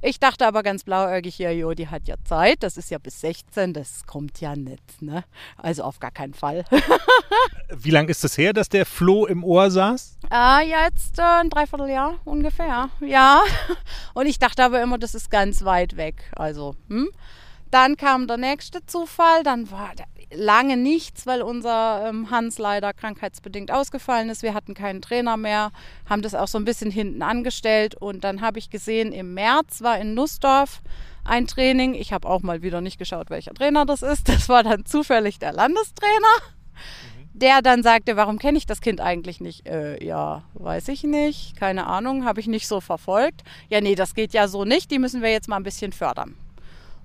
Ich 0.00 0.20
dachte 0.20 0.46
aber 0.46 0.62
ganz 0.62 0.84
blauäugig, 0.84 1.38
ja, 1.38 1.50
jo, 1.50 1.72
die 1.72 1.88
hat 1.88 2.06
ja 2.06 2.14
Zeit, 2.24 2.62
das 2.62 2.76
ist 2.76 2.88
ja 2.88 2.98
bis 2.98 3.20
16, 3.20 3.74
das 3.74 4.06
kommt 4.06 4.40
ja 4.40 4.54
nicht, 4.54 5.02
ne? 5.02 5.24
Also 5.56 5.82
auf 5.82 5.98
gar 5.98 6.12
keinen 6.12 6.34
Fall. 6.34 6.64
Wie 7.74 7.90
lange 7.90 8.12
ist 8.12 8.18
es 8.18 8.30
das 8.30 8.38
her, 8.38 8.52
dass 8.52 8.68
der 8.68 8.86
Floh 8.86 9.26
im 9.26 9.42
Ohr 9.42 9.72
saß? 9.72 10.18
Ah, 10.30 10.60
jetzt 10.60 11.18
äh, 11.18 11.22
ein 11.22 11.50
Dreivierteljahr 11.50 12.14
ungefähr, 12.24 12.90
ja. 13.00 13.42
Und 14.14 14.26
ich 14.26 14.38
dachte 14.38 14.62
aber 14.62 14.80
immer, 14.80 14.98
das 14.98 15.16
ist 15.16 15.32
ganz 15.32 15.64
weit 15.64 15.96
weg, 15.96 16.30
also, 16.36 16.76
hm? 16.88 17.08
Dann 17.72 17.96
kam 17.96 18.28
der 18.28 18.36
nächste 18.36 18.86
Zufall, 18.86 19.42
dann 19.42 19.68
war 19.72 19.94
lange 20.32 20.76
nichts, 20.76 21.26
weil 21.26 21.42
unser 21.42 22.08
ähm, 22.08 22.30
Hans 22.30 22.58
leider 22.58 22.92
krankheitsbedingt 22.92 23.70
ausgefallen 23.70 24.28
ist. 24.28 24.42
Wir 24.42 24.54
hatten 24.54 24.74
keinen 24.74 25.02
Trainer 25.02 25.36
mehr, 25.36 25.70
haben 26.08 26.22
das 26.22 26.34
auch 26.34 26.48
so 26.48 26.58
ein 26.58 26.64
bisschen 26.64 26.90
hinten 26.90 27.22
angestellt 27.22 27.94
und 27.94 28.24
dann 28.24 28.40
habe 28.40 28.58
ich 28.58 28.70
gesehen, 28.70 29.12
im 29.12 29.34
März 29.34 29.82
war 29.82 29.98
in 29.98 30.14
Nussdorf 30.14 30.82
ein 31.24 31.46
Training. 31.46 31.94
Ich 31.94 32.12
habe 32.12 32.28
auch 32.28 32.42
mal 32.42 32.62
wieder 32.62 32.80
nicht 32.80 32.98
geschaut, 32.98 33.30
welcher 33.30 33.54
Trainer 33.54 33.86
das 33.86 34.02
ist. 34.02 34.28
Das 34.28 34.48
war 34.48 34.62
dann 34.62 34.84
zufällig 34.84 35.38
der 35.38 35.52
Landestrainer 35.52 36.28
der 37.38 37.62
dann 37.62 37.82
sagte, 37.82 38.16
warum 38.16 38.38
kenne 38.38 38.58
ich 38.58 38.66
das 38.66 38.80
Kind 38.80 39.00
eigentlich 39.00 39.40
nicht? 39.40 39.66
Äh, 39.66 40.04
ja, 40.04 40.42
weiß 40.54 40.88
ich 40.88 41.04
nicht, 41.04 41.56
keine 41.56 41.86
Ahnung, 41.86 42.24
habe 42.24 42.40
ich 42.40 42.48
nicht 42.48 42.66
so 42.66 42.80
verfolgt. 42.80 43.42
Ja, 43.68 43.80
nee, 43.80 43.94
das 43.94 44.14
geht 44.14 44.32
ja 44.32 44.48
so 44.48 44.64
nicht, 44.64 44.90
die 44.90 44.98
müssen 44.98 45.22
wir 45.22 45.30
jetzt 45.30 45.48
mal 45.48 45.56
ein 45.56 45.62
bisschen 45.62 45.92
fördern. 45.92 46.36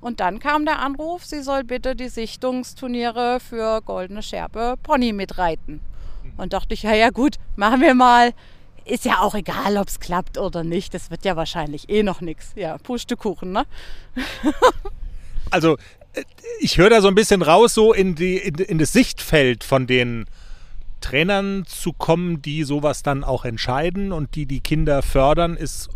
Und 0.03 0.19
dann 0.19 0.39
kam 0.39 0.65
der 0.65 0.79
Anruf, 0.79 1.23
sie 1.23 1.41
soll 1.41 1.63
bitte 1.63 1.95
die 1.95 2.09
Sichtungsturniere 2.09 3.39
für 3.39 3.79
Goldene 3.81 4.21
Schärpe 4.21 4.75
Pony 4.83 5.13
mitreiten. 5.13 5.79
Und 6.35 6.51
dachte 6.51 6.73
ich, 6.73 6.83
ja, 6.83 6.93
ja 6.93 7.09
gut, 7.09 7.37
machen 7.55 7.79
wir 7.79 7.93
mal. 7.95 8.33
Ist 8.83 9.05
ja 9.05 9.21
auch 9.21 9.33
egal, 9.33 9.77
ob 9.77 9.87
es 9.87 10.01
klappt 10.01 10.37
oder 10.37 10.65
nicht. 10.65 10.93
Das 10.93 11.09
wird 11.09 11.23
ja 11.23 11.37
wahrscheinlich 11.37 11.87
eh 11.89 12.03
noch 12.03 12.19
nichts. 12.19 12.51
Ja, 12.57 12.77
Pustekuchen, 12.79 13.53
ne? 13.53 13.65
also, 15.51 15.77
äh, 16.11 16.23
ich 16.59 16.77
höre 16.77 16.89
da 16.89 16.99
so 16.99 17.07
ein 17.07 17.15
bisschen 17.15 17.41
raus, 17.41 17.73
so 17.73 17.93
in, 17.93 18.15
die, 18.15 18.35
in, 18.35 18.55
in 18.55 18.79
das 18.79 18.91
Sichtfeld 18.91 19.63
von 19.63 19.87
den 19.87 20.25
Trainern 20.99 21.63
zu 21.65 21.93
kommen, 21.93 22.41
die 22.41 22.65
sowas 22.65 23.03
dann 23.03 23.23
auch 23.23 23.45
entscheiden 23.45 24.11
und 24.11 24.35
die 24.35 24.47
die 24.47 24.59
Kinder 24.59 25.01
fördern, 25.01 25.55
ist 25.55 25.89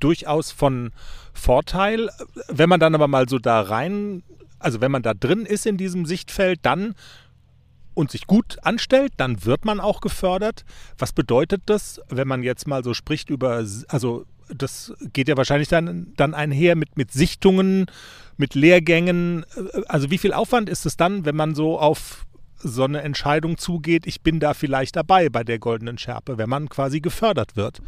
durchaus 0.00 0.50
von 0.50 0.92
Vorteil. 1.32 2.10
Wenn 2.48 2.68
man 2.68 2.80
dann 2.80 2.94
aber 2.94 3.08
mal 3.08 3.28
so 3.28 3.38
da 3.38 3.60
rein, 3.60 4.22
also 4.58 4.80
wenn 4.80 4.90
man 4.90 5.02
da 5.02 5.14
drin 5.14 5.46
ist 5.46 5.66
in 5.66 5.76
diesem 5.76 6.06
Sichtfeld, 6.06 6.60
dann 6.62 6.94
und 7.94 8.10
sich 8.10 8.26
gut 8.26 8.58
anstellt, 8.62 9.12
dann 9.16 9.44
wird 9.44 9.64
man 9.64 9.80
auch 9.80 10.00
gefördert. 10.00 10.64
Was 10.98 11.12
bedeutet 11.12 11.62
das, 11.66 12.00
wenn 12.08 12.28
man 12.28 12.42
jetzt 12.42 12.66
mal 12.66 12.84
so 12.84 12.94
spricht 12.94 13.30
über, 13.30 13.64
also 13.88 14.24
das 14.54 14.92
geht 15.12 15.28
ja 15.28 15.36
wahrscheinlich 15.36 15.68
dann, 15.68 16.12
dann 16.16 16.34
einher 16.34 16.76
mit, 16.76 16.96
mit 16.96 17.12
Sichtungen, 17.12 17.86
mit 18.36 18.54
Lehrgängen. 18.54 19.44
Also 19.86 20.10
wie 20.10 20.18
viel 20.18 20.32
Aufwand 20.32 20.68
ist 20.68 20.86
es 20.86 20.96
dann, 20.96 21.24
wenn 21.24 21.36
man 21.36 21.54
so 21.54 21.78
auf 21.78 22.26
so 22.62 22.84
eine 22.84 23.02
Entscheidung 23.02 23.58
zugeht, 23.58 24.06
ich 24.06 24.20
bin 24.20 24.38
da 24.38 24.54
vielleicht 24.54 24.96
dabei 24.96 25.28
bei 25.28 25.44
der 25.44 25.58
goldenen 25.58 25.98
Schärpe, 25.98 26.36
wenn 26.36 26.48
man 26.48 26.68
quasi 26.68 27.00
gefördert 27.00 27.56
wird? 27.56 27.80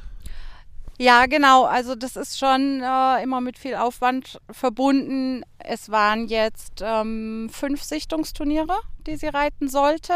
Ja, 1.02 1.26
genau. 1.26 1.64
Also 1.64 1.96
das 1.96 2.14
ist 2.14 2.38
schon 2.38 2.80
äh, 2.80 3.22
immer 3.24 3.40
mit 3.40 3.58
viel 3.58 3.74
Aufwand 3.74 4.40
verbunden. 4.52 5.42
Es 5.58 5.90
waren 5.90 6.28
jetzt 6.28 6.80
ähm, 6.80 7.50
fünf 7.52 7.82
Sichtungsturniere, 7.82 8.76
die 9.08 9.16
sie 9.16 9.26
reiten 9.26 9.68
sollte, 9.68 10.14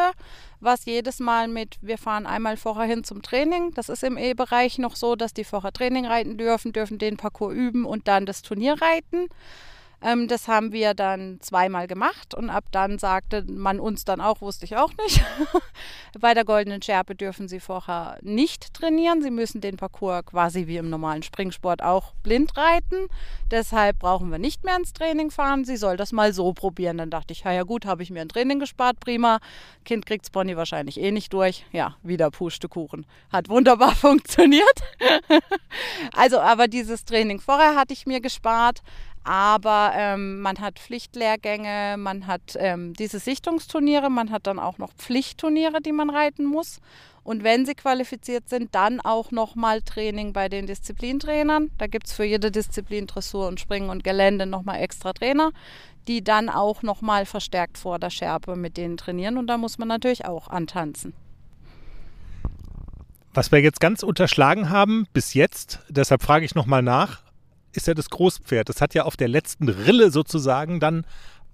was 0.61 0.85
jedes 0.85 1.19
Mal 1.19 1.49
mit, 1.49 1.77
wir 1.81 1.99
fahren 1.99 2.25
einmal 2.25 2.57
vorher 2.57 2.87
hin 2.87 3.03
zum 3.03 3.21
Training. 3.21 3.73
Das 3.75 3.89
ist 3.89 4.05
im 4.05 4.17
E-Bereich 4.17 4.79
noch 4.79 4.95
so, 4.95 5.17
dass 5.17 5.35
die 5.35 5.43
vorher 5.43 5.73
Training 5.73 6.07
reiten 6.07 6.39
dürfen, 6.39 6.73
dürfen 6.73 6.99
den 6.99 7.17
Parcours 7.17 7.53
üben 7.53 7.85
und 7.85 8.07
dann 8.07 8.25
das 8.25 8.43
Turnier 8.43 8.81
reiten. 8.81 9.27
Ähm, 10.07 10.29
das 10.29 10.47
haben 10.47 10.71
wir 10.71 10.95
dann 10.95 11.41
zweimal 11.41 11.89
gemacht 11.89 12.33
und 12.33 12.49
ab 12.49 12.67
dann 12.71 12.97
sagte 13.01 13.45
man 13.49 13.81
uns 13.81 14.05
dann 14.05 14.21
auch, 14.21 14.41
wusste 14.41 14.65
ich 14.65 14.77
auch 14.77 14.93
nicht, 15.05 15.21
bei 16.21 16.33
der 16.33 16.45
Goldenen 16.45 16.81
Schärpe 16.81 17.17
dürfen 17.17 17.49
Sie 17.49 17.59
vorher 17.59 18.17
nicht 18.23 18.73
trainieren. 18.73 19.21
Sie 19.21 19.33
müssen 19.33 19.61
den 19.61 19.77
Parcours 19.77 20.25
quasi 20.27 20.69
wie 20.69 20.77
im 20.77 20.91
normalen 20.91 21.25
Springsport 21.25 21.83
auch 21.83 22.15
blind 22.23 22.57
reiten. 22.57 23.09
Deshalb 23.51 23.99
brauchen 23.99 24.31
wir 24.31 24.39
nicht 24.39 24.65
mehr 24.65 24.77
ins 24.77 24.93
Training 24.93 25.33
fahren. 25.33 25.65
Sie 25.65 25.77
soll 25.77 25.97
das 25.97 26.13
mal 26.13 26.33
so 26.33 26.53
probieren. 26.53 26.99
Dann 26.99 27.11
dachte 27.11 27.33
ich, 27.33 27.41
ja 27.41 27.65
gut, 27.65 27.85
habe 27.85 28.05
ich 28.05 28.11
mir 28.11 28.21
ein 28.21 28.29
Training 28.29 28.61
gespart, 28.61 29.01
prima. 29.01 29.41
Kind 29.85 30.07
kriegt 30.07 30.31
Pony 30.31 30.57
wahrscheinlich 30.57 31.01
eh 31.01 31.11
nicht 31.11 31.33
durch. 31.33 31.67
Ja, 31.73 31.97
wieder 32.05 32.31
Pustekuchen. 32.31 33.07
Hat 33.33 33.49
wunderbar 33.49 33.95
funktioniert. 33.97 34.83
also, 36.13 36.39
aber 36.39 36.69
dieses 36.69 37.05
Training 37.05 37.41
vorher 37.41 37.75
hatte 37.75 37.93
ich 37.93 38.07
mir 38.07 38.21
gespart. 38.21 38.83
Aber 39.27 39.91
ähm, 39.97 40.41
man 40.41 40.61
hat 40.61 40.79
Pflichtlehrgänge, 40.79 41.97
man 41.99 42.29
hat 42.29 42.57
ähm, 42.57 42.95
diese 42.95 43.19
Sichtungsturniere, 43.19 44.09
man 44.09 44.31
hat 44.31 44.47
dann 44.47 44.61
auch 44.61 44.79
noch 44.79 44.93
Pflichtturniere, 44.93 45.83
die 45.83 45.91
man 45.91 46.11
reiten 46.11 46.45
muss. 46.45 46.79
Und 47.25 47.43
wenn 47.43 47.67
sie 47.67 47.75
qualifiziert 47.75 48.49
sind, 48.49 48.73
dann 48.77 49.01
auch 49.01 49.33
nochmal 49.33 49.83
Training 49.83 50.33
bei 50.33 50.49
den 50.49 50.69
Disziplintrainern. 50.69 51.73
Da 51.77 51.89
gibt 51.89 52.07
es 52.07 52.13
für 52.13 52.23
jede 52.23 52.53
Disziplin 52.53 53.09
Dressur 53.09 53.49
und 53.49 53.59
Springen 53.59 53.91
und 53.91 54.05
Gelände 54.05 54.47
nochmal 54.47 54.81
extra 54.81 55.13
Trainer, 55.13 55.51
die 56.07 56.23
dann 56.23 56.49
auch 56.49 56.85
nochmal 56.85 57.27
verstärkt 57.27 57.79
vor 57.79 57.99
der 57.99 58.11
Schärpe 58.11 58.55
mit 58.55 58.77
denen 58.77 58.97
trainieren. 58.97 59.39
Und 59.39 59.49
da 59.49 59.59
muss 59.59 59.77
man 59.77 59.89
natürlich 59.89 60.25
auch 60.25 60.47
antanzen. 60.47 61.15
Was 63.35 63.51
wir 63.51 63.61
jetzt 63.61 63.81
ganz 63.81 64.05
unterschlagen 64.05 64.71
haben 64.71 65.09
bis 65.13 65.35
jetzt, 65.35 65.81
deshalb 65.89 66.23
frage 66.23 66.45
ich 66.45 66.55
nochmal 66.55 66.83
nach, 66.83 67.26
ist 67.73 67.87
ja 67.87 67.95
das 67.95 68.11
Großpferd. 68.11 68.69
Das 68.69 68.81
hat 68.81 68.95
ja 68.95 69.05
auf 69.05 69.17
der 69.17 69.29
letzten 69.29 69.69
Rille 69.69 70.11
sozusagen 70.11 70.81
dann 70.81 71.05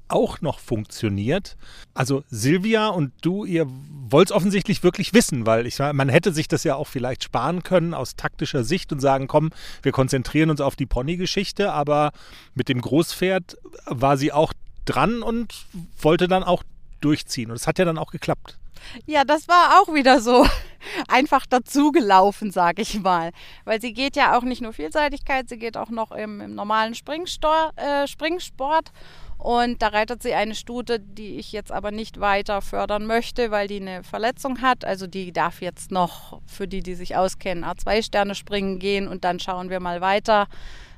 auch 0.09 0.41
noch 0.41 0.59
funktioniert. 0.59 1.57
Also 1.95 2.23
Silvia 2.29 2.89
und 2.89 3.13
du, 3.23 3.45
ihr 3.45 3.67
wollt 3.67 4.29
es 4.29 4.33
offensichtlich 4.37 4.83
wirklich 4.83 5.15
wissen, 5.15 5.47
weil 5.47 5.67
ich 5.67 5.79
man 5.79 6.09
hätte 6.09 6.33
sich 6.33 6.49
das 6.49 6.65
ja 6.65 6.77
auch 6.77 6.87
vielleicht 6.87 7.25
sparen 7.25 7.63
können 7.63 7.95
aus 7.95 8.15
taktischer 8.15 8.63
Sicht 8.63 8.93
und 8.93 9.01
sagen, 9.01 9.27
komm, 9.27 9.51
wir 9.83 9.93
konzentrieren 9.93 10.51
uns 10.51 10.61
auf 10.61 10.77
die 10.77 10.87
Pony-Geschichte, 10.87 11.73
aber 11.73 12.13
mit 12.55 12.69
dem 12.69 12.81
Großpferd 12.81 13.57
war 13.87 14.17
sie 14.17 14.33
auch 14.33 14.53
dran 14.85 15.23
und 15.23 15.67
wollte 15.99 16.29
dann 16.29 16.45
auch 16.45 16.63
durchziehen. 17.01 17.51
Und 17.51 17.57
es 17.57 17.67
hat 17.67 17.79
ja 17.79 17.85
dann 17.85 17.99
auch 17.99 18.11
geklappt. 18.11 18.59
Ja, 19.07 19.25
das 19.25 19.49
war 19.49 19.81
auch 19.81 19.93
wieder 19.95 20.21
so 20.21 20.47
einfach 21.09 21.47
dazugelaufen, 21.47 22.51
sage 22.51 22.83
ich 22.83 23.01
mal. 23.01 23.31
Weil 23.65 23.81
sie 23.81 23.93
geht 23.93 24.17
ja 24.17 24.37
auch 24.37 24.43
nicht 24.43 24.63
nur 24.63 24.73
Vielseitigkeit, 24.73 25.49
sie 25.49 25.59
geht 25.59 25.77
auch 25.77 25.91
noch 25.91 26.13
im, 26.13 26.41
im 26.41 26.55
normalen 26.55 26.95
Springstor, 26.95 27.73
äh, 27.77 28.07
Springsport. 28.07 28.93
Und 29.39 29.83
da 29.83 29.89
reitet 29.89 30.23
sie 30.23 30.35
eine 30.35 30.55
Stute, 30.55 31.01
die 31.01 31.37
ich 31.37 31.51
jetzt 31.51 31.73
aber 31.73 31.91
nicht 31.91 32.21
weiter 32.21 32.63
fördern 32.63 33.07
möchte, 33.07 33.51
weil 33.51 33.67
die 33.67 33.81
eine 33.81 34.05
Verletzung 34.05 34.63
hat. 34.63 34.85
Also 34.85 35.09
die 35.09 35.33
darf 35.33 35.61
jetzt 35.61 35.91
noch, 35.91 36.41
für 36.47 36.69
die, 36.69 36.81
die 36.81 36.95
sich 36.95 37.17
auskennen, 37.17 37.65
A2-Sterne 37.65 38.37
springen 38.37 38.79
gehen 38.79 39.09
und 39.09 39.25
dann 39.25 39.41
schauen 39.41 39.69
wir 39.69 39.81
mal 39.81 40.01
weiter, 40.01 40.47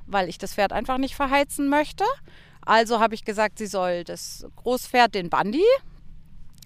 weil 0.07 0.29
ich 0.29 0.37
das 0.37 0.53
Pferd 0.53 0.75
einfach 0.75 0.99
nicht 0.99 1.15
verheizen 1.15 1.71
möchte. 1.71 2.05
Also 2.67 3.01
habe 3.01 3.15
ich 3.15 3.25
gesagt, 3.25 3.59
sie 3.59 3.67
soll 3.67 4.05
das 4.05 4.47
Großpferd, 4.57 5.15
den 5.15 5.31
Bandi, 5.31 5.65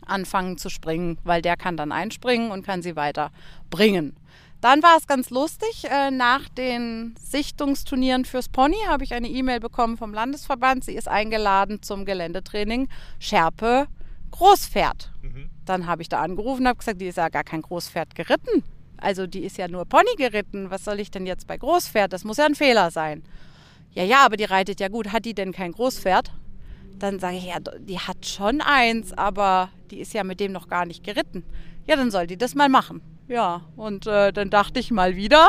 anfangen 0.09 0.59
zu 0.59 0.69
springen, 0.69 1.19
weil 1.25 1.43
der 1.43 1.57
kann 1.57 1.77
dann 1.77 1.93
einspringen 1.93 2.51
und 2.51 2.65
kann 2.65 2.83
sie 2.83 2.97
weiter 2.97 3.31
bringen. 3.71 4.17
Dann 4.61 4.83
war 4.83 4.97
es 4.97 5.07
ganz 5.07 5.31
lustig. 5.31 5.85
Äh, 5.89 6.11
nach 6.11 6.49
den 6.49 7.15
Sichtungsturnieren 7.21 8.25
fürs 8.25 8.49
Pony 8.49 8.77
habe 8.89 9.05
ich 9.05 9.15
eine 9.15 9.29
E-Mail 9.29 9.61
bekommen 9.61 9.97
vom 9.97 10.13
Landesverband. 10.13 10.85
Sie 10.85 10.95
ist 10.95 11.09
eingeladen 11.09 11.81
zum 11.83 12.05
Geländetraining 12.05 12.89
Schärpe 13.21 13.87
Großpferd. 14.33 15.13
Mhm. 15.23 15.51
Dann 15.65 15.87
habe 15.87 16.03
ich 16.03 16.09
da 16.09 16.21
angerufen 16.21 16.63
und 16.63 16.69
habe 16.69 16.79
gesagt, 16.79 17.01
die 17.01 17.07
ist 17.07 17.19
ja 17.19 17.29
gar 17.29 17.45
kein 17.45 17.63
Großpferd 17.63 18.15
geritten. 18.15 18.65
Also 18.97 19.29
die 19.29 19.45
ist 19.45 19.59
ja 19.59 19.69
nur 19.69 19.85
Pony 19.85 20.15
geritten. 20.17 20.71
Was 20.71 20.85
soll 20.85 20.99
ich 20.99 21.11
denn 21.11 21.25
jetzt 21.25 21.47
bei 21.47 21.57
Großpferd? 21.57 22.13
Das 22.13 22.25
muss 22.25 22.39
ja 22.39 22.47
ein 22.47 22.57
Fehler 22.57 22.91
sein. 22.91 23.23
Ja, 23.93 24.03
ja, 24.03 24.25
aber 24.25 24.37
die 24.37 24.45
reitet 24.45 24.81
ja 24.81 24.89
gut. 24.89 25.13
Hat 25.13 25.25
die 25.25 25.35
denn 25.35 25.53
kein 25.53 25.73
Großpferd? 25.73 26.33
Dann 26.99 27.19
sage 27.19 27.37
ich, 27.37 27.47
ja, 27.47 27.59
die 27.61 27.99
hat 27.99 28.27
schon 28.27 28.61
eins, 28.61 29.13
aber 29.13 29.71
die 29.91 30.01
ist 30.01 30.15
ja 30.15 30.25
mit 30.25 30.41
dem 30.41 30.53
noch 30.53 30.69
gar 30.69 30.85
nicht 30.85 31.05
geritten. 31.05 31.45
Ja, 31.87 31.97
dann 31.97 32.11
soll 32.11 32.27
die 32.27 32.37
das 32.37 32.55
mal 32.55 32.69
machen. 32.69 33.01
Ja, 33.29 33.63
und 33.77 34.07
äh, 34.07 34.33
dann 34.33 34.51
dachte 34.51 34.81
ich 34.81 34.91
mal 34.91 35.17
wieder, 35.17 35.49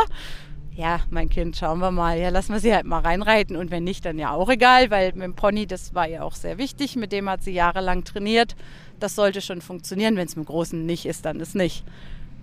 ja, 0.80 1.02
mein 1.10 1.30
Kind, 1.30 1.58
schauen 1.58 1.80
wir 1.80 1.92
mal, 1.92 2.18
ja, 2.18 2.30
lassen 2.30 2.54
wir 2.54 2.60
sie 2.60 2.74
halt 2.74 2.86
mal 2.86 3.00
reinreiten 3.00 3.56
und 3.56 3.72
wenn 3.72 3.84
nicht, 3.84 4.06
dann 4.06 4.18
ja 4.18 4.32
auch 4.32 4.50
egal, 4.50 4.90
weil 4.92 5.12
mit 5.14 5.24
dem 5.24 5.36
Pony, 5.36 5.68
das 5.68 5.94
war 5.94 6.08
ihr 6.08 6.24
auch 6.24 6.36
sehr 6.36 6.58
wichtig, 6.58 6.96
mit 6.96 7.12
dem 7.12 7.30
hat 7.30 7.44
sie 7.44 7.52
jahrelang 7.52 8.06
trainiert. 8.06 8.56
Das 9.00 9.16
sollte 9.16 9.42
schon 9.42 9.62
funktionieren, 9.62 10.16
wenn 10.16 10.28
es 10.28 10.36
mit 10.36 10.46
dem 10.46 10.50
Großen 10.50 10.86
nicht 10.86 11.06
ist, 11.06 11.26
dann 11.26 11.40
ist 11.40 11.56
nicht 11.56 11.84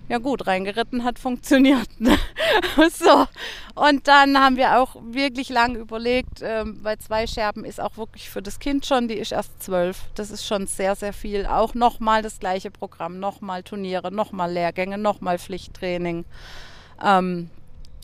ja 0.09 0.17
gut, 0.19 0.47
reingeritten 0.47 1.03
hat 1.03 1.19
funktioniert. 1.19 1.89
so. 2.91 3.27
Und 3.75 4.07
dann 4.07 4.39
haben 4.39 4.55
wir 4.55 4.79
auch 4.79 4.95
wirklich 5.01 5.49
lange 5.49 5.79
überlegt, 5.79 6.41
ähm, 6.41 6.79
weil 6.81 6.97
zwei 6.99 7.27
Scherben 7.27 7.65
ist 7.65 7.81
auch 7.81 7.97
wirklich 7.97 8.29
für 8.29 8.41
das 8.41 8.59
Kind 8.59 8.85
schon, 8.85 9.07
die 9.07 9.15
ist 9.15 9.31
erst 9.31 9.61
zwölf. 9.61 10.03
Das 10.15 10.31
ist 10.31 10.45
schon 10.45 10.67
sehr, 10.67 10.95
sehr 10.95 11.13
viel. 11.13 11.45
Auch 11.45 11.73
nochmal 11.73 12.21
das 12.21 12.39
gleiche 12.39 12.71
Programm, 12.71 13.19
nochmal 13.19 13.63
Turniere, 13.63 14.11
nochmal 14.11 14.51
Lehrgänge, 14.51 14.97
nochmal 14.97 15.39
Pflichttraining. 15.39 16.25
Ähm, 17.03 17.49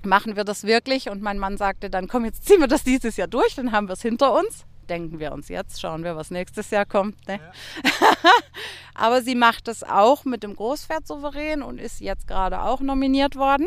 machen 0.03 0.35
wir 0.35 0.43
das 0.43 0.65
wirklich? 0.65 1.09
Und 1.09 1.21
mein 1.21 1.39
Mann 1.39 1.57
sagte 1.57 1.89
dann, 1.89 2.07
komm, 2.07 2.25
jetzt 2.25 2.45
ziehen 2.45 2.59
wir 2.59 2.67
das 2.67 2.83
dieses 2.83 3.17
Jahr 3.17 3.27
durch, 3.27 3.55
dann 3.55 3.71
haben 3.71 3.87
wir 3.87 3.93
es 3.93 4.01
hinter 4.01 4.33
uns 4.33 4.65
denken 4.93 5.19
wir 5.19 5.31
uns 5.31 5.49
jetzt, 5.49 5.81
schauen 5.81 6.03
wir, 6.03 6.15
was 6.15 6.29
nächstes 6.29 6.69
Jahr 6.69 6.85
kommt. 6.85 7.27
Ne? 7.27 7.39
Ja. 7.39 8.13
Aber 8.93 9.23
sie 9.23 9.33
macht 9.33 9.67
es 9.67 9.83
auch 9.83 10.23
mit 10.23 10.43
dem 10.43 10.55
Großpferd 10.55 11.07
souverän 11.07 11.63
und 11.63 11.79
ist 11.79 11.99
jetzt 11.99 12.27
gerade 12.27 12.61
auch 12.61 12.79
nominiert 12.79 13.35
worden. 13.35 13.65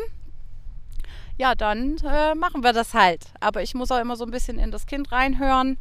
Ja, 1.36 1.56
dann 1.56 1.96
äh, 1.98 2.36
machen 2.36 2.62
wir 2.62 2.72
das 2.72 2.94
halt. 2.94 3.24
Aber 3.40 3.60
ich 3.60 3.74
muss 3.74 3.90
auch 3.90 4.00
immer 4.00 4.16
so 4.16 4.24
ein 4.24 4.30
bisschen 4.30 4.58
in 4.60 4.70
das 4.70 4.86
Kind 4.86 5.10
reinhören. 5.10 5.78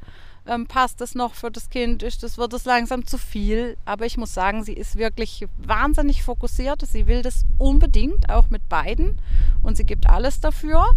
Ähm, 0.48 0.66
passt 0.66 1.00
es 1.02 1.14
noch 1.14 1.36
für 1.36 1.52
das 1.52 1.70
Kind? 1.70 2.02
Ist 2.02 2.24
das, 2.24 2.40
wird 2.40 2.54
es 2.54 2.66
langsam 2.66 3.06
zu 3.06 3.20
viel? 3.20 3.78
Aber 3.86 4.06
ich 4.06 4.18
muss 4.18 4.34
sagen, 4.34 4.64
sie 4.64 4.74
ist 4.74 4.96
wirklich 4.96 5.46
wahnsinnig 5.58 6.24
fokussiert. 6.24 6.82
Sie 6.86 7.06
will 7.06 7.22
das 7.22 7.46
unbedingt, 7.60 8.30
auch 8.32 8.50
mit 8.50 8.68
beiden. 8.68 9.22
Und 9.62 9.78
sie 9.78 9.86
gibt 9.86 10.10
alles 10.10 10.42
dafür 10.42 10.96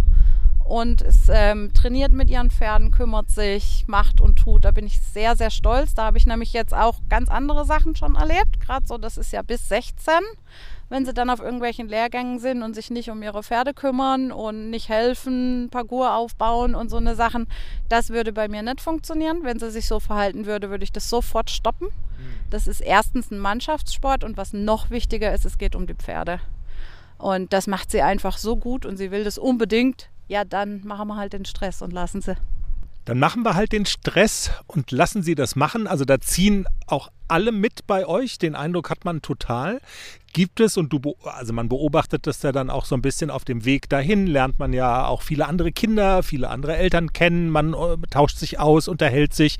und 0.69 1.01
ist 1.01 1.31
ähm, 1.31 1.73
trainiert 1.73 2.13
mit 2.13 2.29
ihren 2.29 2.51
Pferden, 2.51 2.91
kümmert 2.91 3.31
sich, 3.31 3.85
macht 3.87 4.21
und 4.21 4.37
tut. 4.37 4.67
Da 4.67 4.71
bin 4.71 4.87
ich 4.87 5.01
sehr, 5.01 5.35
sehr 5.35 5.51
stolz. 5.51 5.95
Da 5.95 6.05
habe 6.05 6.19
ich 6.19 6.27
nämlich 6.27 6.53
jetzt 6.53 6.75
auch 6.75 6.97
ganz 7.09 7.31
andere 7.31 7.65
Sachen 7.65 7.97
schon 7.97 8.17
erlebt. 8.17 8.61
Gerade 8.61 8.87
so, 8.87 8.99
das 8.99 9.17
ist 9.17 9.33
ja 9.33 9.41
bis 9.41 9.67
16, 9.71 10.13
wenn 10.91 11.07
sie 11.07 11.15
dann 11.15 11.31
auf 11.31 11.41
irgendwelchen 11.41 11.89
Lehrgängen 11.89 12.39
sind 12.39 12.63
und 12.63 12.75
sich 12.75 12.91
nicht 12.91 13.09
um 13.09 13.23
ihre 13.23 13.43
Pferde 13.43 13.73
kümmern 13.73 14.31
und 14.31 14.69
nicht 14.69 14.91
helfen, 14.91 15.69
Parcours 15.71 16.11
aufbauen 16.11 16.75
und 16.75 16.91
so 16.91 16.99
eine 16.99 17.15
Sachen. 17.15 17.49
Das 17.89 18.11
würde 18.11 18.35
bei 18.35 18.47
mir 18.47 18.61
nicht 18.61 18.83
funktionieren. 18.83 19.45
Wenn 19.45 19.59
sie 19.59 19.71
sich 19.71 19.89
so 19.89 20.01
verhalten 20.01 20.45
würde, 20.45 20.69
würde 20.69 20.85
ich 20.85 20.93
das 20.93 21.09
sofort 21.09 21.49
stoppen. 21.49 21.87
Mhm. 21.87 22.51
Das 22.51 22.67
ist 22.67 22.81
erstens 22.81 23.31
ein 23.31 23.39
Mannschaftssport 23.39 24.23
und 24.23 24.37
was 24.37 24.53
noch 24.53 24.91
wichtiger 24.91 25.33
ist, 25.33 25.47
es 25.47 25.57
geht 25.57 25.75
um 25.75 25.87
die 25.87 25.95
Pferde. 25.95 26.41
Und 27.17 27.55
das 27.55 27.67
macht 27.67 27.91
sie 27.91 28.03
einfach 28.03 28.37
so 28.37 28.57
gut 28.57 28.85
und 28.85 28.99
sie 28.99 29.11
will 29.11 29.25
das 29.25 29.39
unbedingt 29.39 30.11
ja, 30.29 30.45
dann 30.45 30.83
machen 30.85 31.09
wir 31.09 31.17
halt 31.17 31.33
den 31.33 31.45
Stress 31.45 31.83
und 31.83 31.93
lassen 31.93 32.21
sie. 32.21 32.37
Dann 33.07 33.19
machen 33.19 33.43
wir 33.43 33.55
halt 33.55 33.73
den 33.73 33.87
Stress 33.87 34.51
und 34.67 34.91
lassen 34.91 35.23
sie 35.23 35.35
das 35.35 35.57
machen. 35.57 35.87
Also 35.87 36.05
da 36.05 36.21
ziehen 36.21 36.67
auch 36.87 37.09
alle 37.27 37.53
mit 37.53 37.87
bei 37.87 38.07
euch. 38.07 38.37
Den 38.37 38.55
Eindruck 38.55 38.91
hat 38.91 39.07
man 39.07 39.23
total. 39.23 39.81
Gibt 40.35 40.61
es 40.61 40.77
und 40.77 40.93
du, 40.93 41.17
also 41.25 41.55
man 41.55 41.71
beobachtet 41.71 42.27
das 42.27 42.43
ja 42.43 42.53
dann 42.53 42.69
auch 42.69 42.85
so 42.85 42.95
ein 42.95 43.01
bisschen 43.01 43.31
auf 43.31 43.47
dem 43.47 43.65
Weg 43.65 43.89
dahin, 43.89 44.27
lernt 44.27 44.59
man 44.59 44.75
ja 44.75 45.07
auch 45.07 45.23
viele 45.23 45.47
andere 45.47 45.73
Kinder, 45.73 46.23
viele 46.23 46.51
andere 46.51 46.77
Eltern 46.77 47.15
kennen, 47.15 47.49
man 47.49 47.73
äh, 47.73 47.97
tauscht 48.11 48.37
sich 48.37 48.61
aus, 48.61 48.89
unterhält 48.89 49.33
sich. 49.33 49.59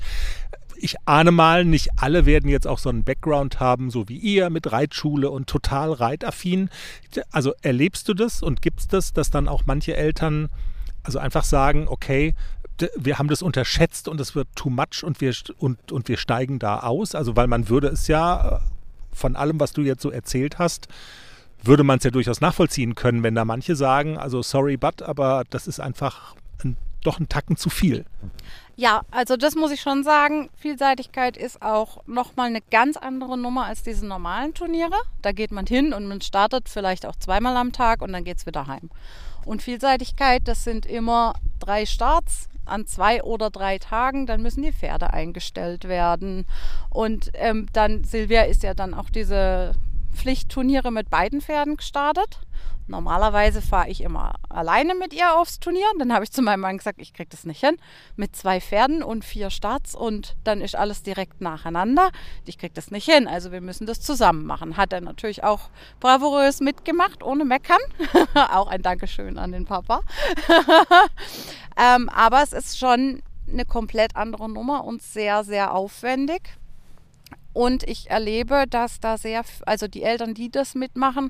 Ich 0.81 0.95
ahne 1.05 1.31
mal, 1.31 1.65
nicht 1.65 1.89
alle 1.97 2.25
werden 2.25 2.49
jetzt 2.49 2.65
auch 2.65 2.79
so 2.79 2.89
einen 2.89 3.03
Background 3.03 3.59
haben, 3.59 3.91
so 3.91 4.07
wie 4.07 4.17
ihr 4.17 4.49
mit 4.49 4.71
Reitschule 4.71 5.29
und 5.29 5.47
total 5.47 5.91
reitaffin. 5.91 6.69
Also 7.31 7.53
erlebst 7.61 8.07
du 8.07 8.13
das 8.13 8.41
und 8.41 8.61
gibt 8.61 8.79
es 8.79 8.87
das, 8.87 9.11
dass 9.11 9.29
dann 9.29 9.47
auch 9.47 9.63
manche 9.65 9.95
Eltern 9.95 10.49
also 11.03 11.19
einfach 11.19 11.43
sagen, 11.43 11.87
okay, 11.87 12.33
wir 12.95 13.19
haben 13.19 13.27
das 13.27 13.41
unterschätzt 13.41 14.07
und 14.07 14.21
es 14.21 14.35
wird 14.35 14.47
too 14.55 14.69
much 14.69 15.03
und 15.03 15.19
wir, 15.19 15.33
und, 15.57 15.91
und 15.91 16.07
wir 16.07 16.17
steigen 16.17 16.59
da 16.59 16.79
aus. 16.79 17.13
Also 17.13 17.35
weil 17.35 17.47
man 17.47 17.67
würde 17.67 17.87
es 17.87 18.07
ja 18.07 18.61
von 19.11 19.35
allem, 19.35 19.59
was 19.59 19.73
du 19.73 19.81
jetzt 19.81 20.01
so 20.01 20.11
erzählt 20.11 20.59
hast, 20.59 20.87
würde 21.61 21.83
man 21.83 21.97
es 21.97 22.05
ja 22.05 22.11
durchaus 22.11 22.39
nachvollziehen 22.39 22.95
können, 22.95 23.21
wenn 23.21 23.35
da 23.35 23.43
manche 23.43 23.75
sagen, 23.75 24.17
also 24.17 24.41
sorry, 24.41 24.77
but, 24.77 25.01
aber 25.01 25.43
das 25.49 25.67
ist 25.67 25.81
einfach 25.81 26.35
ein 26.63 26.77
doch 27.03 27.19
ein 27.19 27.29
Tacken 27.29 27.57
zu 27.57 27.69
viel. 27.69 28.05
Ja, 28.79 29.01
also 29.11 29.35
das 29.35 29.55
muss 29.55 29.71
ich 29.71 29.81
schon 29.81 30.05
sagen. 30.05 30.49
Vielseitigkeit 30.55 31.35
ist 31.35 31.61
auch 31.61 32.01
nochmal 32.07 32.47
eine 32.47 32.61
ganz 32.61 32.95
andere 32.95 33.37
Nummer 33.37 33.65
als 33.65 33.83
diese 33.83 34.07
normalen 34.07 34.53
Turniere. 34.53 34.95
Da 35.21 35.33
geht 35.33 35.51
man 35.51 35.65
hin 35.65 35.91
und 35.91 36.07
man 36.07 36.21
startet 36.21 36.69
vielleicht 36.69 37.05
auch 37.05 37.17
zweimal 37.17 37.57
am 37.57 37.73
Tag 37.73 38.01
und 38.01 38.13
dann 38.13 38.23
geht 38.23 38.37
es 38.37 38.45
wieder 38.45 38.67
heim. 38.67 38.89
Und 39.43 39.61
Vielseitigkeit, 39.61 40.47
das 40.47 40.63
sind 40.63 40.85
immer 40.85 41.33
drei 41.59 41.85
Starts 41.85 42.47
an 42.63 42.87
zwei 42.87 43.21
oder 43.21 43.49
drei 43.49 43.79
Tagen. 43.79 44.27
Dann 44.27 44.41
müssen 44.41 44.61
die 44.61 44.71
Pferde 44.71 45.11
eingestellt 45.11 45.89
werden. 45.89 46.45
Und 46.89 47.31
ähm, 47.33 47.65
dann, 47.73 48.05
Silvia 48.05 48.43
ist 48.43 48.63
ja 48.63 48.73
dann 48.73 48.93
auch 48.93 49.09
diese 49.09 49.73
Pflichtturniere 50.19 50.91
mit 50.91 51.09
beiden 51.09 51.39
Pferden 51.39 51.77
gestartet. 51.77 52.41
Normalerweise 52.87 53.61
fahre 53.61 53.87
ich 53.89 54.01
immer 54.01 54.33
alleine 54.49 54.95
mit 54.95 55.13
ihr 55.13 55.37
aufs 55.37 55.59
Turnier. 55.59 55.85
Dann 55.97 56.11
habe 56.11 56.23
ich 56.23 56.31
zu 56.31 56.41
meinem 56.41 56.61
Mann 56.61 56.77
gesagt, 56.77 56.99
ich 56.99 57.13
kriege 57.13 57.29
das 57.29 57.45
nicht 57.45 57.59
hin. 57.59 57.77
Mit 58.15 58.35
zwei 58.35 58.59
Pferden 58.59 59.03
und 59.03 59.23
vier 59.23 59.49
Starts 59.49 59.95
und 59.95 60.35
dann 60.43 60.59
ist 60.59 60.75
alles 60.75 61.03
direkt 61.03 61.39
nacheinander. 61.39 62.09
Ich 62.45 62.57
kriege 62.57 62.73
das 62.73 62.89
nicht 62.91 63.09
hin. 63.09 63.27
Also 63.27 63.51
wir 63.51 63.61
müssen 63.61 63.85
das 63.85 64.01
zusammen 64.01 64.45
machen. 64.45 64.75
Hat 64.75 64.91
er 64.91 65.01
natürlich 65.01 65.43
auch 65.43 65.69
bravourös 65.99 66.59
mitgemacht, 66.59 67.23
ohne 67.23 67.45
Meckern. 67.45 67.79
auch 68.33 68.67
ein 68.67 68.81
Dankeschön 68.81 69.37
an 69.37 69.51
den 69.51 69.65
Papa. 69.65 70.01
ähm, 71.77 72.09
aber 72.09 72.41
es 72.41 72.53
ist 72.53 72.77
schon 72.77 73.21
eine 73.47 73.65
komplett 73.65 74.15
andere 74.15 74.49
Nummer 74.49 74.83
und 74.83 75.01
sehr, 75.01 75.43
sehr 75.43 75.73
aufwendig. 75.73 76.59
Und 77.59 77.83
ich 77.83 78.09
erlebe, 78.09 78.67
dass 78.69 79.01
da 79.01 79.17
sehr, 79.17 79.43
also 79.65 79.89
die 79.89 80.03
Eltern, 80.03 80.33
die 80.33 80.49
das 80.49 80.75
mitmachen, 80.75 81.29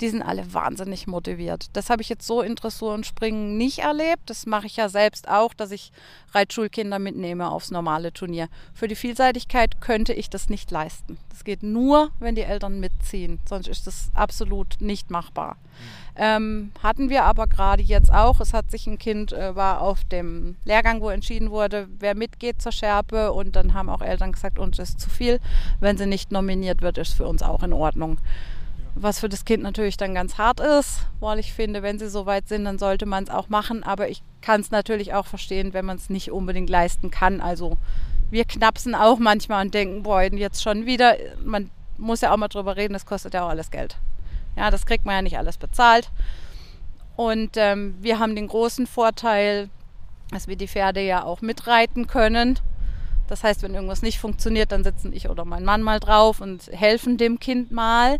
die 0.00 0.08
sind 0.08 0.22
alle 0.22 0.52
wahnsinnig 0.54 1.06
motiviert. 1.06 1.66
Das 1.72 1.90
habe 1.90 2.02
ich 2.02 2.08
jetzt 2.08 2.26
so 2.26 2.40
in 2.42 2.54
Dressur 2.54 2.94
und 2.94 3.06
Springen 3.06 3.56
nicht 3.56 3.80
erlebt. 3.80 4.22
Das 4.26 4.46
mache 4.46 4.66
ich 4.66 4.76
ja 4.76 4.88
selbst 4.88 5.28
auch, 5.28 5.54
dass 5.54 5.70
ich 5.70 5.92
Reitschulkinder 6.32 6.98
mitnehme 6.98 7.50
aufs 7.50 7.70
normale 7.70 8.12
Turnier. 8.12 8.48
Für 8.74 8.88
die 8.88 8.94
Vielseitigkeit 8.94 9.80
könnte 9.80 10.12
ich 10.12 10.30
das 10.30 10.48
nicht 10.48 10.70
leisten. 10.70 11.18
Das 11.30 11.44
geht 11.44 11.62
nur, 11.62 12.10
wenn 12.20 12.34
die 12.34 12.42
Eltern 12.42 12.80
mitziehen. 12.80 13.40
Sonst 13.48 13.68
ist 13.68 13.86
das 13.86 14.10
absolut 14.14 14.76
nicht 14.80 15.10
machbar. 15.10 15.56
Ähm, 16.16 16.72
hatten 16.82 17.10
wir 17.10 17.24
aber 17.24 17.46
gerade 17.46 17.82
jetzt 17.82 18.12
auch. 18.12 18.40
Es 18.40 18.52
hat 18.52 18.70
sich 18.70 18.86
ein 18.86 18.98
Kind, 18.98 19.32
äh, 19.32 19.54
war 19.54 19.80
auf 19.80 20.04
dem 20.04 20.56
Lehrgang, 20.64 21.00
wo 21.00 21.10
entschieden 21.10 21.50
wurde, 21.50 21.88
wer 21.98 22.16
mitgeht 22.16 22.60
zur 22.60 22.72
Schärpe. 22.72 23.32
Und 23.32 23.56
dann 23.56 23.74
haben 23.74 23.88
auch 23.88 24.02
Eltern 24.02 24.32
gesagt, 24.32 24.58
uns 24.58 24.78
ist 24.78 25.00
zu 25.00 25.10
viel. 25.10 25.40
Wenn 25.80 25.96
sie 25.96 26.06
nicht 26.06 26.32
nominiert 26.32 26.82
wird, 26.82 26.98
ist 26.98 27.14
für 27.14 27.26
uns 27.26 27.42
auch 27.42 27.62
in 27.62 27.72
Ordnung 27.72 28.18
was 29.02 29.20
für 29.20 29.28
das 29.28 29.44
Kind 29.44 29.62
natürlich 29.62 29.96
dann 29.96 30.14
ganz 30.14 30.38
hart 30.38 30.60
ist, 30.60 31.06
weil 31.20 31.38
ich 31.38 31.52
finde, 31.52 31.82
wenn 31.82 31.98
sie 31.98 32.08
so 32.08 32.26
weit 32.26 32.48
sind, 32.48 32.64
dann 32.64 32.78
sollte 32.78 33.06
man 33.06 33.24
es 33.24 33.30
auch 33.30 33.48
machen. 33.48 33.82
Aber 33.84 34.08
ich 34.08 34.22
kann 34.40 34.60
es 34.60 34.70
natürlich 34.70 35.14
auch 35.14 35.26
verstehen, 35.26 35.72
wenn 35.72 35.84
man 35.84 35.96
es 35.96 36.10
nicht 36.10 36.30
unbedingt 36.30 36.70
leisten 36.70 37.10
kann. 37.10 37.40
Also 37.40 37.76
wir 38.30 38.44
knapsen 38.44 38.94
auch 38.94 39.18
manchmal 39.18 39.64
und 39.64 39.74
denken, 39.74 40.02
boah, 40.02 40.22
jetzt 40.22 40.62
schon 40.62 40.86
wieder. 40.86 41.16
Man 41.44 41.70
muss 41.96 42.20
ja 42.20 42.32
auch 42.32 42.36
mal 42.36 42.48
drüber 42.48 42.76
reden, 42.76 42.92
das 42.92 43.06
kostet 43.06 43.34
ja 43.34 43.44
auch 43.44 43.50
alles 43.50 43.70
Geld. 43.70 43.96
Ja, 44.56 44.70
das 44.70 44.86
kriegt 44.86 45.04
man 45.04 45.14
ja 45.14 45.22
nicht 45.22 45.38
alles 45.38 45.56
bezahlt. 45.56 46.10
Und 47.16 47.56
ähm, 47.56 47.96
wir 48.00 48.18
haben 48.18 48.36
den 48.36 48.46
großen 48.46 48.86
Vorteil, 48.86 49.70
dass 50.30 50.46
wir 50.46 50.56
die 50.56 50.68
Pferde 50.68 51.00
ja 51.00 51.24
auch 51.24 51.40
mitreiten 51.40 52.06
können. 52.06 52.58
Das 53.28 53.44
heißt, 53.44 53.62
wenn 53.62 53.74
irgendwas 53.74 54.02
nicht 54.02 54.18
funktioniert, 54.18 54.72
dann 54.72 54.84
sitzen 54.84 55.12
ich 55.12 55.28
oder 55.28 55.44
mein 55.44 55.64
Mann 55.64 55.82
mal 55.82 56.00
drauf 56.00 56.40
und 56.40 56.68
helfen 56.72 57.18
dem 57.18 57.38
Kind 57.38 57.70
mal. 57.70 58.18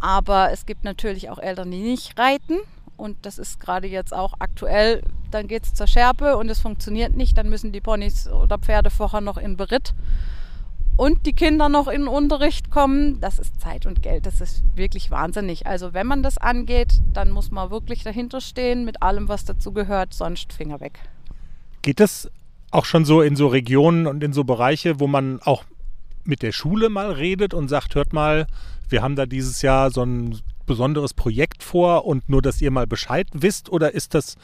Aber 0.00 0.52
es 0.52 0.66
gibt 0.66 0.84
natürlich 0.84 1.30
auch 1.30 1.38
Eltern, 1.38 1.70
die 1.70 1.82
nicht 1.82 2.18
reiten. 2.18 2.58
Und 2.96 3.26
das 3.26 3.38
ist 3.38 3.60
gerade 3.60 3.86
jetzt 3.86 4.14
auch 4.14 4.34
aktuell. 4.38 5.02
Dann 5.30 5.48
geht 5.48 5.64
es 5.64 5.74
zur 5.74 5.86
Schärpe 5.86 6.36
und 6.36 6.48
es 6.48 6.60
funktioniert 6.60 7.14
nicht. 7.14 7.36
Dann 7.36 7.48
müssen 7.48 7.72
die 7.72 7.80
Ponys 7.80 8.28
oder 8.28 8.58
Pferde 8.58 8.90
vorher 8.90 9.20
noch 9.20 9.36
in 9.36 9.56
Beritt 9.56 9.94
und 10.96 11.26
die 11.26 11.32
Kinder 11.34 11.68
noch 11.68 11.88
in 11.88 12.02
den 12.02 12.08
Unterricht 12.08 12.70
kommen. 12.70 13.20
Das 13.20 13.38
ist 13.38 13.60
Zeit 13.60 13.86
und 13.86 14.02
Geld. 14.02 14.26
Das 14.26 14.40
ist 14.40 14.62
wirklich 14.74 15.10
wahnsinnig. 15.10 15.66
Also 15.66 15.92
wenn 15.92 16.06
man 16.06 16.22
das 16.22 16.38
angeht, 16.38 17.00
dann 17.12 17.30
muss 17.30 17.50
man 17.50 17.70
wirklich 17.70 18.02
dahinter 18.02 18.40
stehen 18.40 18.84
mit 18.84 19.02
allem, 19.02 19.28
was 19.28 19.44
dazu 19.44 19.72
gehört. 19.72 20.14
Sonst 20.14 20.52
Finger 20.52 20.80
weg. 20.80 20.98
Geht 21.82 22.00
das 22.00 22.30
auch 22.70 22.84
schon 22.84 23.04
so 23.04 23.20
in 23.20 23.36
so 23.36 23.46
Regionen 23.46 24.06
und 24.06 24.24
in 24.24 24.32
so 24.32 24.44
Bereiche, 24.44 24.98
wo 24.98 25.06
man 25.06 25.40
auch 25.42 25.64
mit 26.24 26.42
der 26.42 26.52
Schule 26.52 26.88
mal 26.88 27.12
redet 27.12 27.54
und 27.54 27.68
sagt, 27.68 27.94
hört 27.94 28.12
mal, 28.12 28.46
wir 28.88 29.02
haben 29.02 29.16
da 29.16 29.26
dieses 29.26 29.62
Jahr 29.62 29.90
so 29.90 30.02
ein 30.02 30.40
besonderes 30.66 31.14
Projekt 31.14 31.62
vor 31.62 32.04
und 32.04 32.28
nur, 32.28 32.42
dass 32.42 32.60
ihr 32.60 32.70
mal 32.70 32.86
Bescheid 32.86 33.28
wisst? 33.32 33.70
Oder 33.70 33.94
ist 33.94 34.14
das, 34.14 34.36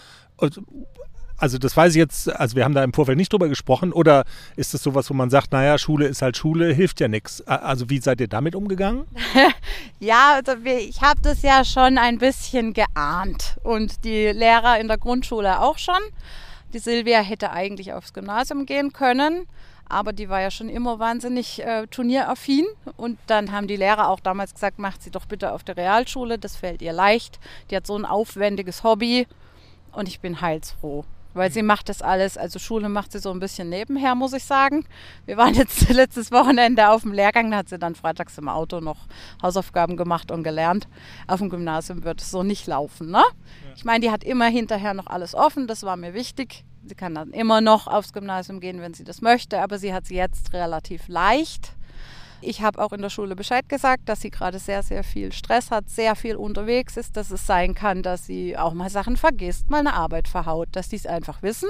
also 1.36 1.58
das 1.58 1.76
weiß 1.76 1.92
ich 1.92 1.98
jetzt, 1.98 2.30
also 2.30 2.56
wir 2.56 2.64
haben 2.64 2.74
da 2.74 2.84
im 2.84 2.92
Vorfeld 2.92 3.18
nicht 3.18 3.32
drüber 3.32 3.48
gesprochen, 3.48 3.92
oder 3.92 4.24
ist 4.56 4.74
das 4.74 4.82
sowas, 4.82 5.10
wo 5.10 5.14
man 5.14 5.28
sagt, 5.30 5.52
naja, 5.52 5.76
Schule 5.78 6.06
ist 6.06 6.22
halt 6.22 6.36
Schule, 6.36 6.72
hilft 6.72 7.00
ja 7.00 7.08
nichts. 7.08 7.40
Also 7.46 7.90
wie 7.90 7.98
seid 7.98 8.20
ihr 8.20 8.28
damit 8.28 8.54
umgegangen? 8.54 9.06
ja, 10.00 10.34
also 10.34 10.52
ich 10.64 11.02
habe 11.02 11.20
das 11.20 11.42
ja 11.42 11.64
schon 11.64 11.98
ein 11.98 12.18
bisschen 12.18 12.72
geahnt 12.72 13.58
und 13.64 14.04
die 14.04 14.28
Lehrer 14.28 14.78
in 14.78 14.88
der 14.88 14.98
Grundschule 14.98 15.60
auch 15.60 15.78
schon. 15.78 16.00
Die 16.72 16.78
Silvia 16.78 17.20
hätte 17.20 17.50
eigentlich 17.50 17.92
aufs 17.92 18.14
Gymnasium 18.14 18.64
gehen 18.64 18.92
können 18.92 19.46
aber 19.92 20.12
die 20.12 20.28
war 20.28 20.40
ja 20.40 20.50
schon 20.50 20.68
immer 20.68 20.98
wahnsinnig 20.98 21.62
äh, 21.62 21.86
turnieraffin. 21.86 22.64
Und 22.96 23.18
dann 23.26 23.52
haben 23.52 23.66
die 23.66 23.76
Lehrer 23.76 24.08
auch 24.08 24.20
damals 24.20 24.54
gesagt, 24.54 24.78
macht 24.78 25.02
sie 25.02 25.10
doch 25.10 25.26
bitte 25.26 25.52
auf 25.52 25.62
der 25.62 25.76
Realschule, 25.76 26.38
das 26.38 26.56
fällt 26.56 26.82
ihr 26.82 26.92
leicht. 26.92 27.38
Die 27.70 27.76
hat 27.76 27.86
so 27.86 27.96
ein 27.96 28.04
aufwendiges 28.04 28.84
Hobby 28.84 29.26
und 29.92 30.08
ich 30.08 30.20
bin 30.20 30.40
heilsfroh. 30.40 31.04
Weil 31.34 31.50
sie 31.50 31.62
macht 31.62 31.88
das 31.88 32.02
alles, 32.02 32.36
also 32.36 32.58
Schule 32.58 32.90
macht 32.90 33.12
sie 33.12 33.18
so 33.18 33.30
ein 33.30 33.40
bisschen 33.40 33.70
nebenher, 33.70 34.14
muss 34.14 34.34
ich 34.34 34.44
sagen. 34.44 34.84
Wir 35.24 35.36
waren 35.36 35.54
jetzt 35.54 35.88
letztes 35.90 36.30
Wochenende 36.30 36.90
auf 36.90 37.02
dem 37.02 37.12
Lehrgang, 37.12 37.50
da 37.50 37.58
hat 37.58 37.68
sie 37.68 37.78
dann 37.78 37.94
freitags 37.94 38.36
im 38.36 38.48
Auto 38.48 38.80
noch 38.80 38.98
Hausaufgaben 39.42 39.96
gemacht 39.96 40.30
und 40.30 40.42
gelernt. 40.42 40.88
Auf 41.26 41.40
dem 41.40 41.48
Gymnasium 41.48 42.04
wird 42.04 42.20
es 42.20 42.30
so 42.30 42.42
nicht 42.42 42.66
laufen, 42.66 43.10
ne? 43.10 43.22
Ich 43.76 43.84
meine, 43.84 44.00
die 44.00 44.10
hat 44.10 44.24
immer 44.24 44.46
hinterher 44.46 44.92
noch 44.92 45.06
alles 45.06 45.34
offen, 45.34 45.66
das 45.66 45.82
war 45.84 45.96
mir 45.96 46.12
wichtig. 46.12 46.64
Sie 46.84 46.94
kann 46.96 47.14
dann 47.14 47.30
immer 47.30 47.60
noch 47.60 47.86
aufs 47.86 48.12
Gymnasium 48.12 48.58
gehen, 48.58 48.80
wenn 48.80 48.94
sie 48.94 49.04
das 49.04 49.20
möchte, 49.20 49.60
aber 49.60 49.78
sie 49.78 49.94
hat 49.94 50.04
es 50.04 50.10
jetzt 50.10 50.52
relativ 50.52 51.06
leicht. 51.06 51.74
Ich 52.40 52.60
habe 52.60 52.82
auch 52.82 52.92
in 52.92 53.00
der 53.00 53.08
Schule 53.08 53.36
Bescheid 53.36 53.68
gesagt, 53.68 54.08
dass 54.08 54.20
sie 54.20 54.30
gerade 54.30 54.58
sehr, 54.58 54.82
sehr 54.82 55.04
viel 55.04 55.32
Stress 55.32 55.70
hat, 55.70 55.88
sehr 55.88 56.16
viel 56.16 56.34
unterwegs 56.34 56.96
ist, 56.96 57.16
dass 57.16 57.30
es 57.30 57.46
sein 57.46 57.74
kann, 57.74 58.02
dass 58.02 58.26
sie 58.26 58.58
auch 58.58 58.74
mal 58.74 58.90
Sachen 58.90 59.16
vergisst, 59.16 59.70
mal 59.70 59.78
eine 59.78 59.94
Arbeit 59.94 60.26
verhaut, 60.26 60.68
dass 60.72 60.88
die 60.88 60.96
es 60.96 61.06
einfach 61.06 61.42
wissen. 61.42 61.68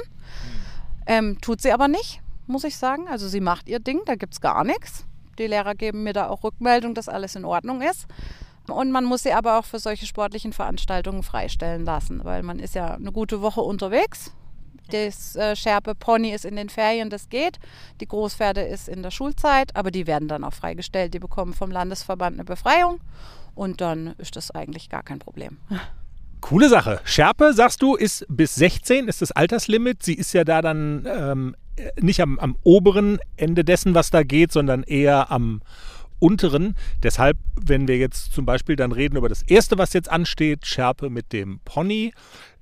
Ähm, 1.07 1.39
tut 1.43 1.61
sie 1.61 1.73
aber 1.73 1.89
nicht, 1.89 2.23
muss 2.47 2.65
ich 2.65 2.79
sagen. 2.79 3.07
Also 3.07 3.29
sie 3.29 3.41
macht 3.41 3.69
ihr 3.69 3.81
Ding, 3.81 4.01
da 4.07 4.15
gibt 4.15 4.33
es 4.33 4.41
gar 4.41 4.65
nichts. 4.65 5.05
Die 5.39 5.47
Lehrer 5.47 5.75
geben 5.75 6.05
mir 6.05 6.15
da 6.15 6.29
auch 6.29 6.43
Rückmeldung, 6.43 6.95
dass 6.95 7.11
alles 7.11 7.37
in 7.37 7.45
Ordnung 7.45 7.83
ist. 7.83 8.07
Und 8.67 8.93
man 8.93 9.05
muss 9.05 9.25
sie 9.25 9.33
aber 9.33 9.59
auch 9.59 9.67
für 9.67 9.79
solche 9.79 10.07
sportlichen 10.07 10.55
Veranstaltungen 10.55 11.23
freistellen 11.23 11.85
lassen, 11.85 12.25
weil 12.25 12.43
man 12.43 12.59
ist 12.59 12.75
ja 12.75 12.95
eine 12.95 13.13
gute 13.13 13.43
Woche 13.43 13.61
unterwegs 13.61 14.33
das 14.91 15.37
äh, 15.37 15.57
Schärpe 15.57 15.95
Pony 15.95 16.31
ist 16.33 16.45
in 16.45 16.57
den 16.57 16.69
Ferien, 16.69 17.11
das 17.11 17.29
geht. 17.29 17.59
Die 18.01 18.07
Großpferde 18.07 18.63
ist 18.63 18.89
in 18.89 19.03
der 19.03 19.11
Schulzeit, 19.11 19.75
aber 19.75 19.91
die 19.91 20.07
werden 20.07 20.29
dann 20.29 20.45
auch 20.45 20.53
freigestellt. 20.53 21.15
Die 21.15 21.19
bekommen 21.19 21.55
vom 21.55 21.71
Landesverband 21.71 22.37
eine 22.37 22.45
Befreiung 22.45 23.01
und 23.55 23.81
dann 23.81 24.15
ist 24.19 24.37
das 24.37 24.51
eigentlich 24.51 24.89
gar 24.89 25.03
kein 25.03 25.19
Problem. 25.19 25.59
Coole 26.41 26.69
Sache. 26.69 27.01
Schärpe, 27.05 27.53
sagst 27.55 27.83
du, 27.83 27.95
ist 27.95 28.27
bis 28.29 28.57
16, 28.57 29.07
ist 29.07 29.23
das 29.23 29.31
Alterslimit. 29.31 30.03
Sie 30.03 30.15
ist 30.15 30.33
ja 30.33 30.45
da 30.45 30.61
dann 30.61 31.07
ähm, 31.07 31.57
nicht 32.01 32.21
am, 32.21 32.39
am 32.39 32.57
oberen 32.65 33.19
Ende 33.37 33.65
dessen, 33.65 33.95
was 33.95 34.11
da 34.11 34.25
geht, 34.25 34.53
sondern 34.53 34.83
eher 34.83 35.31
am 35.31 35.63
unteren. 36.23 36.77
Deshalb, 37.03 37.37
wenn 37.61 37.89
wir 37.89 37.99
jetzt 37.99 38.33
zum 38.33 38.47
Beispiel 38.47 38.77
dann 38.77 38.93
reden 38.93 39.17
über 39.17 39.29
das 39.29 39.43
erste, 39.43 39.77
was 39.77 39.93
jetzt 39.93 40.11
ansteht, 40.11 40.67
Schärpe 40.67 41.11
mit 41.11 41.33
dem 41.33 41.61
Pony, 41.65 42.13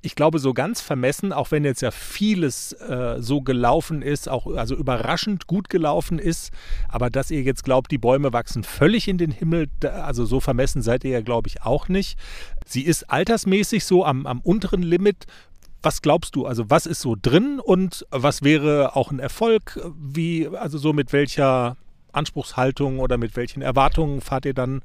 ich 0.03 0.15
glaube, 0.15 0.39
so 0.39 0.55
ganz 0.55 0.81
vermessen, 0.81 1.31
auch 1.31 1.51
wenn 1.51 1.63
jetzt 1.63 1.83
ja 1.83 1.91
vieles 1.91 2.73
äh, 2.73 3.17
so 3.19 3.43
gelaufen 3.43 4.01
ist, 4.01 4.31
auch 4.31 4.47
also 4.47 4.75
überraschend 4.75 5.47
gut 5.47 5.69
gelaufen 5.69 6.19
ist, 6.19 6.53
aber 6.89 7.11
dass 7.11 7.31
ihr 7.31 7.43
jetzt 7.43 7.65
glaubt, 7.65 7.91
die 7.91 7.99
Bäume 7.99 8.33
wachsen 8.33 8.65
völlig 8.65 9.09
in 9.09 9.19
den 9.19 9.31
Himmel, 9.31 9.67
also 9.83 10.25
so 10.25 10.41
vermessen 10.41 10.81
seid 10.81 11.05
ihr 11.05 11.11
ja, 11.11 11.21
glaube 11.21 11.49
ich, 11.49 11.63
auch 11.63 11.89
nicht. 11.89 12.19
Sie 12.65 12.83
ist 12.83 13.11
altersmäßig 13.11 13.85
so 13.85 14.07
am, 14.07 14.27
am 14.27 14.41
unteren 14.41 14.83
Limit. 14.83 15.27
Was 15.83 16.01
glaubst 16.01 16.35
du? 16.35 16.47
Also 16.47 16.71
was 16.71 16.87
ist 16.87 17.01
so 17.01 17.15
drin 17.21 17.61
und 17.63 18.07
was 18.11 18.43
wäre 18.43 18.97
auch 18.97 19.11
ein 19.11 19.19
Erfolg? 19.19 19.79
Wie, 19.99 20.49
also 20.49 20.79
so 20.79 20.95
mit 20.95 21.13
welcher 21.13 21.77
Anspruchshaltung 22.13 22.99
oder 22.99 23.19
mit 23.19 23.37
welchen 23.37 23.63
Erwartungen 23.63 24.21
fahrt 24.21 24.47
ihr 24.47 24.55
dann 24.55 24.83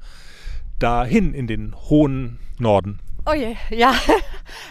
dahin 0.79 1.33
in 1.33 1.47
den 1.47 1.75
hohen 1.89 2.39
Norden? 2.59 2.99
Oh 3.25 3.33
je, 3.33 3.55
ja. 3.69 3.93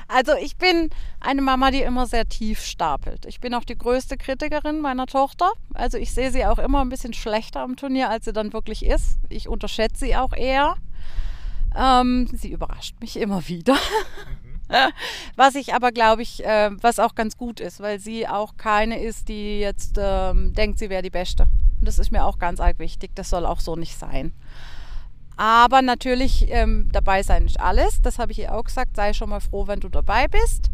Also 0.06 0.34
ich 0.40 0.56
bin 0.56 0.90
eine 1.18 1.42
Mama, 1.42 1.72
die 1.72 1.80
immer 1.80 2.06
sehr 2.06 2.28
tief 2.28 2.60
stapelt. 2.64 3.26
Ich 3.26 3.40
bin 3.40 3.54
auch 3.54 3.64
die 3.64 3.76
größte 3.76 4.16
Kritikerin 4.16 4.80
meiner 4.80 5.06
Tochter. 5.06 5.50
Also 5.72 5.98
ich 5.98 6.12
sehe 6.12 6.30
sie 6.30 6.46
auch 6.46 6.58
immer 6.58 6.82
ein 6.82 6.88
bisschen 6.88 7.12
schlechter 7.12 7.60
am 7.60 7.74
Turnier, 7.74 8.08
als 8.08 8.26
sie 8.26 8.32
dann 8.32 8.52
wirklich 8.52 8.84
ist. 8.84 9.18
Ich 9.28 9.48
unterschätze 9.48 10.04
sie 10.04 10.14
auch 10.14 10.32
eher. 10.32 10.76
Ähm, 11.76 12.28
sie 12.32 12.52
überrascht 12.52 12.94
mich 13.00 13.16
immer 13.16 13.48
wieder. 13.48 13.76
Was 15.36 15.54
ich 15.54 15.74
aber 15.74 15.92
glaube 15.92 16.22
ich, 16.22 16.44
äh, 16.44 16.70
was 16.80 16.98
auch 16.98 17.14
ganz 17.14 17.36
gut 17.36 17.60
ist, 17.60 17.80
weil 17.80 17.98
sie 17.98 18.26
auch 18.26 18.56
keine 18.56 19.02
ist, 19.02 19.28
die 19.28 19.60
jetzt 19.60 19.98
ähm, 19.98 20.52
denkt, 20.54 20.78
sie 20.78 20.90
wäre 20.90 21.02
die 21.02 21.10
Beste. 21.10 21.44
Und 21.78 21.86
das 21.86 21.98
ist 21.98 22.12
mir 22.12 22.24
auch 22.24 22.38
ganz 22.38 22.60
arg 22.60 22.78
wichtig. 22.78 23.10
Das 23.14 23.30
soll 23.30 23.44
auch 23.44 23.60
so 23.60 23.76
nicht 23.76 23.98
sein. 23.98 24.32
Aber 25.36 25.82
natürlich, 25.82 26.46
ähm, 26.50 26.88
dabei 26.92 27.22
sein 27.22 27.46
ist 27.46 27.60
alles. 27.60 28.00
Das 28.00 28.18
habe 28.18 28.32
ich 28.32 28.38
ihr 28.38 28.54
auch 28.54 28.64
gesagt. 28.64 28.96
Sei 28.96 29.12
schon 29.12 29.30
mal 29.30 29.40
froh, 29.40 29.66
wenn 29.66 29.80
du 29.80 29.88
dabei 29.88 30.28
bist. 30.28 30.70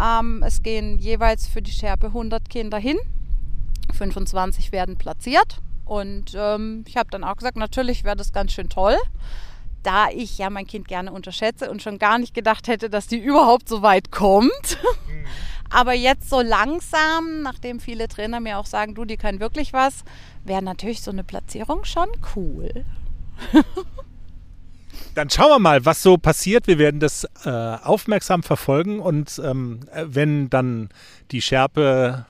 Ähm, 0.00 0.42
es 0.44 0.62
gehen 0.62 0.98
jeweils 0.98 1.46
für 1.46 1.62
die 1.62 1.70
Scherbe 1.70 2.08
100 2.08 2.48
Kinder 2.50 2.78
hin. 2.78 2.98
25 3.94 4.72
werden 4.72 4.96
platziert. 4.96 5.60
Und 5.84 6.34
ähm, 6.36 6.84
ich 6.86 6.96
habe 6.96 7.10
dann 7.10 7.24
auch 7.24 7.36
gesagt, 7.36 7.56
natürlich 7.56 8.04
wäre 8.04 8.16
das 8.16 8.32
ganz 8.32 8.52
schön 8.52 8.68
toll, 8.68 8.96
da 9.82 10.08
ich 10.10 10.38
ja 10.38 10.50
mein 10.50 10.66
Kind 10.66 10.88
gerne 10.88 11.12
unterschätze 11.12 11.70
und 11.70 11.82
schon 11.82 11.98
gar 11.98 12.18
nicht 12.18 12.34
gedacht 12.34 12.68
hätte, 12.68 12.90
dass 12.90 13.06
die 13.06 13.18
überhaupt 13.18 13.68
so 13.68 13.82
weit 13.82 14.10
kommt. 14.10 14.78
Mhm. 14.82 15.24
Aber 15.70 15.94
jetzt 15.94 16.28
so 16.28 16.40
langsam, 16.40 17.42
nachdem 17.42 17.78
viele 17.78 18.08
Trainer 18.08 18.40
mir 18.40 18.58
auch 18.58 18.66
sagen, 18.66 18.94
du, 18.94 19.04
die 19.04 19.16
kann 19.16 19.38
wirklich 19.38 19.72
was, 19.72 20.04
wäre 20.44 20.62
natürlich 20.62 21.00
so 21.00 21.12
eine 21.12 21.22
Platzierung 21.22 21.84
schon 21.84 22.08
cool. 22.34 22.84
Dann 25.14 25.30
schauen 25.30 25.50
wir 25.50 25.58
mal, 25.58 25.84
was 25.84 26.02
so 26.02 26.18
passiert. 26.18 26.66
Wir 26.66 26.78
werden 26.78 27.00
das 27.00 27.26
äh, 27.44 27.50
aufmerksam 27.50 28.42
verfolgen 28.42 29.00
und 29.00 29.40
ähm, 29.44 29.80
wenn 29.92 30.50
dann 30.50 30.90
die 31.30 31.42
Schärpe 31.42 32.26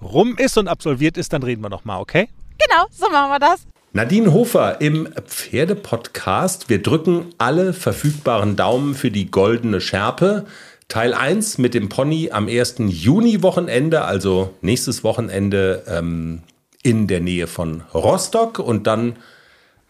rum 0.00 0.36
ist 0.36 0.58
und 0.58 0.68
absolviert 0.68 1.16
ist, 1.16 1.32
dann 1.32 1.42
reden 1.42 1.62
wir 1.62 1.68
nochmal, 1.68 2.00
okay? 2.00 2.28
Genau, 2.58 2.84
so 2.90 3.08
machen 3.10 3.30
wir 3.30 3.38
das. 3.38 3.66
Nadine 3.94 4.32
Hofer 4.32 4.80
im 4.80 5.06
Pferdepodcast. 5.26 6.70
Wir 6.70 6.82
drücken 6.82 7.26
alle 7.36 7.74
verfügbaren 7.74 8.56
Daumen 8.56 8.94
für 8.94 9.10
die 9.10 9.30
goldene 9.30 9.82
Schärpe. 9.82 10.46
Teil 10.88 11.12
1 11.12 11.58
mit 11.58 11.74
dem 11.74 11.90
Pony 11.90 12.30
am 12.32 12.48
1. 12.48 12.76
Juni-Wochenende, 12.78 14.02
also 14.02 14.54
nächstes 14.62 15.04
Wochenende 15.04 15.84
ähm, 15.86 16.40
in 16.82 17.06
der 17.06 17.20
Nähe 17.20 17.46
von 17.46 17.82
Rostock. 17.92 18.58
Und 18.58 18.86
dann 18.86 19.16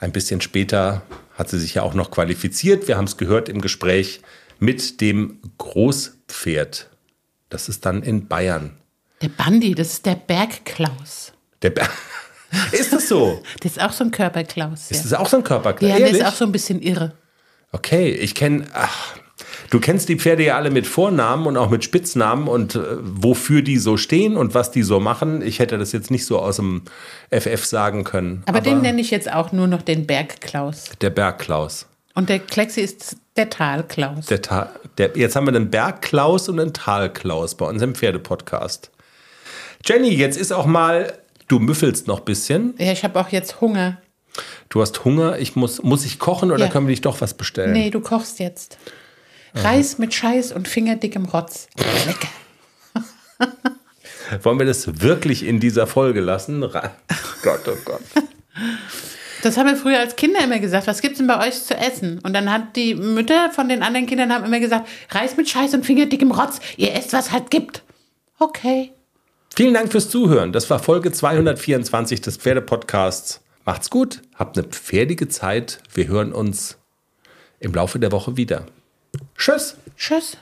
ein 0.01 0.11
bisschen 0.11 0.41
später 0.41 1.03
hat 1.35 1.49
sie 1.49 1.61
sich 1.61 1.75
ja 1.75 1.83
auch 1.83 1.95
noch 1.95 2.11
qualifiziert. 2.11 2.89
Wir 2.89 2.97
haben 2.97 3.05
es 3.05 3.17
gehört 3.17 3.49
im 3.49 3.61
Gespräch 3.61 4.21
mit 4.59 5.01
dem 5.01 5.39
Großpferd. 5.59 6.91
Das 7.51 7.69
ist 7.69 7.87
dann 7.87 8.03
in 8.03 8.27
Bayern. 8.27 8.73
Der 9.21 9.29
Bandi, 9.29 9.77
das 9.77 9.93
ist 9.93 10.07
der 10.07 10.17
Bergklaus. 10.17 11.33
Der 11.63 11.71
Berg. 11.71 11.93
Ist 12.73 12.93
das 12.93 13.09
so? 13.09 13.43
Das 13.61 13.73
ist 13.73 13.81
auch 13.81 13.93
so 13.93 14.05
ein 14.05 14.11
Körperklaus. 14.11 14.91
Ist 14.91 15.05
das 15.05 15.15
auch 15.15 15.27
so 15.27 15.39
ein 15.39 15.45
Körperklaus? 15.45 15.91
Ja, 15.91 15.99
der 15.99 16.11
ist 16.11 16.25
auch 16.25 16.35
so 16.35 16.45
ein 16.45 16.53
bisschen 16.53 16.83
irre. 16.83 17.13
Okay, 17.73 18.11
ich 18.11 18.35
kenne, 18.35 18.67
du 19.71 19.81
kennst 19.81 20.11
die 20.11 20.17
Pferde 20.17 20.45
ja 20.45 20.57
alle 20.57 20.71
mit 20.71 20.87
Vornamen 20.87 21.47
und 21.47 21.57
auch 21.57 21.71
mit 21.71 21.83
Spitznamen 21.83 22.49
und 22.49 22.75
äh, 22.75 22.81
wofür 23.01 23.63
die 23.63 23.79
so 23.79 23.97
stehen 23.97 24.37
und 24.37 24.55
was 24.55 24.71
die 24.71 24.83
so 24.83 25.01
machen. 25.01 25.41
Ich 25.41 25.59
hätte 25.59 25.79
das 25.79 25.93
jetzt 25.93 26.11
nicht 26.11 26.27
so 26.27 26.39
aus 26.39 26.57
dem 26.57 26.83
FF 27.31 27.65
sagen 27.65 28.05
können. 28.05 28.43
Aber, 28.45 28.59
aber 28.59 28.61
den 28.61 28.83
nenne 28.83 29.01
ich 29.01 29.11
jetzt 29.11 29.33
auch 29.33 29.53
nur 29.53 29.67
noch 29.67 29.81
den 29.81 30.07
Bergklaus. 30.07 30.91
Der 31.01 31.11
Bergklaus. 31.11 31.87
Und 32.15 32.29
der 32.29 32.41
Klexi 32.41 32.83
ist 32.83 33.17
der 33.37 33.49
Talklaus. 33.49 34.27
Der 34.27 34.43
Ta 34.43 34.71
der, 34.99 35.17
jetzt 35.17 35.37
haben 35.37 35.47
wir 35.47 35.55
einen 35.55 35.71
Bergklaus 35.71 36.51
und 36.51 36.61
einen 36.61 36.75
Talklaus 36.75 37.55
bei 37.55 37.65
unserem 37.65 37.95
Pferdepodcast. 37.95 38.91
Jenny, 39.85 40.11
jetzt 40.11 40.37
ist 40.37 40.53
auch 40.53 40.67
mal, 40.67 41.19
du 41.49 41.59
müffelst 41.59 42.07
noch 42.07 42.21
ein 42.21 42.25
bisschen. 42.25 42.75
Ja, 42.79 42.93
ich 42.93 43.05
habe 43.05 43.21
auch 43.21 43.29
jetzt 43.29 43.61
Hunger. 43.61 44.01
Du 44.69 44.81
hast 44.81 45.05
Hunger, 45.05 45.39
ich 45.39 45.57
muss, 45.57 45.83
muss 45.83 46.05
ich 46.05 46.19
kochen 46.19 46.51
oder 46.51 46.65
ja. 46.67 46.71
können 46.71 46.87
wir 46.87 46.93
dich 46.93 47.03
doch 47.03 47.21
was 47.21 47.35
bestellen? 47.35 47.73
Nee, 47.73 47.91
du 47.91 48.01
kochst 48.01 48.39
jetzt. 48.39 48.79
Reis 49.55 49.99
mit 49.99 50.15
Scheiß 50.15 50.53
und 50.53 50.67
fingerdickem 50.67 51.27
Rotz. 51.27 51.69
Lecker. 52.07 52.29
Wollen 54.43 54.59
wir 54.59 54.67
das 54.67 55.03
wirklich 55.03 55.45
in 55.45 55.61
dieser 55.61 55.87
Folge 55.87 56.21
lassen? 56.21 56.61
Gott, 57.43 57.61
oh 57.67 57.77
Gott. 57.85 58.01
Das 59.43 59.57
haben 59.57 59.67
wir 59.67 59.77
früher 59.77 59.99
als 59.99 60.17
Kinder 60.17 60.43
immer 60.43 60.59
gesagt. 60.59 60.87
Was 60.87 61.03
gibt 61.03 61.13
es 61.13 61.19
denn 61.19 61.27
bei 61.27 61.47
euch 61.47 61.63
zu 61.63 61.77
essen? 61.77 62.21
Und 62.21 62.33
dann 62.33 62.51
hat 62.51 62.77
die 62.77 62.95
Mütter 62.95 63.51
von 63.51 63.69
den 63.69 63.83
anderen 63.83 64.07
Kindern 64.07 64.33
haben 64.33 64.45
immer 64.45 64.61
gesagt, 64.61 64.89
Reis 65.11 65.37
mit 65.37 65.51
Scheiß 65.51 65.75
und 65.75 65.85
fingerdickem 65.85 66.31
Rotz. 66.31 66.61
Ihr 66.77 66.95
esst, 66.95 67.13
was 67.13 67.33
halt 67.33 67.51
gibt. 67.51 67.83
Okay. 68.39 68.93
Vielen 69.55 69.75
Dank 69.75 69.93
fürs 69.93 70.09
Zuhören. 70.09 70.53
Das 70.53 70.71
war 70.71 70.79
Folge 70.79 71.13
224 71.13 72.23
des 72.23 72.39
Pferdepodcasts. 72.39 73.43
Macht's 73.67 73.91
gut, 73.91 74.23
habt 74.35 74.57
eine 74.57 74.67
pferdige 74.67 75.29
Zeit. 75.29 75.81
Wir 75.93 76.09
hören 76.09 76.33
uns 76.33 76.79
im 77.61 77.75
Laufe 77.75 77.99
der 77.99 78.13
Woche 78.13 78.39
wieder. 78.39 78.65
Tschüss. 79.37 79.77
Tschüss. 79.97 80.39